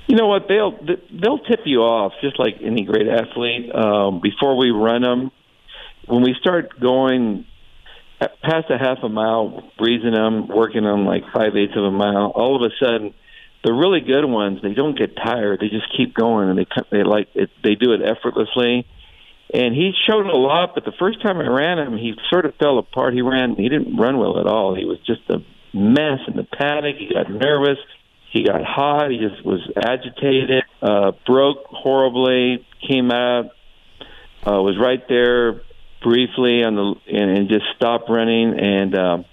You 0.08 0.18
know 0.18 0.28
what? 0.28 0.48
They'll 0.48 0.78
they'll 1.12 1.40
tip 1.40 1.62
you 1.66 1.80
off 1.80 2.14
just 2.22 2.38
like 2.38 2.56
any 2.62 2.84
great 2.84 3.08
athlete 3.08 3.74
um, 3.74 4.20
before 4.22 4.58
we 4.58 4.70
run 4.70 5.02
them 5.02 5.32
when 6.08 6.22
we 6.22 6.36
start 6.40 6.80
going 6.80 7.46
past 8.20 8.70
a 8.70 8.78
half 8.78 9.00
a 9.04 9.10
mile 9.10 9.64
breezing 9.78 10.14
them 10.14 10.48
working 10.48 10.84
them 10.84 11.06
like 11.06 11.24
five 11.34 11.56
eighths 11.56 11.76
of 11.76 11.84
a 11.84 11.92
mile 11.92 12.32
all 12.36 12.56
of 12.56 12.62
a 12.62 12.74
sudden 12.84 13.14
the 13.64 13.74
really 13.74 14.02
good 14.02 14.26
ones 14.26 14.60
they 14.62 14.74
don't 14.74 14.98
get 14.98 15.16
tired. 15.16 15.60
They 15.62 15.70
just 15.70 15.88
keep 15.96 16.14
going 16.14 16.50
and 16.50 16.60
they 16.60 16.68
they 16.92 17.04
like 17.04 17.30
it 17.34 17.50
they 17.64 17.76
do 17.76 17.94
it 17.94 18.02
effortlessly. 18.04 18.86
And 19.54 19.76
he 19.76 19.92
showed 20.08 20.26
a 20.26 20.38
lot 20.38 20.76
but 20.76 20.84
the 20.84 20.94
first 21.00 21.22
time 21.22 21.38
i 21.38 21.48
ran 21.48 21.80
him 21.80 21.98
he 21.98 22.14
sort 22.30 22.46
of 22.46 22.56
fell 22.56 22.78
apart. 22.78 23.14
He 23.14 23.22
ran 23.22 23.56
he 23.56 23.70
didn't 23.70 23.96
run 23.98 24.18
well 24.18 24.40
at 24.40 24.48
all. 24.48 24.76
He 24.76 24.86
was 24.86 25.00
just 25.06 25.22
a 25.30 25.40
mess 25.76 26.20
in 26.28 26.36
the 26.36 26.44
paddock. 26.44 26.96
He 26.98 27.12
got 27.14 27.30
nervous. 27.30 27.80
He 28.32 28.44
got 28.44 28.64
hot. 28.64 29.12
He 29.12 29.18
just 29.18 29.46
was 29.46 29.62
agitated 29.78 30.64
uh 30.82 31.12
broke 31.26 31.66
horribly 31.66 32.66
came 32.88 33.12
out 33.12 33.46
uh 34.46 34.62
was 34.62 34.78
right 34.78 35.08
there 35.08 35.62
briefly 36.02 36.66
on 36.66 36.76
the 36.76 36.96
and, 37.08 37.38
and 37.38 37.50
just 37.50 37.66
stopped 37.78 38.10
running. 38.10 38.60
And. 38.60 38.98
Um, 38.98 39.26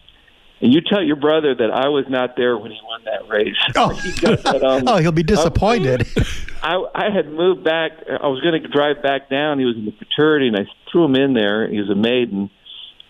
and 0.61 0.73
you 0.75 0.81
tell 0.83 1.03
your 1.03 1.17
brother 1.17 1.55
that 1.55 1.71
I 1.71 1.89
was 1.89 2.05
not 2.09 2.37
there 2.37 2.57
when 2.57 2.71
he 2.71 2.79
won 2.85 3.03
that 3.05 3.29
race. 3.29 3.57
Oh, 3.77 3.89
he 3.95 4.11
that 4.11 4.63
on- 4.63 4.85
oh 4.89 4.97
he'll 4.99 5.13
be 5.13 5.23
disappointed. 5.23 6.07
I, 6.63 6.77
I 6.95 7.11
had 7.15 7.29
moved 7.33 7.65
back. 7.65 7.93
I 8.07 8.27
was 8.27 8.41
going 8.43 8.61
to 8.61 8.69
drive 8.69 9.03
back 9.03 9.31
down. 9.31 9.59
He 9.59 9.65
was 9.65 9.77
in 9.77 9.87
the 9.87 9.93
fraternity, 9.93 10.49
and 10.49 10.57
I 10.57 10.71
threw 10.93 11.05
him 11.05 11.17
in 11.17 11.33
there. 11.33 11.67
He 11.69 11.79
was 11.79 11.89
a 11.89 11.95
maiden, 11.95 12.51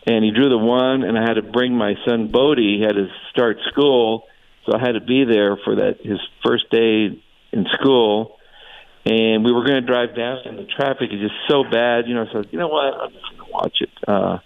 and 0.07 0.25
he 0.25 0.31
drew 0.31 0.49
the 0.49 0.59
one. 0.59 1.03
And 1.03 1.19
I 1.19 1.23
had 1.23 1.35
to 1.35 1.43
bring 1.43 1.75
my 1.75 1.95
son 2.07 2.29
Bode. 2.29 2.59
He 2.59 2.81
had 2.81 2.95
to 2.95 3.09
start 3.33 3.57
school, 3.73 4.25
so 4.65 4.77
I 4.77 4.79
had 4.79 4.93
to 4.93 5.01
be 5.01 5.25
there 5.25 5.57
for 5.65 5.77
that 5.77 5.99
his 6.03 6.21
first 6.45 6.71
day 6.71 7.21
in 7.53 7.67
school. 7.81 8.37
And 9.05 9.45
we 9.45 9.51
were 9.51 9.65
going 9.65 9.81
to 9.81 9.87
drive 9.87 10.15
down, 10.15 10.39
and 10.45 10.59
the 10.59 10.67
traffic 10.67 11.11
is 11.11 11.19
just 11.21 11.35
so 11.49 11.65
bad. 11.65 12.07
You 12.07 12.15
know, 12.15 12.27
so 12.31 12.39
I 12.39 12.43
said, 12.43 12.53
you 12.53 12.59
know 12.59 12.69
what? 12.69 12.95
I'm 12.95 13.11
just 13.11 13.25
going 13.31 13.47
to 13.47 13.53
watch 13.53 13.77
it. 13.81 13.91
Uh, 14.07 14.39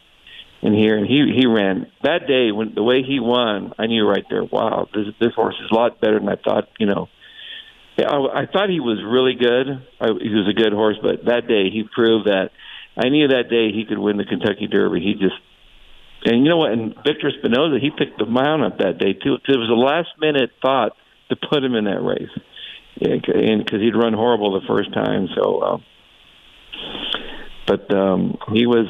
in 0.64 0.72
here, 0.72 0.96
and 0.96 1.07
he 1.07 1.31
he 1.37 1.46
ran 1.46 1.87
that 2.03 2.27
day 2.27 2.50
when 2.50 2.74
the 2.74 2.83
way 2.83 3.03
he 3.07 3.20
won. 3.20 3.74
I 3.79 3.87
knew 3.87 4.09
right 4.09 4.24
there. 4.31 4.42
Wow, 4.42 4.88
this 4.94 5.07
this 5.20 5.35
horse 5.35 5.57
is 5.62 5.70
a 5.70 5.74
lot 5.74 6.00
better 6.00 6.18
than 6.18 6.29
I 6.29 6.37
thought. 6.37 6.68
You 6.79 6.87
know, 6.87 7.09
I, 7.98 8.42
I 8.42 8.46
thought 8.50 8.70
he 8.70 8.81
was 8.81 9.05
really 9.05 9.35
good. 9.35 9.68
I, 10.00 10.07
he 10.07 10.35
was 10.35 10.48
a 10.48 10.57
good 10.57 10.72
horse, 10.72 10.96
but 11.03 11.27
that 11.27 11.46
day 11.46 11.68
he 11.70 11.85
proved 11.85 12.27
that. 12.27 12.50
I 12.96 13.11
knew 13.11 13.29
that 13.29 13.50
day 13.50 13.72
he 13.77 13.85
could 13.87 13.98
win 13.98 14.16
the 14.16 14.24
Kentucky 14.24 14.66
Derby. 14.66 15.00
He 15.00 15.12
just 15.12 15.37
and 16.24 16.42
you 16.42 16.48
know 16.48 16.57
what? 16.57 16.72
And 16.72 16.94
Victor 17.05 17.31
Espinoza, 17.31 17.79
he 17.79 17.90
picked 17.90 18.18
the 18.18 18.24
mount 18.24 18.64
up 18.64 18.79
that 18.79 18.98
day 18.98 19.12
too. 19.12 19.35
It 19.35 19.59
was 19.59 19.68
a 19.68 19.77
last 19.77 20.09
minute 20.18 20.50
thought 20.62 20.96
to 21.29 21.37
put 21.37 21.62
him 21.62 21.74
in 21.74 21.85
that 21.85 22.00
race, 22.00 22.33
yeah, 22.96 23.12
and 23.12 23.62
because 23.62 23.81
he'd 23.81 23.94
run 23.94 24.14
horrible 24.14 24.59
the 24.59 24.66
first 24.66 24.94
time. 24.94 25.29
So, 25.37 25.59
uh, 25.59 25.77
but 27.66 27.94
um, 27.94 28.38
he 28.55 28.66
was. 28.66 28.87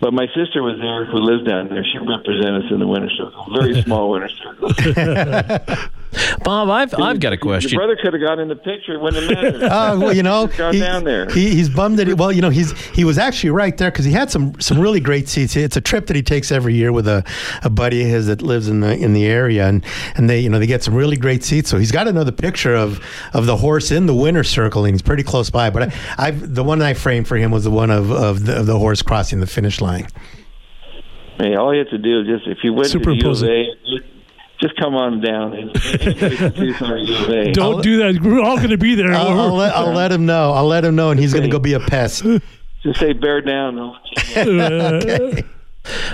But 0.00 0.12
my 0.12 0.26
sister 0.28 0.62
was 0.62 0.78
there, 0.80 1.04
who 1.06 1.18
lives 1.18 1.48
down 1.48 1.68
there. 1.68 1.84
She 1.84 1.98
represented 1.98 2.64
us 2.64 2.70
in 2.70 2.78
the 2.78 2.86
winter 2.86 3.10
circle, 3.10 3.46
very 3.52 3.82
small 3.82 4.10
winter 4.10 4.28
circle. 4.28 4.70
Bob, 6.44 6.70
I've 6.70 6.94
I've 6.94 7.20
got 7.20 7.32
a 7.32 7.36
question. 7.36 7.72
Your 7.72 7.80
brother 7.80 8.00
could 8.02 8.14
have 8.14 8.22
got 8.22 8.38
in 8.38 8.48
the 8.48 8.56
picture. 8.56 8.98
when 8.98 9.14
It 9.14 9.28
wouldn't 9.28 9.42
mattered. 9.42 9.62
Uh, 9.62 9.96
well, 10.00 10.12
you 10.12 10.22
know, 10.22 10.46
gone 10.46 10.74
he- 10.74 10.80
down 10.80 11.04
there. 11.04 11.28
He, 11.28 11.50
he's 11.50 11.68
bummed 11.68 11.98
that. 11.98 12.06
He, 12.06 12.14
well, 12.14 12.32
you 12.32 12.40
know, 12.40 12.50
he's 12.50 12.72
he 12.90 13.04
was 13.04 13.18
actually 13.18 13.50
right 13.50 13.76
there 13.76 13.90
because 13.90 14.04
he 14.04 14.12
had 14.12 14.30
some 14.30 14.58
some 14.60 14.78
really 14.78 15.00
great 15.00 15.28
seats. 15.28 15.56
It's 15.56 15.76
a 15.76 15.80
trip 15.80 16.06
that 16.06 16.16
he 16.16 16.22
takes 16.22 16.50
every 16.50 16.74
year 16.74 16.92
with 16.92 17.06
a, 17.06 17.24
a 17.62 17.70
buddy 17.70 18.02
of 18.02 18.08
his 18.08 18.26
that 18.26 18.40
lives 18.40 18.68
in 18.68 18.80
the 18.80 18.96
in 18.96 19.12
the 19.12 19.26
area, 19.26 19.66
and 19.66 19.84
and 20.14 20.30
they 20.30 20.40
you 20.40 20.48
know 20.48 20.58
they 20.58 20.66
get 20.66 20.82
some 20.82 20.94
really 20.94 21.16
great 21.16 21.44
seats. 21.44 21.68
So 21.68 21.78
he's 21.78 21.92
got 21.92 22.08
another 22.08 22.32
picture 22.32 22.74
of 22.74 23.00
of 23.34 23.46
the 23.46 23.56
horse 23.56 23.90
in 23.90 24.06
the 24.06 24.14
winner 24.14 24.44
circle, 24.44 24.84
and 24.84 24.94
he's 24.94 25.02
pretty 25.02 25.22
close 25.22 25.50
by. 25.50 25.70
But 25.70 25.82
I, 25.82 25.94
I've 26.18 26.54
the 26.54 26.64
one 26.64 26.80
I 26.80 26.94
framed 26.94 27.28
for 27.28 27.36
him 27.36 27.50
was 27.50 27.64
the 27.64 27.70
one 27.70 27.90
of 27.90 28.10
of 28.10 28.46
the, 28.46 28.60
of 28.60 28.66
the 28.66 28.78
horse 28.78 29.02
crossing 29.02 29.40
the 29.40 29.46
finish 29.46 29.80
line. 29.80 30.06
Hey, 31.38 31.54
all 31.54 31.72
you 31.72 31.80
have 31.80 31.90
to 31.90 31.98
do 31.98 32.20
is 32.20 32.26
just 32.26 32.48
if 32.48 32.64
you 32.64 32.72
went 32.72 32.90
to 32.90 32.98
the 32.98 33.74
U 33.84 34.00
of 34.62 34.62
Superimpose 34.62 34.62
it. 34.62 34.64
A, 34.64 34.66
just 34.66 34.76
come 34.80 34.94
on 34.94 35.20
down. 35.20 35.52
and- 35.54 35.70
and 35.70 36.56
see 36.56 36.72
some 36.74 36.92
of 36.92 36.98
U 37.08 37.16
of 37.16 37.28
A. 37.30 37.52
Don't 37.52 37.82
do 37.82 37.96
that. 37.98 38.20
We're 38.22 38.40
all 38.40 38.56
going 38.56 38.70
to 38.70 38.78
be 38.78 38.94
there. 38.94 39.12
I'll, 39.12 39.28
I'll, 39.40 39.54
let, 39.54 39.74
I'll 39.74 39.92
let 39.92 40.12
him 40.12 40.26
know. 40.26 40.52
I'll 40.52 40.66
let 40.66 40.84
him 40.84 40.96
know, 40.96 41.10
and 41.10 41.18
he's 41.20 41.32
going 41.32 41.44
to 41.44 41.50
go 41.50 41.58
be 41.58 41.72
a 41.74 41.80
pest. 41.80 42.24
Just 42.82 43.00
say 43.00 43.12
bear 43.12 43.40
down. 43.40 43.78
I'll 43.78 43.96
let 44.36 44.46
you 44.46 44.52
know. 44.54 45.36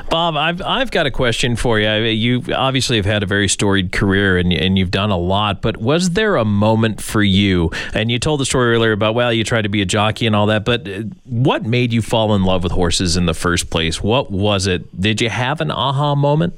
Bob, 0.08 0.36
I've 0.36 0.62
I've 0.62 0.90
got 0.92 1.04
a 1.06 1.10
question 1.10 1.56
for 1.56 1.80
you. 1.80 1.90
You 1.90 2.42
obviously 2.54 2.96
have 2.96 3.06
had 3.06 3.24
a 3.24 3.26
very 3.26 3.48
storied 3.48 3.90
career 3.90 4.38
and 4.38 4.52
and 4.52 4.78
you've 4.78 4.92
done 4.92 5.10
a 5.10 5.16
lot, 5.18 5.60
but 5.62 5.78
was 5.78 6.10
there 6.10 6.36
a 6.36 6.44
moment 6.44 7.02
for 7.02 7.24
you? 7.24 7.70
And 7.92 8.08
you 8.08 8.20
told 8.20 8.38
the 8.38 8.44
story 8.46 8.72
earlier 8.72 8.92
about 8.92 9.16
well, 9.16 9.32
you 9.32 9.42
tried 9.42 9.62
to 9.62 9.68
be 9.68 9.82
a 9.82 9.86
jockey 9.86 10.26
and 10.28 10.36
all 10.36 10.46
that, 10.46 10.64
but 10.64 10.86
uh, 10.88 11.02
what 11.24 11.64
made 11.64 11.92
you 11.92 12.02
fall 12.02 12.36
in 12.36 12.44
love 12.44 12.62
with 12.62 12.70
horses 12.72 13.16
in 13.16 13.26
the 13.26 13.34
first 13.34 13.68
place? 13.68 14.00
What 14.00 14.30
was 14.30 14.68
it? 14.68 15.00
Did 15.00 15.20
you 15.20 15.28
have 15.28 15.60
an 15.60 15.72
aha 15.72 16.14
moment? 16.14 16.54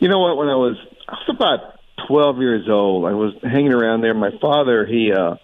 You 0.00 0.08
know 0.08 0.18
what? 0.18 0.36
When 0.38 0.48
I 0.48 0.56
was 0.56 0.76
I 1.06 1.12
was 1.12 1.36
about 1.36 1.80
twelve 2.08 2.38
years 2.38 2.66
old, 2.68 3.04
I 3.04 3.12
was 3.12 3.34
hanging 3.42 3.74
around 3.74 4.00
there. 4.00 4.14
My 4.14 4.30
father, 4.40 4.86
he 4.86 5.12
uh 5.12 5.36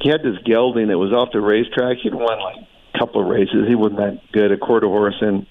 he 0.00 0.10
had 0.10 0.20
this 0.22 0.36
gelding 0.44 0.88
that 0.88 0.98
was 0.98 1.12
off 1.12 1.30
the 1.32 1.40
racetrack. 1.40 1.98
He'd 2.02 2.14
won 2.14 2.40
like 2.40 2.56
a 2.94 2.98
couple 2.98 3.22
of 3.22 3.28
races. 3.28 3.66
He 3.68 3.76
wasn't 3.76 3.98
that 3.98 4.20
good, 4.32 4.50
a 4.50 4.58
quarter 4.58 4.88
horse, 4.88 5.16
and 5.20 5.46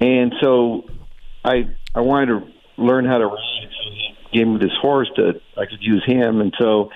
and 0.00 0.34
so 0.42 0.84
I 1.44 1.64
I 1.94 2.02
wanted 2.02 2.26
to 2.26 2.52
learn 2.76 3.06
how 3.06 3.18
to 3.18 3.26
ride. 3.26 3.68
So 3.84 3.90
he 3.90 4.38
gave 4.38 4.46
me 4.46 4.58
this 4.58 4.76
horse 4.80 5.10
that 5.16 5.40
I 5.56 5.64
could 5.64 5.80
use 5.80 6.04
him, 6.06 6.42
and 6.42 6.52
so 6.60 6.90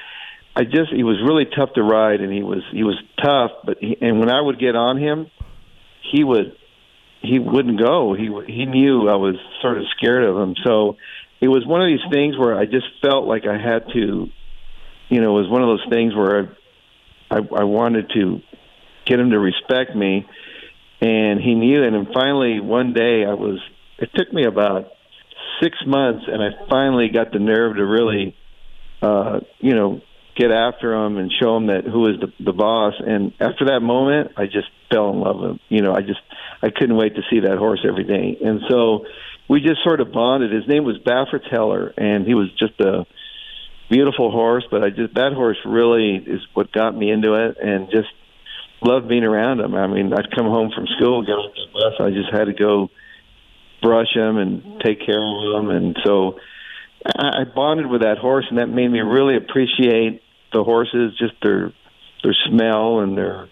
I 0.55 0.65
just 0.65 0.93
he 0.93 1.05
was 1.05 1.17
really 1.25 1.47
tough 1.47 1.73
to 1.75 1.83
ride, 1.83 2.21
and 2.21 2.31
he 2.31 2.43
was 2.43 2.63
he 2.71 2.85
was 2.85 3.01
tough. 3.23 3.51
But 3.65 3.79
he, 3.81 3.97
and 3.99 4.21
when 4.21 4.29
I 4.29 4.43
would 4.43 4.59
get 4.59 4.77
on 4.77 4.99
him, 4.99 5.31
he 6.13 6.23
would 6.23 6.57
he 7.23 7.39
wouldn't 7.39 7.79
go. 7.79 8.15
He 8.15 8.31
he 8.47 8.67
knew 8.67 9.09
I 9.09 9.17
was 9.17 9.37
sort 9.61 9.79
of 9.79 9.85
scared 9.97 10.25
of 10.25 10.37
him. 10.37 10.55
So 10.65 10.97
it 11.41 11.49
was 11.49 11.67
one 11.67 11.83
of 11.83 11.89
these 11.89 12.13
things 12.13 12.39
where 12.39 12.59
I 12.59 12.65
just 12.65 12.87
felt 13.03 13.27
like 13.27 13.45
I 13.47 13.59
had 13.59 13.85
to, 13.93 14.27
you 15.09 15.21
know, 15.21 15.39
it 15.39 15.43
was 15.43 15.51
one 15.51 15.63
of 15.63 15.69
those 15.69 15.87
things 15.91 16.15
where 16.15 16.49
I 17.31 17.37
I, 17.37 17.39
I 17.61 17.65
wanted 17.65 18.11
to 18.15 18.41
get 19.07 19.21
him 19.21 19.31
to 19.31 19.39
respect 19.39 19.95
me, 19.95 20.27
and 21.01 21.41
he 21.41 21.55
knew. 21.55 21.85
And 21.85 22.09
finally, 22.13 22.61
one 22.61 22.93
day, 22.93 23.25
I 23.25 23.35
was. 23.35 23.61
It 23.99 24.11
took 24.15 24.33
me 24.33 24.45
about 24.47 24.89
six 25.63 25.77
months, 25.87 26.25
and 26.27 26.43
I 26.43 26.69
finally 26.71 27.09
got 27.09 27.33
the 27.33 27.39
nerve 27.39 27.77
to 27.77 27.85
really, 27.85 28.35
uh, 29.03 29.41
you 29.59 29.75
know, 29.75 30.01
get 30.41 30.51
after 30.51 30.95
him 30.95 31.19
and 31.19 31.31
show 31.41 31.57
him 31.57 31.67
that 31.67 31.85
who 31.85 32.07
is 32.09 32.21
the, 32.21 32.33
the 32.43 32.53
boss. 32.53 32.95
And 32.99 33.33
after 33.41 33.67
that 33.67 33.81
moment, 33.81 34.33
I 34.37 34.47
just 34.47 34.69
fell 34.91 35.11
in 35.11 35.21
love 35.21 35.37
with 35.39 35.51
him. 35.53 35.61
You 35.69 35.83
know, 35.83 35.93
I 35.93 36.01
just 36.01 36.21
I 36.63 36.71
couldn't 36.71 36.97
wait 36.97 37.17
to 37.17 37.23
see 37.31 37.41
that 37.41 37.59
horse 37.59 37.85
every 37.87 38.05
day. 38.05 38.39
And 38.43 38.61
so 38.69 39.05
we 39.49 39.61
just 39.61 39.83
sort 39.85 40.01
of 40.01 40.13
bonded. 40.13 40.53
His 40.53 40.67
name 40.67 40.85
was 40.85 40.99
Baffert's 40.99 41.47
Heller, 41.51 41.93
and 41.97 42.27
he 42.27 42.35
was 42.35 42.49
just 42.59 42.81
a 42.81 43.07
beautiful 43.91 44.31
horse. 44.31 44.65
But 44.71 44.83
I 44.83 44.91
just 44.91 45.15
that 45.15 45.33
horse 45.35 45.59
really 45.67 46.17
is 46.17 46.41
what 46.55 46.73
got 46.73 46.97
me 46.97 47.11
into 47.11 47.35
it, 47.35 47.57
and 47.63 47.91
just 47.91 48.09
loved 48.83 49.09
being 49.09 49.25
around 49.25 49.61
him. 49.61 49.75
I 49.75 49.87
mean, 49.87 50.13
I'd 50.13 50.35
come 50.35 50.47
home 50.47 50.71
from 50.75 50.87
school, 50.97 51.23
get 51.23 51.33
on 51.33 51.53
the 51.55 51.73
bus, 51.73 51.95
I 52.01 52.11
just 52.11 52.33
had 52.33 52.47
to 52.47 52.55
go 52.55 52.89
brush 53.83 54.15
him 54.15 54.39
and 54.39 54.81
take 54.85 55.05
care 55.05 55.21
of 55.21 55.65
him, 55.65 55.71
and 55.71 55.97
so 56.05 56.39
I 57.05 57.45
bonded 57.45 57.87
with 57.87 58.03
that 58.03 58.19
horse, 58.19 58.47
and 58.51 58.59
that 58.59 58.69
made 58.69 58.89
me 58.89 59.01
really 59.01 59.37
appreciate 59.37 60.23
the 60.53 60.65
horses, 60.65 61.17
just 61.19 61.35
their 61.43 61.73
their 62.23 62.37
smell 62.49 63.01
and 63.01 63.17
their 63.17 63.49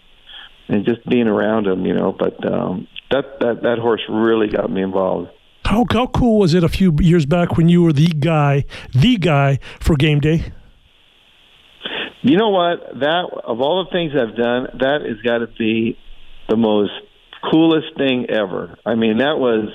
and 0.67 0.85
just 0.85 1.07
being 1.09 1.27
around 1.27 1.65
them, 1.65 1.85
you 1.85 1.93
know. 1.93 2.15
But 2.17 2.45
um, 2.51 2.87
that 3.11 3.39
that 3.39 3.61
that 3.63 3.79
horse 3.79 4.01
really 4.09 4.47
got 4.47 4.69
me 4.69 4.81
involved. 4.81 5.29
How, 5.65 5.85
how 5.91 6.07
cool 6.07 6.39
was 6.39 6.55
it 6.55 6.63
a 6.63 6.69
few 6.69 6.95
years 6.99 7.27
back 7.27 7.55
when 7.57 7.69
you 7.69 7.83
were 7.83 7.93
the 7.93 8.07
guy, 8.07 8.65
the 8.91 9.17
guy 9.17 9.59
for 9.79 9.95
game 9.95 10.19
day? 10.19 10.51
You 12.21 12.37
know 12.37 12.49
what? 12.49 12.99
That 12.99 13.29
of 13.45 13.61
all 13.61 13.85
the 13.85 13.91
things 13.91 14.13
I've 14.13 14.35
done, 14.35 14.79
that 14.79 15.01
has 15.07 15.21
got 15.21 15.39
to 15.39 15.47
be 15.57 15.97
the 16.49 16.57
most 16.57 16.91
coolest 17.51 17.95
thing 17.97 18.25
ever. 18.29 18.77
I 18.85 18.95
mean, 18.95 19.19
that 19.19 19.37
was 19.37 19.69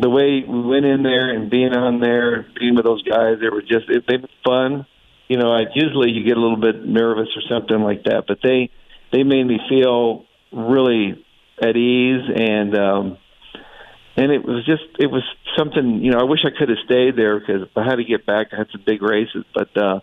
the 0.00 0.10
way 0.10 0.42
we 0.48 0.62
went 0.62 0.84
in 0.84 1.02
there 1.02 1.30
and 1.30 1.50
being 1.50 1.72
on 1.72 2.00
there, 2.00 2.46
being 2.58 2.74
with 2.74 2.84
those 2.84 3.02
guys. 3.02 3.36
They 3.40 3.50
were 3.50 3.62
just 3.62 3.88
it, 3.88 4.04
they 4.08 4.16
were 4.16 4.28
fun. 4.44 4.86
You 5.32 5.38
know, 5.38 5.50
I 5.52 5.62
usually 5.74 6.10
you 6.10 6.24
get 6.24 6.36
a 6.36 6.40
little 6.40 6.60
bit 6.68 6.84
nervous 6.84 7.28
or 7.36 7.42
something 7.48 7.80
like 7.82 8.02
that, 8.04 8.24
but 8.28 8.38
they 8.42 8.70
they 9.12 9.22
made 9.22 9.44
me 9.52 9.58
feel 9.68 10.26
really 10.52 11.24
at 11.62 11.74
ease 11.76 12.24
and 12.34 12.76
um 12.76 13.18
and 14.16 14.30
it 14.32 14.44
was 14.44 14.64
just 14.66 14.82
it 14.98 15.10
was 15.10 15.22
something 15.56 15.86
you 16.04 16.10
know 16.10 16.18
i 16.18 16.24
wish 16.24 16.40
i 16.44 16.50
could 16.58 16.68
have 16.68 16.78
stayed 16.84 17.14
there 17.16 17.38
because 17.40 17.62
i 17.76 17.82
had 17.84 17.96
to 17.96 18.04
get 18.04 18.26
back 18.26 18.48
i 18.52 18.56
had 18.56 18.66
some 18.72 18.82
big 18.84 19.00
races 19.00 19.44
but 19.54 19.70
uh 19.76 20.00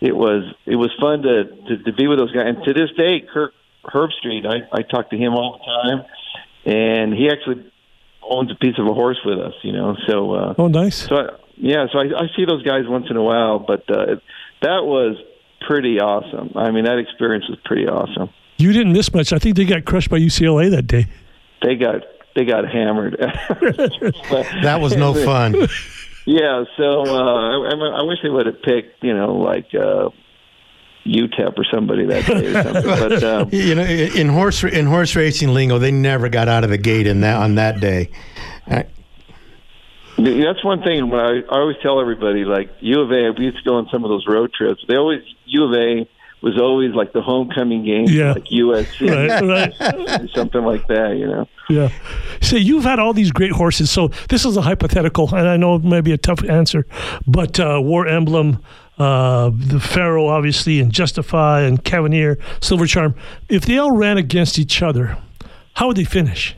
it 0.00 0.14
was 0.16 0.42
it 0.66 0.76
was 0.76 0.90
fun 1.00 1.22
to 1.22 1.44
to, 1.68 1.82
to 1.84 1.92
be 1.92 2.06
with 2.06 2.18
those 2.18 2.32
guys 2.32 2.44
and 2.46 2.64
to 2.64 2.72
this 2.72 2.90
day 2.96 3.20
kirk 3.32 3.52
herbstreit 3.84 4.46
i 4.46 4.56
i 4.78 4.82
talk 4.82 5.10
to 5.10 5.16
him 5.16 5.32
all 5.34 5.58
the 5.58 5.64
time 5.90 5.98
and 6.64 7.12
he 7.12 7.28
actually 7.30 7.60
owns 8.22 8.50
a 8.50 8.54
piece 8.64 8.78
of 8.78 8.86
a 8.86 8.94
horse 8.94 9.20
with 9.24 9.38
us 9.38 9.54
you 9.62 9.72
know 9.72 9.96
so 10.06 10.32
uh 10.32 10.54
Oh, 10.56 10.68
nice. 10.68 11.08
so 11.08 11.16
I, 11.16 11.26
yeah 11.56 11.86
so 11.92 11.98
i 11.98 12.04
i 12.24 12.26
see 12.36 12.44
those 12.46 12.62
guys 12.62 12.84
once 12.86 13.06
in 13.10 13.16
a 13.16 13.22
while 13.22 13.58
but 13.58 13.84
uh 13.90 14.16
that 14.62 14.84
was 14.84 15.16
pretty 15.66 16.00
awesome 16.00 16.50
i 16.56 16.70
mean 16.70 16.84
that 16.84 16.98
experience 16.98 17.48
was 17.48 17.58
pretty 17.64 17.86
awesome 17.86 18.28
You 18.58 18.72
didn't 18.72 18.92
miss 18.92 19.12
much. 19.14 19.32
I 19.32 19.38
think 19.38 19.56
they 19.56 19.64
got 19.64 19.84
crushed 19.84 20.10
by 20.10 20.18
UCLA 20.18 20.70
that 20.70 20.86
day. 20.86 21.06
they 21.62 21.76
got 21.76 22.02
they 22.36 22.44
got 22.44 22.64
hammered 22.68 23.16
That 24.62 24.78
was 24.80 24.96
no 24.96 25.14
fun. 25.14 25.54
Yeah, 26.26 26.64
so 26.76 27.00
uh, 27.06 27.66
I, 27.66 27.70
I- 27.72 28.00
I 28.00 28.02
wish 28.02 28.18
they 28.22 28.28
would 28.28 28.44
have 28.46 28.60
picked, 28.62 29.02
you 29.02 29.16
know, 29.16 29.34
like 29.36 29.66
uh, 29.74 30.10
UTEP 31.06 31.58
or 31.58 31.64
somebody 31.72 32.04
that 32.06 32.26
day 32.26 32.46
or 32.54 32.62
something. 32.62 32.84
but 33.08 33.24
um, 33.24 33.48
You 33.50 33.74
know, 33.74 33.82
in 33.82 34.28
horse 34.28 34.62
in 34.62 34.84
horse 34.86 35.16
racing 35.16 35.54
lingo, 35.54 35.78
they 35.78 35.90
never 35.90 36.28
got 36.28 36.46
out 36.46 36.62
of 36.62 36.70
the 36.70 36.78
gate 36.78 37.06
in 37.06 37.22
that 37.22 37.36
on 37.36 37.54
that 37.56 37.80
day. 37.80 38.10
Uh, 38.70 38.82
that's 40.24 40.64
one 40.64 40.82
thing. 40.82 41.08
When 41.10 41.20
I, 41.20 41.40
I 41.50 41.58
always 41.60 41.76
tell 41.82 42.00
everybody, 42.00 42.44
like 42.44 42.70
U 42.80 43.00
of 43.00 43.10
A, 43.10 43.30
we 43.38 43.44
used 43.46 43.58
to 43.58 43.64
go 43.64 43.76
on 43.76 43.88
some 43.92 44.04
of 44.04 44.10
those 44.10 44.26
road 44.26 44.52
trips. 44.52 44.84
They 44.88 44.96
always 44.96 45.22
U 45.46 45.64
of 45.64 45.72
A 45.74 46.08
was 46.42 46.58
always 46.58 46.94
like 46.94 47.12
the 47.12 47.20
homecoming 47.20 47.84
game, 47.84 48.06
Yeah. 48.08 48.32
like 48.32 48.44
USC, 48.46 49.10
Right, 49.44 49.74
right. 49.76 50.30
something 50.34 50.62
like 50.64 50.86
that. 50.88 51.16
You 51.16 51.26
know. 51.26 51.48
Yeah. 51.68 51.90
So 52.40 52.56
you've 52.56 52.84
had 52.84 52.98
all 52.98 53.12
these 53.12 53.30
great 53.30 53.52
horses. 53.52 53.90
So 53.90 54.08
this 54.28 54.44
is 54.46 54.56
a 54.56 54.62
hypothetical, 54.62 55.34
and 55.34 55.46
I 55.48 55.56
know 55.56 55.74
it 55.76 55.84
may 55.84 56.00
be 56.00 56.12
a 56.12 56.18
tough 56.18 56.42
answer, 56.44 56.86
but 57.26 57.60
uh, 57.60 57.78
War 57.82 58.06
Emblem, 58.08 58.62
uh, 58.98 59.50
the 59.54 59.78
Pharoah, 59.80 60.28
obviously, 60.32 60.80
and 60.80 60.90
Justify, 60.90 61.60
and 61.62 61.84
Cavalier, 61.84 62.38
Silver 62.60 62.86
Charm. 62.86 63.14
If 63.50 63.66
they 63.66 63.76
all 63.78 63.94
ran 63.96 64.16
against 64.16 64.58
each 64.58 64.80
other, 64.82 65.18
how 65.74 65.88
would 65.88 65.96
they 65.98 66.04
finish? 66.04 66.56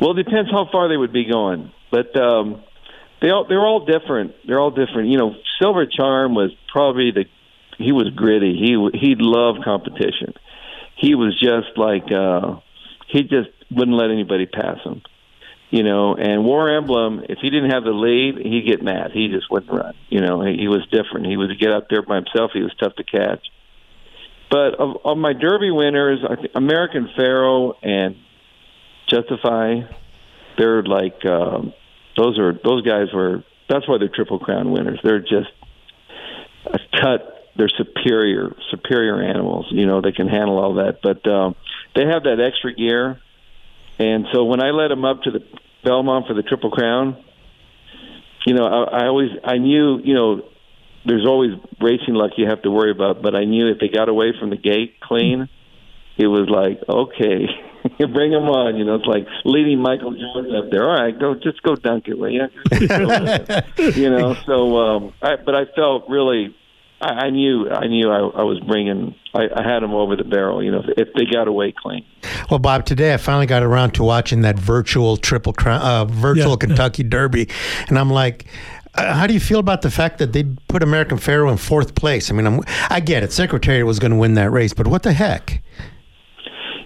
Well, 0.00 0.18
it 0.18 0.24
depends 0.24 0.50
how 0.50 0.66
far 0.72 0.88
they 0.88 0.96
would 0.96 1.12
be 1.12 1.24
going, 1.30 1.70
but 1.90 2.16
um, 2.20 2.62
they 3.20 3.30
all 3.30 3.46
they're 3.48 3.66
all 3.66 3.84
different. 3.84 4.34
They're 4.46 4.60
all 4.60 4.70
different. 4.70 5.08
You 5.08 5.18
know, 5.18 5.34
Silver 5.60 5.86
Charm 5.86 6.34
was 6.34 6.50
probably 6.72 7.10
the 7.10 7.24
he 7.78 7.92
was 7.92 8.10
gritty. 8.14 8.56
He 8.56 8.98
he 8.98 9.14
loved 9.18 9.64
competition. 9.64 10.34
He 10.96 11.14
was 11.14 11.38
just 11.38 11.76
like 11.76 12.10
uh, 12.12 12.60
he 13.08 13.22
just 13.22 13.50
wouldn't 13.70 13.96
let 13.96 14.10
anybody 14.10 14.46
pass 14.46 14.78
him. 14.84 15.02
You 15.70 15.84
know, 15.84 16.16
and 16.16 16.44
War 16.44 16.68
Emblem, 16.68 17.22
if 17.28 17.38
he 17.40 17.48
didn't 17.48 17.70
have 17.70 17.84
the 17.84 17.92
lead, 17.92 18.44
he'd 18.44 18.66
get 18.66 18.82
mad. 18.82 19.12
He 19.12 19.28
just 19.28 19.48
wouldn't 19.50 19.70
run. 19.70 19.94
You 20.08 20.20
know, 20.20 20.42
he, 20.42 20.56
he 20.56 20.68
was 20.68 20.84
different. 20.90 21.26
He 21.26 21.36
would 21.36 21.56
get 21.60 21.70
out 21.70 21.86
there 21.88 22.02
by 22.02 22.16
himself. 22.16 22.50
He 22.52 22.60
was 22.60 22.74
tough 22.80 22.96
to 22.96 23.04
catch. 23.04 23.46
But 24.50 24.74
of, 24.80 24.96
of 25.04 25.16
my 25.16 25.32
Derby 25.32 25.70
winners, 25.70 26.24
I 26.28 26.34
think 26.34 26.50
American 26.56 27.08
Pharoah 27.16 27.74
and 27.84 28.16
Justify, 29.06 29.82
they're 30.58 30.82
like 30.82 31.24
um, 31.24 31.72
those 32.16 32.38
are 32.38 32.52
those 32.52 32.82
guys 32.82 33.08
were. 33.14 33.44
That's 33.68 33.88
why 33.88 33.98
they're 33.98 34.08
Triple 34.08 34.40
Crown 34.40 34.72
winners. 34.72 34.98
They're 35.02 35.20
just 35.20 35.50
a 36.66 36.78
cut. 37.00 37.36
They're 37.56 37.68
superior, 37.68 38.54
superior 38.70 39.22
animals. 39.22 39.66
You 39.70 39.86
know, 39.86 40.00
they 40.00 40.12
can 40.12 40.28
handle 40.28 40.58
all 40.58 40.74
that. 40.74 40.98
But 41.02 41.28
um, 41.30 41.54
they 41.94 42.06
have 42.06 42.24
that 42.24 42.40
extra 42.40 42.74
gear, 42.74 43.20
and 43.98 44.26
so 44.32 44.44
when 44.44 44.62
I 44.62 44.70
led 44.70 44.90
them 44.90 45.04
up 45.04 45.22
to 45.22 45.30
the 45.30 45.40
Belmont 45.84 46.26
for 46.26 46.34
the 46.34 46.42
Triple 46.42 46.70
Crown, 46.70 47.22
you 48.46 48.54
know, 48.54 48.64
I, 48.64 49.02
I 49.02 49.06
always 49.06 49.30
I 49.44 49.58
knew 49.58 50.00
you 50.02 50.14
know 50.14 50.42
there's 51.04 51.26
always 51.26 51.52
racing 51.80 52.14
luck 52.14 52.32
you 52.36 52.46
have 52.48 52.62
to 52.62 52.70
worry 52.70 52.90
about, 52.90 53.22
but 53.22 53.34
I 53.34 53.44
knew 53.44 53.68
if 53.68 53.78
they 53.78 53.88
got 53.88 54.08
away 54.08 54.32
from 54.38 54.50
the 54.50 54.56
gate 54.56 55.00
clean, 55.00 55.48
it 56.20 56.26
was 56.26 56.48
like 56.48 56.80
okay, 56.88 57.46
bring 58.12 58.32
him 58.32 58.48
on. 58.48 58.76
You 58.76 58.84
know, 58.84 58.96
it's 58.96 59.06
like 59.06 59.26
leading 59.44 59.80
Michael 59.80 60.12
Jordan 60.12 60.54
up 60.56 60.70
there. 60.70 60.84
All 60.88 61.00
right, 61.00 61.18
go 61.18 61.34
just 61.34 61.62
go 61.62 61.74
dunk 61.76 62.08
it, 62.08 62.18
will 62.18 62.30
you? 62.30 62.48
you 64.00 64.10
know, 64.10 64.34
so 64.46 64.76
um, 64.78 65.12
I, 65.22 65.36
but 65.36 65.54
I 65.54 65.64
felt 65.74 66.08
really. 66.08 66.54
I, 67.02 67.06
I 67.26 67.30
knew, 67.30 67.66
I 67.70 67.86
knew, 67.86 68.10
I, 68.10 68.18
I 68.18 68.42
was 68.42 68.60
bringing. 68.60 69.14
I, 69.32 69.48
I 69.56 69.62
had 69.62 69.82
him 69.82 69.94
over 69.94 70.16
the 70.16 70.24
barrel. 70.24 70.62
You 70.62 70.72
know, 70.72 70.80
if, 70.80 71.08
if 71.08 71.14
they 71.14 71.24
got 71.24 71.48
away 71.48 71.72
clean. 71.76 72.04
Well, 72.50 72.58
Bob, 72.58 72.84
today 72.84 73.14
I 73.14 73.16
finally 73.16 73.46
got 73.46 73.62
around 73.62 73.92
to 73.92 74.02
watching 74.02 74.42
that 74.42 74.58
virtual 74.58 75.16
triple 75.16 75.54
crown, 75.54 75.80
uh, 75.80 76.04
virtual 76.04 76.50
Yeah. 76.50 76.56
Kentucky 76.66 77.02
Derby, 77.02 77.48
and 77.88 77.98
I'm 77.98 78.10
like. 78.10 78.46
Uh, 78.92 79.14
how 79.14 79.24
do 79.24 79.32
you 79.32 79.38
feel 79.38 79.60
about 79.60 79.82
the 79.82 79.90
fact 79.90 80.18
that 80.18 80.32
they 80.32 80.42
put 80.66 80.82
American 80.82 81.16
Pharoah 81.16 81.52
in 81.52 81.58
fourth 81.58 81.94
place? 81.94 82.28
I 82.28 82.34
mean, 82.34 82.44
I'm, 82.44 82.60
I 82.88 82.98
get 82.98 83.22
it. 83.22 83.30
Secretary 83.30 83.84
was 83.84 84.00
going 84.00 84.10
to 84.10 84.16
win 84.16 84.34
that 84.34 84.50
race, 84.50 84.74
but 84.74 84.88
what 84.88 85.04
the 85.04 85.12
heck? 85.12 85.62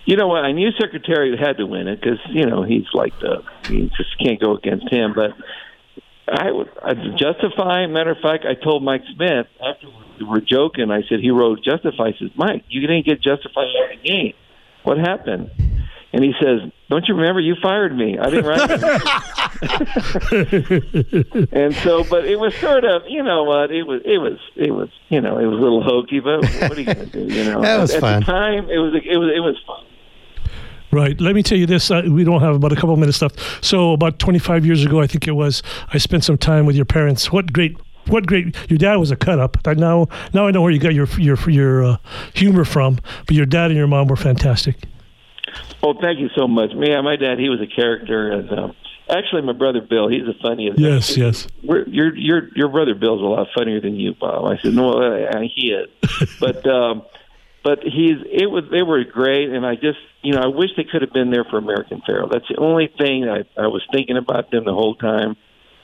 You 0.07 0.16
know 0.16 0.28
what? 0.28 0.44
I 0.44 0.52
knew 0.52 0.70
Secretary 0.78 1.36
had 1.36 1.57
to 1.57 1.66
win 1.66 1.88
it 1.88 2.00
because 2.00 2.18
you 2.28 2.46
know 2.46 2.62
he's 2.62 2.86
like 2.92 3.18
the 3.20 3.42
you 3.70 3.88
just 3.96 4.18
can't 4.18 4.40
go 4.40 4.57
against 4.57 4.92
him. 4.92 5.14
But 5.14 5.30
I 6.28 6.50
would 6.50 6.70
I 6.82 6.94
justify. 7.16 7.86
Matter 7.86 8.11
of 8.12 8.18
fact, 8.18 8.44
I 8.44 8.55
told 8.55 8.82
Mike 8.82 9.02
Smith 9.14 9.46
after 9.64 9.88
we 10.18 10.26
were 10.26 10.40
joking. 10.40 10.90
I 10.90 11.02
said 11.09 11.20
he 11.20 11.30
wrote 11.30 11.62
Justify. 11.64 12.12
He 12.12 12.26
says, 12.26 12.36
Mike, 12.36 12.64
you 12.68 12.80
didn't 12.82 13.07
get 13.07 13.22
Justify 13.22 13.62
out 13.62 13.92
of 13.92 13.98
the 14.02 14.09
game. 14.09 14.34
What 14.82 14.98
happened? 14.98 15.50
And 16.12 16.22
he 16.22 16.32
says, 16.40 16.61
"Don't 16.90 17.09
you 17.09 17.14
remember? 17.14 17.40
You 17.40 17.57
fired 17.61 17.96
me. 17.96 18.18
I 18.18 18.30
didn't 18.30 18.46
write 18.46 18.70
him." 18.70 18.82
and 21.52 21.74
so, 21.76 22.05
but 22.05 22.24
it 22.24 22.38
was 22.38 22.55
sort 22.57 22.84
of, 22.84 23.02
you 23.09 23.22
know 23.22 23.42
what? 23.44 23.72
It 23.72 23.82
was, 23.84 24.02
it 24.05 24.18
was, 24.18 24.38
it 24.55 24.70
was, 24.70 24.90
you 25.09 25.20
know, 25.20 25.38
it 25.38 25.46
was 25.46 25.59
a 25.59 25.61
little 25.61 25.82
hokey. 25.82 26.20
But 26.20 26.44
what 26.44 26.72
are 26.72 26.80
you 26.80 26.84
going 26.84 26.98
to 26.98 27.07
do? 27.07 27.34
You 27.34 27.44
know, 27.44 27.62
That 27.62 27.80
was 27.80 27.92
at, 27.94 28.00
fun. 28.00 28.14
At 28.14 28.20
the 28.20 28.26
time, 28.26 28.70
it 28.70 28.78
was, 28.78 28.94
it 28.94 29.16
was, 29.16 29.32
it 29.34 29.40
was 29.40 29.57
fun. 29.66 29.84
Right. 30.95 31.20
Let 31.20 31.34
me 31.34 31.42
tell 31.42 31.59
you 31.59 31.66
this. 31.66 31.90
Uh, 31.90 32.03
we 32.09 32.22
don't 32.22 32.40
have 32.40 32.55
about 32.55 32.72
a 32.72 32.76
couple 32.76 32.97
minutes 32.97 33.20
left. 33.20 33.40
So 33.64 33.92
about 33.92 34.20
25 34.20 34.64
years 34.64 34.84
ago, 34.84 35.01
I 35.01 35.09
think 35.09 35.26
it 35.26 35.32
was, 35.32 35.61
I 35.92 35.99
spent 35.99 36.22
some 36.22 36.38
time 36.38 36.66
with 36.66 36.76
your 36.76 36.84
parents. 36.84 37.32
What 37.32 37.53
great, 37.53 37.76
what 38.07 38.26
great. 38.28 38.57
Your 38.70 38.78
dad 38.78 38.97
was 38.97 39.11
a 39.11 39.16
cut 39.16 39.40
up. 39.40 39.57
I 39.66 39.74
now, 39.74 40.07
now 40.32 40.47
I 40.47 40.53
know 40.53 40.62
where 40.62 40.70
you 40.70 40.78
got 40.78 40.95
your 40.95 41.09
your 41.18 41.36
your 41.51 41.84
uh, 41.84 41.97
humor 42.32 42.64
from. 42.64 43.01
But 43.26 43.34
your 43.34 43.47
dad 43.47 43.72
and 43.72 43.76
your 43.76 43.88
mom 43.88 44.07
were 44.07 44.14
fantastic. 44.14 44.76
Oh, 45.82 45.95
thank 46.01 46.20
you 46.20 46.28
so 46.36 46.47
much. 46.47 46.70
Yeah, 46.74 47.01
my 47.01 47.16
dad, 47.16 47.38
he 47.40 47.49
was 47.49 47.61
a 47.61 47.66
character. 47.66 48.30
And, 48.30 48.51
um, 48.53 48.76
actually, 49.11 49.42
my 49.42 49.53
brother 49.53 49.80
Bill, 49.80 50.09
he's 50.09 50.24
the 50.26 50.34
funniest. 50.40 50.78
Yes, 50.78 51.16
yes. 51.16 51.49
We're, 51.64 51.88
your 51.88 52.14
your 52.14 52.49
your 52.55 52.68
brother 52.68 52.95
Bill's 52.95 53.20
a 53.20 53.24
lot 53.24 53.49
funnier 53.53 53.80
than 53.80 53.97
you, 53.97 54.14
Bob. 54.14 54.45
I 54.45 54.59
said, 54.62 54.74
no, 54.74 54.92
uh, 54.92 55.40
he 55.40 55.72
is. 55.72 55.88
but 56.40 56.64
um, 56.68 57.03
but 57.64 57.80
he's 57.82 58.18
it 58.30 58.47
was 58.47 58.64
they 58.70 58.82
were 58.82 59.03
great, 59.05 59.51
and 59.51 59.66
I 59.66 59.74
just 59.74 59.99
you 60.24 60.32
know 60.32 60.40
I 60.40 60.48
wish 60.48 60.70
they 60.76 60.84
could 60.90 61.02
have 61.02 61.12
been 61.12 61.30
there 61.30 61.44
for 61.44 61.58
American 61.58 62.02
Pharoah. 62.04 62.28
That's 62.32 62.48
the 62.48 62.58
only 62.58 62.88
thing 62.98 63.28
I 63.28 63.44
I 63.60 63.68
was 63.68 63.82
thinking 63.92 64.16
about 64.16 64.50
them 64.50 64.64
the 64.64 64.72
whole 64.72 64.94
time. 64.96 65.36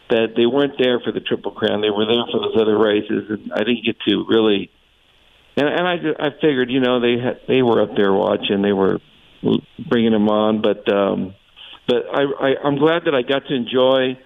That 0.08 0.34
they 0.34 0.46
weren't 0.46 0.74
there 0.76 0.98
for 0.98 1.12
the 1.12 1.20
Triple 1.20 1.52
Crown. 1.52 1.82
They 1.82 1.90
were 1.90 2.04
there 2.04 2.26
for 2.32 2.40
those 2.40 2.58
other 2.60 2.76
races, 2.76 3.30
and 3.30 3.52
I 3.54 3.62
didn't 3.62 3.84
get 3.84 3.94
to 4.08 4.24
really. 4.28 4.70
And 5.56 5.68
and 5.68 5.86
I, 5.86 5.94
I 6.18 6.28
figured 6.40 6.70
you 6.70 6.80
know 6.80 7.00
they 7.00 7.22
had 7.22 7.46
they 7.46 7.62
were 7.62 7.82
up 7.82 7.94
there 7.94 8.12
watching. 8.12 8.62
They 8.62 8.72
were 8.72 8.98
bringing 9.88 10.12
them 10.12 10.28
on, 10.28 10.62
but 10.62 10.90
um, 10.92 11.34
but 11.86 12.02
I, 12.12 12.22
I 12.22 12.48
I'm 12.64 12.78
glad 12.78 13.04
that 13.04 13.14
I 13.14 13.22
got 13.22 13.46
to 13.46 13.54
enjoy 13.54 14.18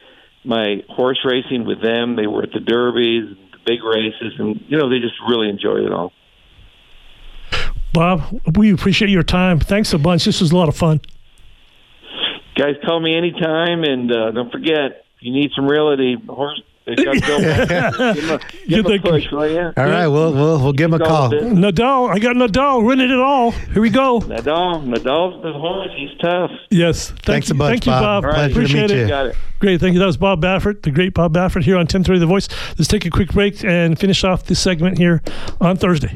my 0.45 0.85
horse 0.89 1.19
racing 1.25 1.67
with 1.67 1.83
them. 1.83 2.17
They 2.17 2.27
were 2.27 2.45
at 2.45 2.53
the 2.53 2.61
derbies, 2.61 3.37
the 3.53 3.59
big 3.67 3.83
races, 3.83 4.39
and 4.39 4.61
you 4.69 4.79
know 4.79 4.89
they 4.89 5.01
just 5.01 5.17
really 5.29 5.49
enjoyed 5.49 5.85
it 5.85 5.93
all. 5.93 6.13
Bob, 7.95 8.41
we 8.57 8.73
appreciate 8.73 9.09
your 9.11 9.23
time. 9.23 9.59
Thanks 9.61 9.93
a 9.95 9.99
bunch. 9.99 10.25
This 10.27 10.41
was 10.43 10.53
a 10.53 10.57
lot 10.57 10.69
of 10.69 10.77
fun. 10.77 11.01
Guys, 12.57 12.75
call 12.85 13.01
me 13.01 13.17
anytime, 13.17 13.83
and 13.83 14.13
uh, 14.13 14.31
don't 14.33 14.53
forget 14.53 15.05
if 15.17 15.23
you 15.23 15.33
need 15.33 15.51
some 15.57 15.67
reality, 15.67 16.17
horse. 16.29 16.61
They 16.87 16.97
got 16.97 17.15
Bill 17.27 17.43
Walker. 17.43 18.15
give 18.15 18.25
him 18.25 18.31
a, 18.31 18.41
give 18.69 18.87
him 18.87 18.93
a 18.93 18.99
push, 19.01 19.25
will 19.33 19.51
you? 19.51 19.61
All 19.77 19.87
right, 19.87 20.07
we'll 20.07 20.33
we'll, 20.35 20.61
we'll 20.63 20.73
give 20.75 20.93
him 20.93 21.01
a 21.01 21.05
call. 21.05 21.31
Nadal, 21.31 22.11
I 22.15 22.19
got 22.19 22.37
Nadal 22.37 22.85
winning 22.87 23.11
it 23.11 23.19
all. 23.19 23.53
Here 23.53 23.81
we 23.81 23.89
go. 23.91 24.21
Nadal, 24.21 24.85
Nadal's 24.85 25.43
the 25.43 25.53
horse. 25.55 25.89
He's 25.97 26.11
tough. 26.21 26.51
Yes. 26.71 27.09
Thank 27.09 27.23
Thanks 27.23 27.49
you. 27.49 27.55
a 27.55 27.59
bunch, 27.59 27.71
Thank 27.73 27.87
you, 27.87 27.93
Bob. 27.93 28.23
Bob. 28.25 28.35
Pleasure 28.35 28.49
to 28.49 28.53
Appreciate 28.53 28.81
meet 28.83 28.91
it. 28.91 28.99
you. 29.01 29.09
Got 29.09 29.27
it. 29.29 29.37
Great. 29.61 29.81
Thank 29.81 29.95
you. 29.95 29.99
That 30.01 30.07
was 30.07 30.19
Bob 30.19 30.43
Baffert, 30.43 30.83
the 30.83 30.91
great 30.91 31.15
Bob 31.15 31.33
Baffert 31.35 31.65
here 31.65 31.77
on 31.77 31.85
1030 31.87 32.19
The 32.21 32.27
Voice. 32.27 32.49
Let's 32.79 32.89
take 32.89 33.07
a 33.07 33.11
quick 33.11 33.31
break 33.33 33.65
and 33.65 33.99
finish 33.99 34.23
off 34.23 34.45
this 34.45 34.61
segment 34.61 34.99
here 34.99 35.23
on 35.63 35.77
Thursday. 35.79 36.13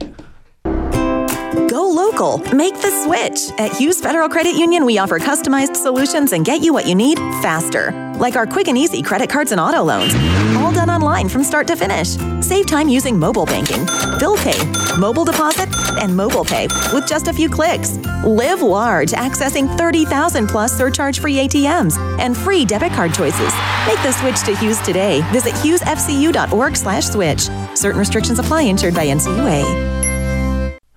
Local. 1.98 2.38
Make 2.54 2.74
the 2.74 2.92
switch. 3.02 3.50
At 3.58 3.72
Hughes 3.72 4.00
Federal 4.00 4.28
Credit 4.28 4.54
Union, 4.54 4.84
we 4.84 4.98
offer 4.98 5.18
customized 5.18 5.74
solutions 5.74 6.32
and 6.32 6.44
get 6.44 6.62
you 6.62 6.72
what 6.72 6.86
you 6.86 6.94
need 6.94 7.18
faster. 7.42 7.90
Like 8.20 8.36
our 8.36 8.46
quick 8.46 8.68
and 8.68 8.78
easy 8.78 9.02
credit 9.02 9.28
cards 9.28 9.50
and 9.50 9.60
auto 9.60 9.82
loans. 9.82 10.14
All 10.58 10.70
done 10.70 10.90
online 10.90 11.28
from 11.28 11.42
start 11.42 11.66
to 11.66 11.74
finish. 11.74 12.10
Save 12.40 12.68
time 12.68 12.88
using 12.88 13.18
mobile 13.18 13.46
banking, 13.46 13.84
bill 14.20 14.36
pay, 14.36 14.56
mobile 14.96 15.24
deposit, 15.24 15.68
and 16.00 16.16
mobile 16.16 16.44
pay 16.44 16.68
with 16.92 17.04
just 17.08 17.26
a 17.26 17.32
few 17.32 17.48
clicks. 17.48 17.96
Live 18.24 18.62
large, 18.62 19.10
accessing 19.10 19.66
30,000 19.76 20.46
plus 20.46 20.72
surcharge 20.78 21.18
free 21.18 21.34
ATMs 21.34 21.98
and 22.20 22.36
free 22.36 22.64
debit 22.64 22.92
card 22.92 23.12
choices. 23.12 23.52
Make 23.88 24.00
the 24.04 24.12
switch 24.12 24.40
to 24.44 24.54
Hughes 24.54 24.80
today. 24.82 25.20
Visit 25.32 25.52
hughesfcu.org 25.54 26.76
slash 26.76 27.06
switch. 27.06 27.48
Certain 27.74 27.98
restrictions 27.98 28.38
apply 28.38 28.62
insured 28.62 28.94
by 28.94 29.06
NCUA. 29.06 30.17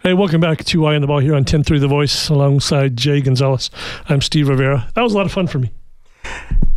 Hey, 0.03 0.15
welcome 0.15 0.41
back 0.41 0.63
to 0.65 0.85
Eye 0.87 0.95
on 0.95 1.01
the 1.01 1.07
Ball 1.07 1.19
here 1.19 1.33
on 1.33 1.41
1030 1.41 1.79
The 1.79 1.87
Voice 1.87 2.27
alongside 2.29 2.97
Jay 2.97 3.21
Gonzalez. 3.21 3.69
I'm 4.09 4.19
Steve 4.19 4.47
Rivera. 4.47 4.89
That 4.95 5.03
was 5.03 5.13
a 5.13 5.15
lot 5.15 5.27
of 5.27 5.31
fun 5.31 5.45
for 5.45 5.59
me. 5.59 5.69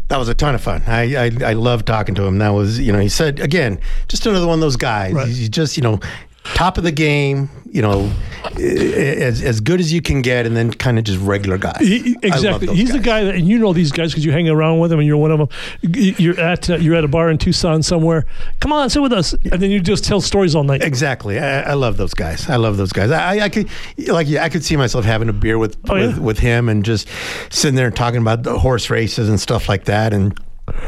That 0.08 0.18
was 0.18 0.28
a 0.28 0.34
ton 0.34 0.54
of 0.54 0.60
fun. 0.60 0.82
I, 0.86 1.16
I 1.16 1.30
I 1.42 1.52
love 1.54 1.86
talking 1.86 2.14
to 2.16 2.24
him. 2.24 2.36
That 2.36 2.50
was 2.50 2.78
you 2.78 2.92
know 2.92 2.98
he 2.98 3.08
said 3.08 3.40
again 3.40 3.80
just 4.08 4.26
another 4.26 4.46
one 4.46 4.58
of 4.58 4.60
those 4.60 4.76
guys. 4.76 5.14
Right. 5.14 5.26
He's 5.26 5.48
just 5.48 5.78
you 5.78 5.82
know 5.82 6.00
top 6.44 6.78
of 6.78 6.84
the 6.84 6.92
game. 6.92 7.48
You 7.70 7.82
know 7.82 8.08
as 8.56 9.42
as 9.42 9.60
good 9.60 9.80
as 9.80 9.92
you 9.92 10.00
can 10.00 10.22
get, 10.22 10.46
and 10.46 10.56
then 10.56 10.70
kind 10.72 10.96
of 10.96 11.02
just 11.04 11.18
regular 11.20 11.58
guy. 11.58 11.76
He- 11.80 11.98
he- 11.98 12.16
I 12.22 12.28
love 12.36 12.36
exactly. 12.62 12.76
He's 12.76 12.92
the 12.92 13.00
guy 13.00 13.24
that, 13.24 13.34
and 13.34 13.48
you 13.48 13.58
know 13.58 13.72
these 13.72 13.90
guys 13.90 14.12
because 14.12 14.24
you 14.24 14.30
hang 14.30 14.48
around 14.48 14.78
with 14.78 14.90
them, 14.90 15.00
and 15.00 15.08
you're 15.08 15.16
one 15.16 15.32
of 15.32 15.38
them. 15.38 15.48
You're 15.82 16.38
at 16.38 16.70
uh, 16.70 16.76
you're 16.76 16.94
at 16.94 17.02
a 17.02 17.08
bar 17.08 17.30
in 17.30 17.38
Tucson 17.38 17.82
somewhere. 17.82 18.26
Come 18.60 18.72
on, 18.72 18.90
sit 18.90 19.02
with 19.02 19.12
us, 19.12 19.32
and 19.50 19.60
then 19.60 19.70
you 19.72 19.80
just 19.80 20.04
tell 20.04 20.20
stories 20.20 20.54
all 20.54 20.62
night. 20.62 20.82
Exactly. 20.84 21.38
I, 21.40 21.62
I 21.62 21.74
love 21.74 21.96
those 21.96 22.14
guys. 22.14 22.48
I 22.48 22.56
love 22.56 22.76
those 22.76 22.92
guys. 22.92 23.10
I, 23.10 23.40
I 23.40 23.48
could 23.48 23.68
like 24.06 24.28
yeah, 24.28 24.44
I 24.44 24.48
could 24.50 24.62
see 24.64 24.76
myself 24.76 25.04
having 25.04 25.28
a 25.28 25.32
beer 25.32 25.58
with 25.58 25.76
Oh, 25.88 25.94
with, 25.94 26.16
yeah? 26.16 26.18
with 26.22 26.38
him 26.38 26.68
and 26.68 26.84
just 26.84 27.08
sitting 27.50 27.74
there 27.74 27.86
and 27.86 27.96
talking 27.96 28.20
about 28.20 28.44
the 28.44 28.56
horse 28.58 28.88
races 28.88 29.28
and 29.28 29.40
stuff 29.40 29.68
like 29.68 29.86
that. 29.86 30.12
And 30.12 30.38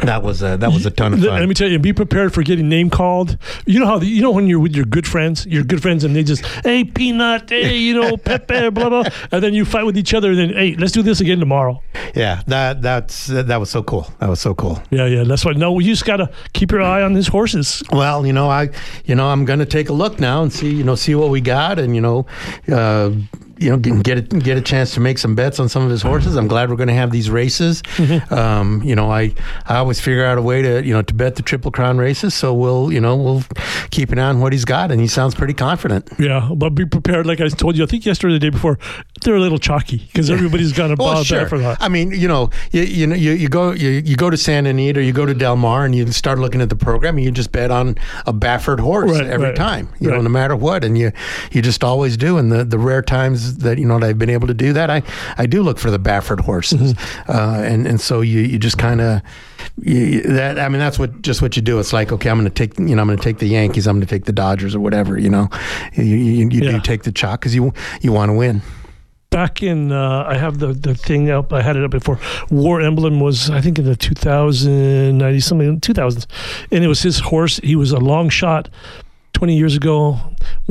that 0.02 0.22
was 0.22 0.42
a, 0.42 0.56
that 0.56 0.72
was 0.72 0.86
a 0.86 0.90
ton 0.90 1.14
of 1.14 1.20
fun. 1.20 1.38
Let 1.38 1.48
me 1.48 1.54
tell 1.54 1.68
you, 1.68 1.78
be 1.78 1.92
prepared 1.92 2.32
for 2.34 2.42
getting 2.42 2.68
name 2.68 2.90
called. 2.90 3.38
You 3.66 3.80
know 3.80 3.86
how 3.86 3.98
the, 3.98 4.06
you 4.06 4.22
know 4.22 4.30
when 4.30 4.46
you're 4.46 4.60
with 4.60 4.74
your 4.74 4.84
good 4.84 5.06
friends, 5.06 5.46
your 5.46 5.64
good 5.64 5.82
friends, 5.82 6.04
and 6.04 6.14
they 6.14 6.22
just 6.22 6.44
hey 6.64 6.84
peanut, 6.84 7.50
hey 7.50 7.76
you 7.76 8.00
know 8.00 8.16
Pepe, 8.16 8.70
blah 8.70 8.88
blah, 8.88 9.04
and 9.32 9.42
then 9.42 9.54
you 9.54 9.64
fight 9.64 9.84
with 9.84 9.96
each 9.96 10.14
other, 10.14 10.30
and 10.30 10.38
then 10.38 10.48
hey 10.50 10.74
let's 10.76 10.92
do 10.92 11.02
this 11.02 11.20
again 11.20 11.40
tomorrow. 11.40 11.82
Yeah, 12.14 12.42
that 12.46 12.82
that's 12.82 13.26
that 13.26 13.58
was 13.58 13.70
so 13.70 13.82
cool. 13.82 14.10
That 14.20 14.28
was 14.28 14.40
so 14.40 14.54
cool. 14.54 14.82
Yeah, 14.90 15.06
yeah, 15.06 15.24
that's 15.24 15.44
why. 15.44 15.52
No, 15.52 15.78
you 15.78 15.92
just 15.92 16.04
gotta 16.04 16.30
keep 16.52 16.70
your 16.70 16.82
eye 16.82 17.02
on 17.02 17.14
these 17.14 17.28
horses. 17.28 17.82
Well, 17.92 18.26
you 18.26 18.32
know, 18.32 18.48
I 18.48 18.70
you 19.04 19.14
know 19.14 19.28
I'm 19.28 19.44
going 19.44 19.58
to 19.58 19.66
take 19.66 19.88
a 19.88 19.92
look 19.92 20.20
now 20.20 20.42
and 20.42 20.52
see 20.52 20.72
you 20.72 20.84
know 20.84 20.94
see 20.94 21.14
what 21.14 21.30
we 21.30 21.40
got, 21.40 21.78
and 21.78 21.94
you 21.94 22.00
know. 22.00 22.26
Uh, 22.70 23.12
you 23.58 23.70
know, 23.70 23.76
get 23.76 24.18
a, 24.18 24.22
get 24.22 24.58
a 24.58 24.60
chance 24.60 24.94
to 24.94 25.00
make 25.00 25.18
some 25.18 25.34
bets 25.34 25.58
on 25.58 25.68
some 25.68 25.82
of 25.82 25.90
his 25.90 26.02
horses. 26.02 26.36
I'm 26.36 26.48
glad 26.48 26.68
we're 26.68 26.76
going 26.76 26.88
to 26.88 26.94
have 26.94 27.10
these 27.10 27.30
races. 27.30 27.82
Mm-hmm. 27.82 28.16
Um, 28.36 28.82
you 28.82 28.94
know, 28.94 29.10
I 29.10 29.32
I 29.66 29.76
always 29.76 30.00
figure 30.00 30.24
out 30.24 30.36
a 30.36 30.42
way 30.42 30.60
to 30.60 30.84
you 30.84 30.92
know 30.92 31.00
to 31.00 31.14
bet 31.14 31.36
the 31.36 31.42
Triple 31.42 31.70
Crown 31.70 31.96
races. 31.96 32.34
So 32.34 32.52
we'll 32.52 32.92
you 32.92 33.00
know 33.00 33.16
we'll 33.16 33.44
keep 33.90 34.10
an 34.10 34.18
eye 34.18 34.28
on 34.28 34.40
what 34.40 34.52
he's 34.52 34.64
got, 34.64 34.90
and 34.90 35.00
he 35.00 35.06
sounds 35.06 35.34
pretty 35.34 35.54
confident. 35.54 36.10
Yeah, 36.18 36.50
but 36.54 36.70
be 36.70 36.84
prepared. 36.84 37.26
Like 37.26 37.40
I 37.40 37.48
told 37.48 37.76
you, 37.76 37.84
I 37.84 37.86
think 37.86 38.04
yesterday, 38.04 38.34
or 38.34 38.38
the 38.38 38.40
day 38.40 38.50
before, 38.50 38.78
they're 39.22 39.36
a 39.36 39.40
little 39.40 39.58
chalky 39.58 39.98
because 39.98 40.28
everybody's 40.28 40.72
got 40.72 40.90
a 40.90 40.96
well, 40.98 41.24
sure. 41.24 41.46
for 41.46 41.58
that. 41.58 41.78
I 41.80 41.88
mean, 41.88 42.10
you 42.10 42.28
know, 42.28 42.50
you 42.72 42.82
you 42.82 43.06
know 43.06 43.14
you, 43.16 43.32
you 43.32 43.48
go 43.48 43.72
you, 43.72 43.90
you 43.90 44.16
go 44.16 44.28
to 44.28 44.36
Santa 44.36 44.70
Anita, 44.70 45.00
or 45.00 45.02
you 45.02 45.12
go 45.12 45.24
to 45.24 45.34
Del 45.34 45.56
Mar, 45.56 45.84
and 45.84 45.94
you 45.94 46.10
start 46.12 46.38
looking 46.38 46.60
at 46.60 46.68
the 46.68 46.76
program, 46.76 47.16
and 47.16 47.24
you 47.24 47.30
just 47.30 47.52
bet 47.52 47.70
on 47.70 47.96
a 48.26 48.32
Baffert 48.32 48.80
horse 48.80 49.12
right, 49.12 49.26
every 49.26 49.48
right, 49.48 49.56
time. 49.56 49.88
You 50.00 50.10
right. 50.10 50.16
know, 50.16 50.22
no 50.22 50.30
matter 50.30 50.56
what, 50.56 50.84
and 50.84 50.98
you 50.98 51.12
you 51.52 51.62
just 51.62 51.82
always 51.82 52.16
do. 52.16 52.38
And 52.38 52.52
the 52.52 52.64
the 52.64 52.78
rare 52.78 53.02
times 53.02 53.45
that 53.58 53.78
you 53.78 53.86
know 53.86 53.98
that 53.98 54.06
I've 54.06 54.18
been 54.18 54.30
able 54.30 54.46
to 54.46 54.54
do 54.54 54.72
that, 54.72 54.90
I, 54.90 55.02
I 55.38 55.46
do 55.46 55.62
look 55.62 55.78
for 55.78 55.90
the 55.90 55.98
Baffert 55.98 56.40
horses, 56.40 56.94
mm-hmm. 56.94 57.30
uh, 57.30 57.62
and 57.62 57.86
and 57.86 58.00
so 58.00 58.20
you 58.20 58.40
you 58.40 58.58
just 58.58 58.78
kind 58.78 59.00
of 59.00 59.22
that 59.78 60.58
I 60.58 60.68
mean 60.68 60.78
that's 60.78 60.98
what 60.98 61.22
just 61.22 61.42
what 61.42 61.56
you 61.56 61.62
do. 61.62 61.78
It's 61.78 61.92
like 61.92 62.12
okay, 62.12 62.30
I'm 62.30 62.38
going 62.38 62.50
to 62.50 62.54
take 62.54 62.78
you 62.78 62.94
know 62.94 63.02
I'm 63.02 63.08
going 63.08 63.18
to 63.18 63.24
take 63.24 63.38
the 63.38 63.48
Yankees, 63.48 63.86
I'm 63.86 63.96
going 63.96 64.06
to 64.06 64.14
take 64.14 64.24
the 64.24 64.32
Dodgers 64.32 64.74
or 64.74 64.80
whatever. 64.80 65.18
You 65.18 65.30
know, 65.30 65.48
you 65.94 66.04
you, 66.04 66.48
you 66.48 66.62
yeah. 66.62 66.72
do 66.72 66.80
take 66.80 67.02
the 67.04 67.12
chalk 67.12 67.40
because 67.40 67.54
you 67.54 67.72
you 68.00 68.12
want 68.12 68.30
to 68.30 68.34
win 68.34 68.62
back 69.30 69.62
in 69.62 69.92
uh, 69.92 70.24
I 70.26 70.38
have 70.38 70.60
the 70.60 70.68
the 70.72 70.94
thing 70.94 71.30
up 71.30 71.52
I 71.52 71.60
had 71.60 71.76
it 71.76 71.84
up 71.84 71.90
before 71.90 72.18
War 72.50 72.80
Emblem 72.80 73.20
was 73.20 73.50
I 73.50 73.60
think 73.60 73.78
in 73.78 73.84
the 73.84 73.96
2090 73.96 75.40
something 75.40 75.80
2000s 75.80 76.26
and 76.70 76.84
it 76.84 76.88
was 76.88 77.02
his 77.02 77.18
horse 77.18 77.58
he 77.58 77.76
was 77.76 77.92
a 77.92 77.98
long 77.98 78.28
shot 78.28 78.70
20 79.36 79.54
years 79.54 79.76
ago. 79.76 80.18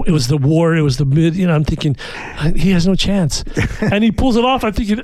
It 0.08 0.12
was 0.12 0.28
the 0.28 0.38
war. 0.38 0.76
It 0.76 0.82
was 0.82 0.98
the 0.98 1.06
mid. 1.06 1.36
You 1.36 1.46
know, 1.48 1.54
I'm 1.54 1.64
thinking 1.64 1.96
he 2.56 2.72
has 2.72 2.88
no 2.88 2.96
chance, 2.96 3.44
and 3.82 4.04
he 4.04 4.12
pulls 4.12 4.38
it 4.38 4.44
off. 4.44 4.64
I'm 4.64 4.74
thinking 4.74 5.02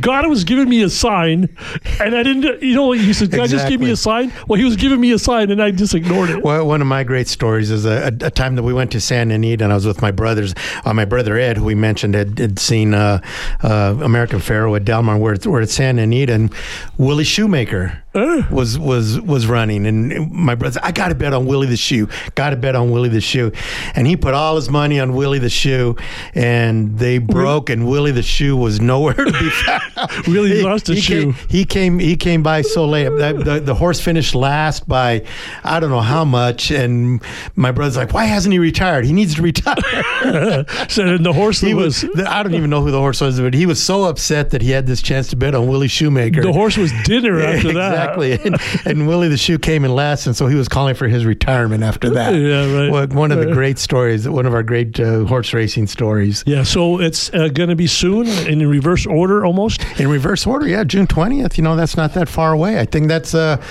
God 0.00 0.26
was 0.28 0.44
giving 0.44 0.68
me 0.68 0.82
a 0.82 0.88
sign, 0.88 1.54
and 2.00 2.16
I 2.16 2.22
didn't. 2.22 2.62
You 2.62 2.74
know, 2.74 2.92
he 2.92 3.12
said, 3.12 3.30
"God 3.30 3.44
exactly. 3.44 3.58
just 3.58 3.68
give 3.68 3.80
me 3.80 3.90
a 3.90 3.96
sign." 3.96 4.32
Well, 4.48 4.58
he 4.58 4.64
was 4.64 4.76
giving 4.76 5.00
me 5.00 5.12
a 5.12 5.18
sign, 5.18 5.50
and 5.50 5.62
I 5.62 5.70
just 5.72 5.94
ignored 5.94 6.30
it. 6.30 6.42
Well, 6.42 6.66
one 6.66 6.80
of 6.80 6.86
my 6.86 7.04
great 7.04 7.28
stories 7.28 7.70
is 7.70 7.84
a, 7.84 8.04
a, 8.04 8.26
a 8.26 8.30
time 8.30 8.54
that 8.56 8.62
we 8.62 8.72
went 8.72 8.92
to 8.92 9.00
Santa 9.00 9.34
Anita, 9.34 9.64
and 9.64 9.72
I 9.72 9.76
was 9.76 9.86
with 9.86 10.00
my 10.00 10.10
brothers. 10.10 10.54
Uh, 10.84 10.94
my 10.94 11.04
brother 11.04 11.36
Ed, 11.36 11.58
who 11.58 11.64
we 11.64 11.74
mentioned, 11.74 12.14
had, 12.14 12.38
had 12.38 12.58
seen 12.58 12.94
uh, 12.94 13.20
uh, 13.62 13.96
American 14.00 14.40
Pharoah 14.40 14.76
at 14.76 14.84
Del 14.84 15.02
Mar. 15.02 15.18
We're, 15.18 15.36
we're 15.44 15.62
at 15.62 15.70
Santa 15.70 16.02
Anita, 16.02 16.32
and 16.32 16.54
Willie 16.98 17.24
Shoemaker 17.24 18.04
was 18.14 18.78
was 18.78 19.20
was 19.20 19.46
running, 19.46 19.86
and 19.86 20.30
my 20.30 20.54
brother, 20.54 20.80
I 20.82 20.92
got 20.92 21.08
to 21.08 21.14
bet 21.14 21.34
on 21.34 21.46
Willie 21.46 21.66
the 21.66 21.76
Shoe. 21.76 22.08
Got 22.36 22.50
to 22.50 22.56
bet 22.56 22.76
on 22.76 22.90
Willie 22.94 23.08
the 23.08 23.20
Shoe, 23.20 23.52
and 23.94 24.06
he 24.06 24.16
put 24.16 24.34
all 24.34 24.56
his 24.56 24.70
money 24.70 25.00
on 25.00 25.14
Willie 25.14 25.38
the 25.38 25.50
Shoe, 25.50 25.96
and 26.34 26.98
they 26.98 27.18
broke, 27.18 27.68
and 27.68 27.86
Willie 27.86 28.12
the 28.12 28.22
Shoe 28.22 28.56
was 28.56 28.80
nowhere 28.80 29.14
to 29.14 29.32
be 29.32 29.50
found. 29.50 29.82
really 30.28 30.62
lost 30.62 30.88
a 30.88 30.94
he 30.94 31.00
shoe. 31.00 31.32
Came, 31.32 31.48
he 31.48 31.64
came 31.64 31.98
he 31.98 32.16
came 32.16 32.42
by 32.42 32.62
so 32.62 32.86
late. 32.86 33.08
The, 33.08 33.32
the, 33.44 33.60
the, 33.60 33.74
horse 33.74 34.00
finished 34.00 34.34
last 34.34 34.88
by 34.88 35.24
I 35.64 35.80
don't 35.80 35.90
know 35.90 36.00
how 36.00 36.24
much, 36.24 36.70
and 36.70 37.20
my 37.56 37.72
brother's 37.72 37.96
like, 37.96 38.12
why 38.12 38.24
hasn't 38.24 38.52
he 38.52 38.58
retired? 38.58 39.04
He 39.04 39.12
needs 39.12 39.34
to 39.34 39.42
retire. 39.42 39.74
so 40.88 41.18
the 41.18 41.32
horse 41.34 41.60
he 41.60 41.74
was, 41.74 42.04
was. 42.04 42.24
I 42.26 42.42
don't 42.42 42.54
even 42.54 42.70
know 42.70 42.82
who 42.82 42.90
the 42.90 43.00
horse 43.00 43.20
was, 43.20 43.40
but 43.40 43.54
he 43.54 43.66
was 43.66 43.82
so 43.82 44.04
upset 44.04 44.50
that 44.50 44.62
he 44.62 44.70
had 44.70 44.86
this 44.86 45.02
chance 45.02 45.28
to 45.28 45.36
bet 45.36 45.54
on 45.54 45.66
Willie 45.66 45.88
Shoemaker. 45.88 46.42
The 46.42 46.52
horse 46.52 46.76
was 46.76 46.92
dinner 47.04 47.40
after 47.42 47.72
that 47.72 47.94
exactly. 47.94 48.32
And, 48.32 48.60
and, 48.84 49.08
Willie 49.08 49.28
the 49.28 49.36
Shoe 49.36 49.58
came 49.58 49.84
in 49.84 49.94
last, 49.94 50.26
and 50.26 50.36
so 50.36 50.46
he 50.46 50.54
was 50.54 50.68
calling 50.68 50.94
for 50.94 51.08
his 51.08 51.24
retirement 51.24 51.82
after 51.82 52.10
that. 52.10 52.34
Yeah, 52.34 52.72
right. 52.72 52.83
One 52.90 53.32
of 53.32 53.38
the 53.38 53.52
great 53.52 53.78
stories, 53.78 54.28
one 54.28 54.46
of 54.46 54.54
our 54.54 54.62
great 54.62 54.98
uh, 55.00 55.24
horse 55.24 55.52
racing 55.52 55.86
stories. 55.86 56.44
Yeah, 56.46 56.62
so 56.62 57.00
it's 57.00 57.32
uh, 57.34 57.48
going 57.48 57.68
to 57.68 57.76
be 57.76 57.86
soon 57.86 58.26
in 58.46 58.66
reverse 58.68 59.06
order 59.06 59.44
almost? 59.44 59.84
In 59.98 60.08
reverse 60.08 60.46
order, 60.46 60.66
yeah, 60.66 60.84
June 60.84 61.06
20th. 61.06 61.56
You 61.56 61.64
know, 61.64 61.76
that's 61.76 61.96
not 61.96 62.14
that 62.14 62.28
far 62.28 62.52
away. 62.52 62.78
I 62.78 62.84
think 62.84 63.08
that's 63.08 63.34
uh, 63.34 63.62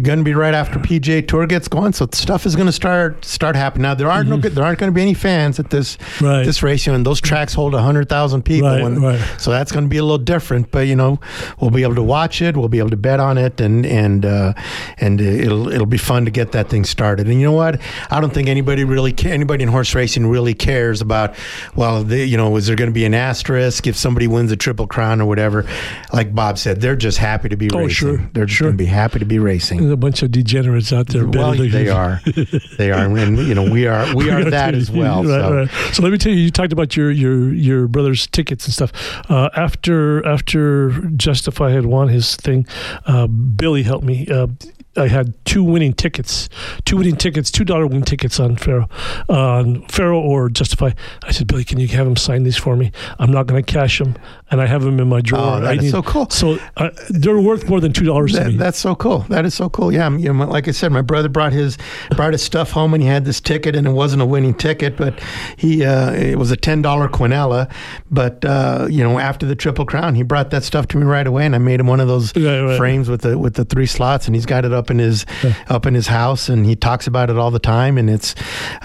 going 0.00 0.18
to 0.18 0.24
be 0.24 0.34
right 0.34 0.54
after 0.54 0.78
PGA 0.78 1.26
Tour 1.26 1.46
gets 1.46 1.68
going, 1.68 1.92
so 1.92 2.08
stuff 2.12 2.46
is 2.46 2.56
going 2.56 2.66
to 2.66 2.72
start 2.72 3.24
start 3.24 3.56
happening. 3.56 3.82
Now, 3.82 3.94
there 3.94 4.10
aren't, 4.10 4.28
mm-hmm. 4.28 4.40
no, 4.40 4.48
there 4.48 4.64
aren't 4.64 4.78
going 4.78 4.90
to 4.90 4.94
be 4.94 5.02
any 5.02 5.14
fans 5.14 5.58
at 5.58 5.70
this, 5.70 5.98
right. 6.20 6.44
this 6.44 6.62
race, 6.62 6.86
You 6.86 6.94
and 6.94 7.06
those 7.06 7.20
tracks 7.20 7.54
hold 7.54 7.72
100,000 7.72 8.42
people. 8.42 8.68
Right, 8.68 8.82
when, 8.82 9.00
right. 9.00 9.40
So 9.40 9.50
that's 9.50 9.72
going 9.72 9.84
to 9.84 9.88
be 9.88 9.98
a 9.98 10.02
little 10.02 10.18
different, 10.18 10.70
but, 10.70 10.86
you 10.86 10.96
know, 10.96 11.20
we'll 11.60 11.70
be 11.70 11.82
able 11.82 11.94
to 11.96 12.02
watch 12.02 12.42
it, 12.42 12.56
we'll 12.56 12.68
be 12.68 12.78
able 12.78 12.90
to 12.90 12.96
bet 12.96 13.20
on 13.20 13.38
it, 13.38 13.60
and, 13.60 13.84
and 13.86 14.24
uh, 14.24 14.54
and 14.98 15.20
it'll 15.20 15.68
it'll 15.68 15.86
be 15.86 15.98
fun 15.98 16.24
to 16.24 16.30
get 16.30 16.52
that 16.52 16.68
thing 16.68 16.84
started. 16.84 17.28
And 17.28 17.40
you 17.40 17.46
know 17.46 17.52
what? 17.52 17.80
I 18.10 18.20
don't 18.20 18.32
think 18.32 18.48
anybody 18.62 18.84
really 18.84 19.14
anybody 19.24 19.64
in 19.64 19.68
horse 19.68 19.92
racing 19.94 20.26
really 20.26 20.54
cares 20.54 21.00
about. 21.00 21.34
Well, 21.74 22.04
the, 22.04 22.24
you 22.24 22.36
know, 22.36 22.56
is 22.56 22.68
there 22.68 22.76
going 22.76 22.90
to 22.90 22.94
be 22.94 23.04
an 23.04 23.14
asterisk 23.14 23.88
if 23.88 23.96
somebody 23.96 24.28
wins 24.28 24.52
a 24.52 24.56
triple 24.56 24.86
crown 24.86 25.20
or 25.20 25.26
whatever? 25.26 25.66
Like 26.12 26.32
Bob 26.32 26.58
said, 26.58 26.80
they're 26.80 26.96
just 26.96 27.18
happy 27.18 27.48
to 27.48 27.56
be 27.56 27.68
oh, 27.72 27.78
racing. 27.78 27.90
Sure, 27.90 28.30
they're 28.32 28.46
just 28.46 28.58
sure. 28.58 28.66
going 28.66 28.78
to 28.78 28.84
be 28.84 28.88
happy 28.88 29.18
to 29.18 29.24
be 29.24 29.40
racing. 29.40 29.80
There's 29.80 29.92
a 29.92 29.96
bunch 29.96 30.22
of 30.22 30.30
degenerates 30.30 30.92
out 30.92 31.08
there. 31.08 31.26
Well, 31.26 31.54
they 31.54 31.88
are. 31.88 32.20
they 32.78 32.92
are, 32.92 33.04
and 33.04 33.38
you 33.38 33.54
know, 33.54 33.68
we 33.68 33.86
are. 33.86 34.14
We 34.14 34.30
are 34.30 34.44
that 34.44 34.74
as 34.74 34.90
well. 34.90 35.22
Right, 35.32 35.40
so. 35.40 35.54
Right. 35.54 35.94
so 35.94 36.02
let 36.02 36.12
me 36.12 36.18
tell 36.18 36.32
you, 36.32 36.38
you 36.38 36.50
talked 36.50 36.72
about 36.72 36.96
your 36.96 37.10
your 37.10 37.52
your 37.52 37.88
brother's 37.88 38.26
tickets 38.26 38.66
and 38.66 38.74
stuff. 38.74 38.92
Uh, 39.30 39.50
after 39.54 40.24
after 40.26 40.90
Justify 41.16 41.70
had 41.70 41.86
won 41.86 42.08
his 42.08 42.36
thing, 42.36 42.66
uh, 43.06 43.26
Billy 43.26 43.82
helped 43.82 44.04
me. 44.04 44.26
Uh, 44.28 44.48
I 44.96 45.08
had 45.08 45.32
two 45.46 45.64
winning 45.64 45.94
tickets, 45.94 46.50
two 46.84 46.98
winning 46.98 47.16
tickets, 47.16 47.50
two 47.50 47.64
dollar 47.64 47.86
win 47.86 48.02
tickets 48.02 48.38
on 48.38 48.56
Pharoah, 48.56 48.88
on 49.28 49.86
Pharoah 49.86 50.20
or 50.20 50.50
Justify. 50.50 50.90
I 51.22 51.32
said, 51.32 51.46
Billy, 51.46 51.64
can 51.64 51.80
you 51.80 51.88
have 51.88 52.06
him 52.06 52.16
sign 52.16 52.42
these 52.42 52.58
for 52.58 52.76
me? 52.76 52.92
I'm 53.18 53.30
not 53.30 53.46
going 53.46 53.62
to 53.62 53.72
cash 53.72 53.98
them, 53.98 54.16
and 54.50 54.60
I 54.60 54.66
have 54.66 54.82
them 54.82 55.00
in 55.00 55.08
my 55.08 55.22
drawer. 55.22 55.56
Oh, 55.56 55.60
that 55.60 55.78
need, 55.78 55.90
so 55.90 56.02
cool. 56.02 56.28
So 56.28 56.58
uh, 56.76 56.90
they're 57.08 57.40
worth 57.40 57.68
more 57.68 57.80
than 57.80 57.94
two 57.94 58.04
dollars 58.04 58.32
to 58.32 58.44
me. 58.44 58.56
That's 58.56 58.78
so 58.78 58.94
cool. 58.94 59.20
That 59.30 59.46
is 59.46 59.54
so 59.54 59.70
cool. 59.70 59.92
Yeah, 59.92 60.10
you 60.10 60.32
know, 60.32 60.44
like 60.44 60.68
I 60.68 60.72
said, 60.72 60.92
my 60.92 61.02
brother 61.02 61.30
brought 61.30 61.52
his 61.52 61.78
brought 62.10 62.32
his 62.32 62.42
stuff 62.42 62.70
home, 62.70 62.92
and 62.92 63.02
he 63.02 63.08
had 63.08 63.24
this 63.24 63.40
ticket, 63.40 63.74
and 63.74 63.86
it 63.86 63.92
wasn't 63.92 64.20
a 64.20 64.26
winning 64.26 64.54
ticket, 64.54 64.98
but 64.98 65.18
he 65.56 65.84
uh, 65.84 66.12
it 66.12 66.36
was 66.36 66.50
a 66.50 66.56
ten 66.56 66.82
dollar 66.82 67.08
Quinella. 67.08 67.72
But 68.10 68.44
uh, 68.44 68.88
you 68.90 69.02
know, 69.02 69.18
after 69.18 69.46
the 69.46 69.56
Triple 69.56 69.86
Crown, 69.86 70.14
he 70.16 70.22
brought 70.22 70.50
that 70.50 70.64
stuff 70.64 70.86
to 70.88 70.98
me 70.98 71.04
right 71.04 71.26
away, 71.26 71.46
and 71.46 71.54
I 71.54 71.58
made 71.58 71.80
him 71.80 71.86
one 71.86 72.00
of 72.00 72.08
those 72.08 72.36
right, 72.36 72.60
right. 72.60 72.76
frames 72.76 73.08
with 73.08 73.22
the 73.22 73.38
with 73.38 73.54
the 73.54 73.64
three 73.64 73.86
slots, 73.86 74.26
and 74.26 74.34
he's 74.34 74.44
got 74.44 74.66
it 74.66 74.72
up 74.72 74.81
up 74.82 74.90
in 74.90 74.98
his 74.98 75.24
yeah. 75.44 75.54
up 75.68 75.86
in 75.86 75.94
his 75.94 76.08
house, 76.08 76.48
and 76.48 76.66
he 76.66 76.74
talks 76.74 77.06
about 77.06 77.30
it 77.30 77.38
all 77.38 77.52
the 77.52 77.60
time. 77.60 77.96
And 77.96 78.10
it's, 78.10 78.34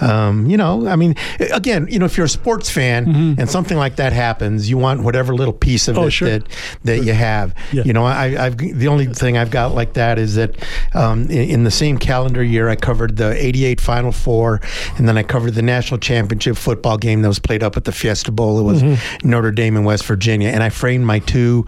um, 0.00 0.46
you 0.46 0.56
know, 0.56 0.86
I 0.86 0.94
mean, 0.94 1.16
again, 1.52 1.88
you 1.90 1.98
know, 1.98 2.04
if 2.04 2.16
you're 2.16 2.26
a 2.26 2.28
sports 2.28 2.70
fan 2.70 3.06
mm-hmm. 3.06 3.40
and 3.40 3.50
something 3.50 3.76
like 3.76 3.96
that 3.96 4.12
happens, 4.12 4.70
you 4.70 4.78
want 4.78 5.02
whatever 5.02 5.34
little 5.34 5.52
piece 5.52 5.88
of 5.88 5.98
oh, 5.98 6.06
it 6.06 6.10
sure. 6.12 6.28
that 6.28 6.48
that 6.84 6.96
sure. 6.96 7.04
you 7.04 7.12
have. 7.12 7.54
Yeah. 7.72 7.82
You 7.84 7.92
know, 7.92 8.04
I, 8.04 8.28
have 8.28 8.56
the 8.56 8.86
only 8.86 9.06
thing 9.06 9.36
I've 9.36 9.50
got 9.50 9.74
like 9.74 9.94
that 9.94 10.18
is 10.18 10.36
that 10.36 10.54
um, 10.94 11.22
in, 11.24 11.50
in, 11.50 11.64
the 11.64 11.70
same 11.70 11.98
calendar 11.98 12.42
year, 12.42 12.68
I 12.68 12.76
covered 12.76 13.16
the 13.16 13.34
'88 13.34 13.80
Final 13.80 14.12
Four, 14.12 14.60
and 14.96 15.08
then 15.08 15.18
I 15.18 15.24
covered 15.24 15.54
the 15.54 15.62
national 15.62 15.98
championship 15.98 16.56
football 16.56 16.96
game 16.96 17.22
that 17.22 17.28
was 17.28 17.40
played 17.40 17.62
up 17.62 17.76
at 17.76 17.84
the 17.84 17.92
Fiesta 17.92 18.30
Bowl. 18.30 18.60
It 18.60 18.62
was 18.62 18.82
mm-hmm. 18.82 19.28
Notre 19.28 19.50
Dame 19.50 19.76
and 19.76 19.84
West 19.84 20.04
Virginia, 20.04 20.48
and 20.48 20.62
I 20.62 20.68
framed 20.68 21.04
my 21.04 21.18
two 21.18 21.66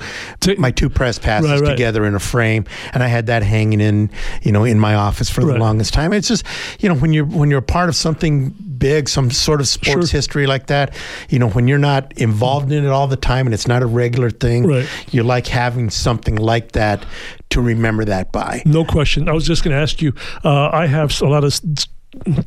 my 0.59 0.71
two 0.71 0.89
press 0.89 1.19
passes 1.19 1.51
right, 1.51 1.61
right. 1.61 1.71
together 1.71 2.05
in 2.05 2.15
a 2.15 2.21
frame, 2.21 2.65
and 2.95 3.03
I 3.03 3.09
had 3.09 3.27
that 3.27 3.43
hanging 3.43 3.81
in 3.81 4.11
you 4.43 4.53
know, 4.53 4.65
in 4.65 4.79
my 4.79 4.95
office 4.95 5.31
for 5.31 5.45
the 5.45 5.57
longest 5.57 5.95
time. 5.95 6.13
It's 6.13 6.29
just, 6.29 6.45
you 6.81 6.89
know, 6.89 6.95
when 6.95 7.13
you're 7.13 7.25
when 7.25 7.51
you're 7.51 7.61
part 7.61 7.89
of 7.89 7.97
something 7.97 8.51
big, 8.51 9.09
some 9.09 9.31
sort 9.31 9.61
of 9.61 9.69
sports 9.69 10.11
sure. 10.11 10.19
history 10.19 10.47
like 10.47 10.67
that, 10.67 10.95
you 11.29 11.39
know, 11.39 11.49
when 11.51 11.69
you're 11.69 11.79
not 11.79 12.13
involved 12.17 12.73
in 12.73 12.85
it 12.85 12.91
all 12.91 13.07
the 13.07 13.17
time 13.17 13.47
and 13.47 13.55
it's 13.55 13.69
not 13.69 13.83
a 13.83 13.87
regular 13.87 14.31
thing, 14.31 14.67
right. 14.67 14.89
you 15.13 15.23
like 15.23 15.47
having 15.47 15.91
something 15.91 16.37
like 16.37 16.73
that 16.73 17.05
to 17.51 17.61
remember 17.61 18.05
that 18.05 18.33
by. 18.33 18.63
No 18.65 18.85
question. 18.85 19.29
I 19.29 19.33
was 19.33 19.47
just 19.47 19.63
going 19.63 19.77
to 19.77 19.81
ask 19.81 20.01
you. 20.01 20.15
Uh, 20.43 20.71
I 20.73 20.87
have 20.87 21.21
a 21.21 21.27
lot 21.27 21.45
of 21.45 21.59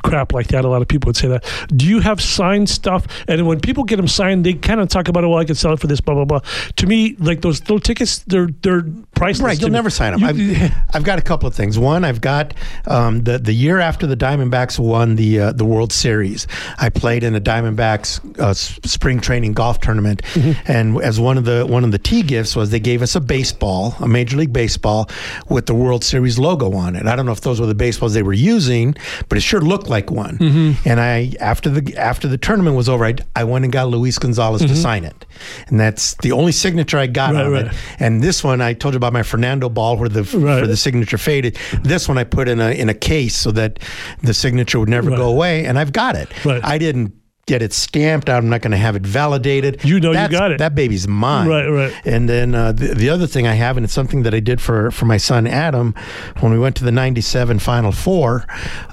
crap 0.03 0.33
like 0.33 0.47
that. 0.47 0.65
A 0.65 0.67
lot 0.67 0.81
of 0.81 0.87
people 0.87 1.07
would 1.09 1.15
say 1.17 1.27
that. 1.29 1.43
Do 1.75 1.85
you 1.87 1.99
have 1.99 2.21
signed 2.21 2.69
stuff? 2.69 3.05
And 3.27 3.47
when 3.47 3.59
people 3.59 3.83
get 3.83 3.95
them 3.97 4.07
signed, 4.07 4.45
they 4.45 4.53
kind 4.53 4.79
of 4.79 4.89
talk 4.89 5.07
about, 5.07 5.23
oh, 5.23 5.29
well, 5.29 5.39
I 5.39 5.45
can 5.45 5.55
sell 5.55 5.73
it 5.73 5.79
for 5.79 5.87
this, 5.87 6.01
blah 6.01 6.15
blah 6.15 6.25
blah. 6.25 6.39
To 6.77 6.87
me, 6.87 7.15
like 7.19 7.41
those 7.41 7.61
little 7.61 7.79
tickets, 7.79 8.19
they're 8.19 8.49
they're 8.61 8.83
priceless. 9.15 9.45
Right, 9.45 9.59
you'll 9.59 9.69
me. 9.69 9.73
never 9.73 9.89
sign 9.89 10.19
them. 10.19 10.37
You- 10.39 10.55
I've, 10.55 10.71
I've 10.95 11.03
got 11.03 11.19
a 11.19 11.21
couple 11.21 11.47
of 11.47 11.55
things. 11.55 11.77
One, 11.79 12.03
I've 12.03 12.21
got 12.21 12.53
um, 12.87 13.23
the 13.23 13.39
the 13.39 13.53
year 13.53 13.79
after 13.79 14.05
the 14.07 14.17
Diamondbacks 14.17 14.77
won 14.79 15.15
the 15.15 15.39
uh, 15.39 15.51
the 15.53 15.65
World 15.65 15.91
Series. 15.93 16.47
I 16.77 16.89
played 16.89 17.23
in 17.23 17.35
a 17.35 17.41
Diamondbacks 17.41 18.39
uh, 18.39 18.53
spring 18.53 19.19
training 19.19 19.53
golf 19.53 19.79
tournament, 19.79 20.21
Mm-hmm. 20.33 20.71
and 20.71 21.01
as 21.01 21.19
one 21.19 21.37
of 21.37 21.45
the 21.45 21.65
one 21.65 21.83
of 21.83 21.91
the 21.91 21.97
tee 21.99 22.21
gifts 22.23 22.55
was 22.55 22.69
they 22.71 22.79
gave 22.79 23.01
us 23.01 23.15
a 23.15 23.21
baseball, 23.21 23.95
a 23.99 24.07
Major 24.07 24.37
League 24.37 24.53
Baseball, 24.53 25.09
with 25.49 25.65
the 25.67 25.75
World 25.75 26.03
Series 26.03 26.37
logo 26.39 26.73
on 26.73 26.95
it. 26.95 27.05
I 27.05 27.15
don't 27.15 27.25
know 27.25 27.31
if 27.31 27.41
those 27.41 27.59
were 27.59 27.65
the 27.67 27.75
baseballs 27.75 28.13
they 28.13 28.23
were 28.23 28.33
using, 28.33 28.95
but 29.29 29.37
it 29.37 29.41
sure 29.53 29.61
looked 29.61 29.87
like 29.87 30.09
one. 30.11 30.37
Mm-hmm. 30.37 30.87
And 30.89 30.99
I 30.99 31.33
after 31.39 31.69
the 31.69 31.95
after 31.97 32.27
the 32.27 32.37
tournament 32.37 32.75
was 32.75 32.89
over, 32.89 33.05
I, 33.05 33.15
I 33.35 33.43
went 33.43 33.65
and 33.65 33.71
got 33.71 33.87
Luis 33.89 34.17
Gonzalez 34.19 34.61
to 34.61 34.75
sign 34.75 35.03
it, 35.05 35.25
and 35.67 35.79
that's 35.79 36.15
the 36.15 36.31
only 36.31 36.51
signature 36.51 36.97
I 36.97 37.07
got 37.07 37.33
Mm-hmm. 37.33 37.37
Right, 37.37 37.45
on 37.61 37.65
right. 37.67 37.73
it. 37.73 37.79
And 37.99 38.21
this 38.23 38.43
one, 38.43 38.61
I 38.61 38.73
told 38.73 38.93
you 38.93 38.97
about 38.97 39.13
my 39.13 39.23
Fernando 39.23 39.69
ball 39.69 39.97
where 39.97 40.09
the 40.09 40.23
Right. 40.23 40.55
where 40.57 40.67
the 40.67 40.77
signature 40.77 41.17
faded. 41.17 41.57
This 41.83 42.07
one 42.07 42.17
I 42.17 42.23
put 42.23 42.47
in 42.47 42.59
a 42.59 42.71
in 42.71 42.89
a 42.89 42.93
case 42.93 43.35
so 43.35 43.51
that 43.51 43.79
the 44.21 44.33
signature 44.33 44.79
would 44.79 44.89
never 44.89 45.09
go 45.09 45.27
away, 45.29 45.65
and 45.65 45.77
I've 45.79 45.93
got 45.93 46.15
it. 46.15 46.29
Right. 46.45 46.63
I 46.63 46.77
didn't 46.77 47.13
get 47.45 47.61
it 47.61 47.73
stamped. 47.73 48.29
I'm 48.29 48.49
not 48.49 48.61
going 48.61 48.71
to 48.71 48.77
have 48.77 48.95
it 48.95 49.05
validated. 49.05 49.83
You 49.83 49.99
know 49.99 50.11
you 50.11 50.29
got 50.29 50.51
it. 50.51 50.59
That 50.59 50.75
baby's 50.75 51.07
mine. 51.07 51.47
Right, 51.47 51.67
right. 51.67 51.93
And 52.05 52.29
then 52.29 52.55
uh, 52.55 52.71
the, 52.71 52.93
the 52.93 53.09
other 53.09 53.27
thing 53.27 53.47
I 53.47 53.53
have, 53.53 53.77
and 53.77 53.83
it's 53.83 53.93
something 53.93 54.23
that 54.23 54.33
I 54.33 54.39
did 54.39 54.61
for 54.61 54.91
for 54.91 55.05
my 55.05 55.17
son 55.17 55.45
Adam 55.47 55.93
when 56.39 56.51
we 56.51 56.59
went 56.59 56.75
to 56.77 56.83
the 56.83 56.91
'97 56.91 57.59
Final 57.59 57.91
Four. 57.91 58.45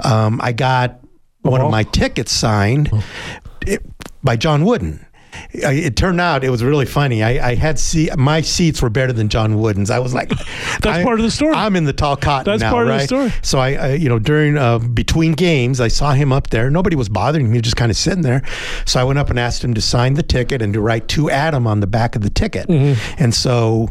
Um, 0.04 0.40
I 0.42 0.52
got 0.52 1.00
one 1.42 1.60
Oh. 1.60 1.66
of 1.66 1.70
my 1.70 1.84
tickets 1.84 2.32
signed 2.32 2.90
it, 3.66 3.82
by 4.22 4.36
John 4.36 4.64
Wooden. 4.64 5.06
I- 5.64 5.72
It 5.72 5.96
turned 5.96 6.20
out 6.20 6.44
it 6.44 6.50
was 6.50 6.62
really 6.64 6.86
funny. 6.86 7.22
I, 7.22 7.50
I 7.50 7.54
had 7.54 7.78
see 7.78 8.10
my 8.16 8.40
seats 8.40 8.82
were 8.82 8.90
better 8.90 9.12
than 9.12 9.28
John 9.28 9.58
Wooden's. 9.58 9.90
I 9.90 9.98
was 9.98 10.12
like, 10.14 10.28
That's 10.80 10.86
I- 10.86 11.02
part 11.04 11.18
of 11.20 11.24
the 11.24 11.30
story. 11.30 11.54
I'm 11.54 11.76
in 11.76 11.84
the 11.84 11.92
tall 11.92 12.16
cotton 12.16 12.50
That's 12.50 12.60
now, 12.62 12.70
part 12.72 12.88
of 12.88 12.94
the 12.98 13.06
story. 13.06 13.32
So 13.42 13.58
I, 13.58 13.72
I 13.74 13.92
you 13.94 14.08
know, 14.08 14.18
during 14.18 14.56
uh, 14.56 14.78
between 14.78 15.32
games, 15.32 15.80
I 15.80 15.88
saw 15.88 16.12
him 16.12 16.32
up 16.32 16.50
there. 16.50 16.70
Nobody 16.70 16.96
was 16.96 17.08
bothering 17.08 17.46
him. 17.46 17.52
me, 17.52 17.60
just 17.60 17.76
kind 17.76 17.90
of 17.90 17.96
sitting 17.96 18.22
there. 18.22 18.42
So 18.86 19.00
I 19.00 19.04
went 19.04 19.18
up 19.18 19.30
and 19.30 19.38
asked 19.38 19.62
him 19.64 19.74
to 19.74 19.80
sign 19.80 20.14
the 20.14 20.22
ticket 20.22 20.62
and 20.62 20.72
to 20.74 20.80
write 20.80 21.08
to 21.08 21.30
Adam 21.30 21.66
on 21.66 21.80
the 21.80 21.86
back 21.86 22.16
of 22.16 22.22
the 22.22 22.30
ticket. 22.30 22.66
Mm-hmm. 22.68 23.22
And 23.22 23.34
so 23.34 23.88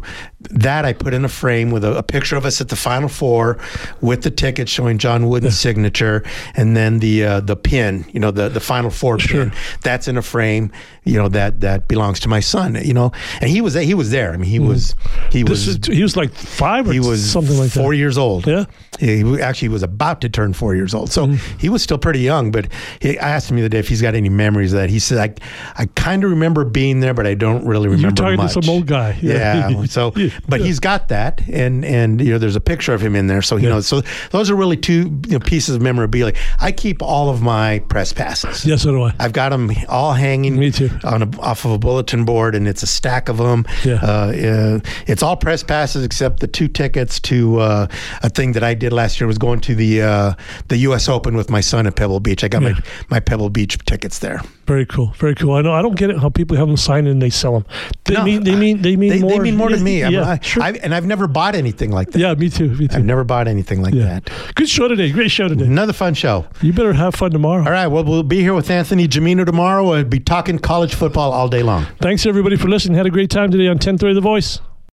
that 0.48 0.84
I 0.84 0.92
put 0.94 1.12
in 1.12 1.24
a 1.24 1.28
frame 1.28 1.70
with 1.70 1.84
a, 1.84 1.98
a 1.98 2.02
picture 2.02 2.36
of 2.36 2.44
us 2.46 2.60
at 2.60 2.68
the 2.68 2.76
Final 2.76 3.08
Four 3.08 3.58
with 4.00 4.22
the 4.22 4.30
ticket 4.30 4.68
showing 4.68 4.96
John 4.98 5.28
Wooden's 5.28 5.58
signature, 5.58 6.24
and 6.56 6.76
then 6.76 6.98
the 7.00 7.24
uh, 7.24 7.40
the 7.40 7.56
pin, 7.56 8.04
you 8.12 8.20
know, 8.20 8.30
the 8.30 8.48
the 8.48 8.60
Final 8.60 8.90
Four 8.90 9.18
pin. 9.18 9.52
That's 9.82 10.08
in 10.08 10.16
a 10.16 10.22
frame, 10.22 10.72
you 11.04 11.14
know, 11.18 11.28
that 11.28 11.60
that 11.60 11.88
belongs 11.88 12.20
to 12.20 12.28
my 12.28 12.40
son. 12.40 12.78
You 12.82 12.94
know, 12.94 13.12
and 13.40 13.50
he 13.50 13.60
was 13.60 13.74
he 13.74 13.92
was 13.94 14.10
there. 14.10 14.32
I 14.32 14.36
mean, 14.38 14.48
he 14.50 14.58
was 14.58 14.94
he 15.30 15.44
Mm. 15.44 15.48
This 15.48 15.66
was 15.66 15.76
is, 15.76 15.86
he 15.86 16.02
was 16.02 16.16
like 16.16 16.32
five 16.32 16.88
or 16.88 16.92
he 16.92 17.00
was 17.00 17.30
something 17.30 17.58
like 17.58 17.70
four 17.70 17.92
that. 17.92 17.98
years 17.98 18.16
old. 18.18 18.46
Yeah. 18.46 18.64
he 18.98 19.22
he 19.22 19.40
actually 19.42 19.68
was 19.68 19.82
about 19.82 20.20
to 20.22 20.28
turn 20.28 20.52
four 20.54 20.74
years 20.74 20.94
old, 20.94 21.10
so 21.12 21.26
Mm-hmm. 21.26 21.58
he 21.58 21.68
was 21.68 21.82
still 21.82 21.98
pretty 21.98 22.20
young. 22.20 22.50
But 22.50 22.68
he, 23.00 23.18
I 23.18 23.28
asked 23.30 23.50
him 23.50 23.56
the 23.56 23.62
other 23.62 23.68
day 23.68 23.78
if 23.78 23.88
he's 23.88 24.00
got 24.02 24.14
any 24.14 24.28
memories 24.30 24.72
of 24.72 24.78
that. 24.80 24.88
He 24.90 24.98
said, 24.98 25.18
"I 25.18 25.82
I 25.82 25.86
kind 25.96 26.24
of 26.24 26.30
remember 26.30 26.64
being 26.64 27.00
there, 27.00 27.12
but 27.14 27.26
I 27.26 27.34
don't 27.34 27.66
really 27.66 27.88
remember 27.88 28.08
You're 28.22 28.36
talking 28.36 28.46
to 28.46 28.62
some 28.62 28.68
old 28.70 28.86
guy. 28.86 29.18
Yeah. 29.20 29.68
Yeah. 29.70 29.84
so, 29.88 30.12
Yeah. 30.16 30.29
But 30.48 30.60
he's 30.60 30.80
got 30.80 31.08
that, 31.08 31.40
and 31.48 31.84
and 31.84 32.20
you 32.20 32.30
know, 32.32 32.38
there's 32.38 32.56
a 32.56 32.60
picture 32.60 32.92
of 32.94 33.00
him 33.02 33.14
in 33.16 33.26
there, 33.26 33.42
so 33.42 33.56
you 33.56 33.64
Yeah. 33.68 33.74
know, 33.74 33.80
so 33.80 34.02
those 34.30 34.50
are 34.50 34.54
really 34.56 34.76
two 34.76 35.20
you 35.26 35.32
know, 35.32 35.40
pieces 35.40 35.76
of 35.76 35.82
memorabilia. 35.82 36.34
I 36.60 36.72
keep 36.72 37.02
all 37.02 37.28
of 37.30 37.42
my 37.42 37.80
press 37.88 38.12
passes. 38.12 38.64
Yes, 38.64 38.82
so 38.82 38.92
do 38.92 39.02
I. 39.02 39.14
I've 39.18 39.32
got 39.32 39.50
them 39.50 39.70
all 39.88 40.12
hanging. 40.12 40.58
Me 40.58 40.70
too. 40.70 40.90
On 41.04 41.22
a, 41.22 41.40
off 41.40 41.64
of 41.64 41.72
a 41.72 41.78
bulletin 41.78 42.24
board, 42.24 42.54
and 42.54 42.66
it's 42.68 42.82
a 42.82 42.86
stack 42.86 43.28
of 43.28 43.38
them. 43.38 43.64
Yeah. 43.84 43.94
Uh, 44.02 44.06
uh, 44.06 44.80
it's 45.06 45.22
all 45.22 45.36
press 45.36 45.62
passes 45.62 46.04
except 46.04 46.40
the 46.40 46.46
two 46.48 46.68
tickets 46.68 47.20
to 47.20 47.58
uh, 47.60 47.86
a 48.22 48.28
thing 48.28 48.52
that 48.52 48.62
I 48.64 48.74
did 48.74 48.92
last 48.92 49.20
year. 49.20 49.26
Was 49.26 49.38
going 49.38 49.60
to 49.60 49.74
the 49.74 50.02
uh, 50.02 50.34
the 50.68 50.76
U.S. 50.78 51.08
Open 51.08 51.36
with 51.36 51.50
my 51.50 51.60
son 51.60 51.86
at 51.86 51.96
Pebble 51.96 52.20
Beach. 52.20 52.44
I 52.44 52.48
got 52.48 52.62
Yeah. 52.62 52.70
my 52.72 52.80
my 53.10 53.20
Pebble 53.20 53.50
Beach 53.50 53.78
tickets 53.86 54.18
there. 54.20 54.40
Very 54.70 54.86
cool. 54.86 55.08
Very 55.16 55.34
cool. 55.34 55.54
I 55.54 55.62
know. 55.62 55.72
I 55.74 55.82
don't 55.82 55.96
get 55.96 56.10
it 56.10 56.18
how 56.20 56.28
people 56.28 56.56
have 56.56 56.68
them 56.68 56.76
signed 56.76 57.08
and 57.08 57.20
they 57.20 57.28
sell 57.28 57.54
them. 57.54 57.64
They 58.04 58.14
No, 58.14 58.22
mean. 58.22 58.44
They 58.44 58.54
mean. 58.54 58.80
They 58.82 58.94
mean 58.94 59.10
They, 59.10 59.18
more. 59.18 59.30
they 59.32 59.38
mean 59.40 59.56
more 59.56 59.68
to 59.68 59.76
me. 59.76 60.04
I'm- 60.04 60.12
Yeah. 60.12 60.28
I, 60.28 60.38
sure. 60.40 60.62
I've, 60.62 60.76
and 60.84 60.94
I've 60.94 61.06
never 61.06 61.26
bought 61.26 61.56
anything 61.56 61.90
like 61.90 62.12
that. 62.12 62.20
yeah. 62.20 62.34
Me 62.34 62.48
too. 62.48 62.68
Me 62.76 62.86
too. 62.86 62.96
I've 62.96 63.04
never 63.04 63.24
bought 63.24 63.48
anything 63.48 63.82
like 63.82 63.94
yeah. 63.94 64.04
that. 64.20 64.30
Good 64.54 64.68
show 64.68 64.86
today. 64.86 65.10
Great 65.10 65.32
show 65.32 65.48
today. 65.48 65.64
Another 65.64 65.92
fun 65.92 66.14
show. 66.14 66.46
You 66.62 66.72
better 66.72 66.92
have 66.92 67.16
fun 67.16 67.32
tomorrow. 67.32 67.64
All 67.64 67.72
right. 67.72 67.88
Well, 67.88 68.04
we'll 68.04 68.22
be 68.22 68.42
here 68.42 68.54
with 68.54 68.70
Anthony 68.70 69.08
Gimino 69.08 69.44
tomorrow. 69.44 69.84
We'll 69.88 70.04
be 70.04 70.20
talking 70.20 70.60
college 70.60 70.94
football 70.94 71.32
all 71.32 71.48
day 71.48 71.64
long. 71.64 71.86
Thanks 72.00 72.24
everybody 72.24 72.54
for 72.54 72.68
listening. 72.68 72.96
Had 72.96 73.06
a 73.06 73.10
great 73.10 73.28
time 73.30 73.50
today 73.50 73.66
on 73.66 73.74
1030 73.74 74.14
The 74.14 74.20
Voice. 74.20 74.60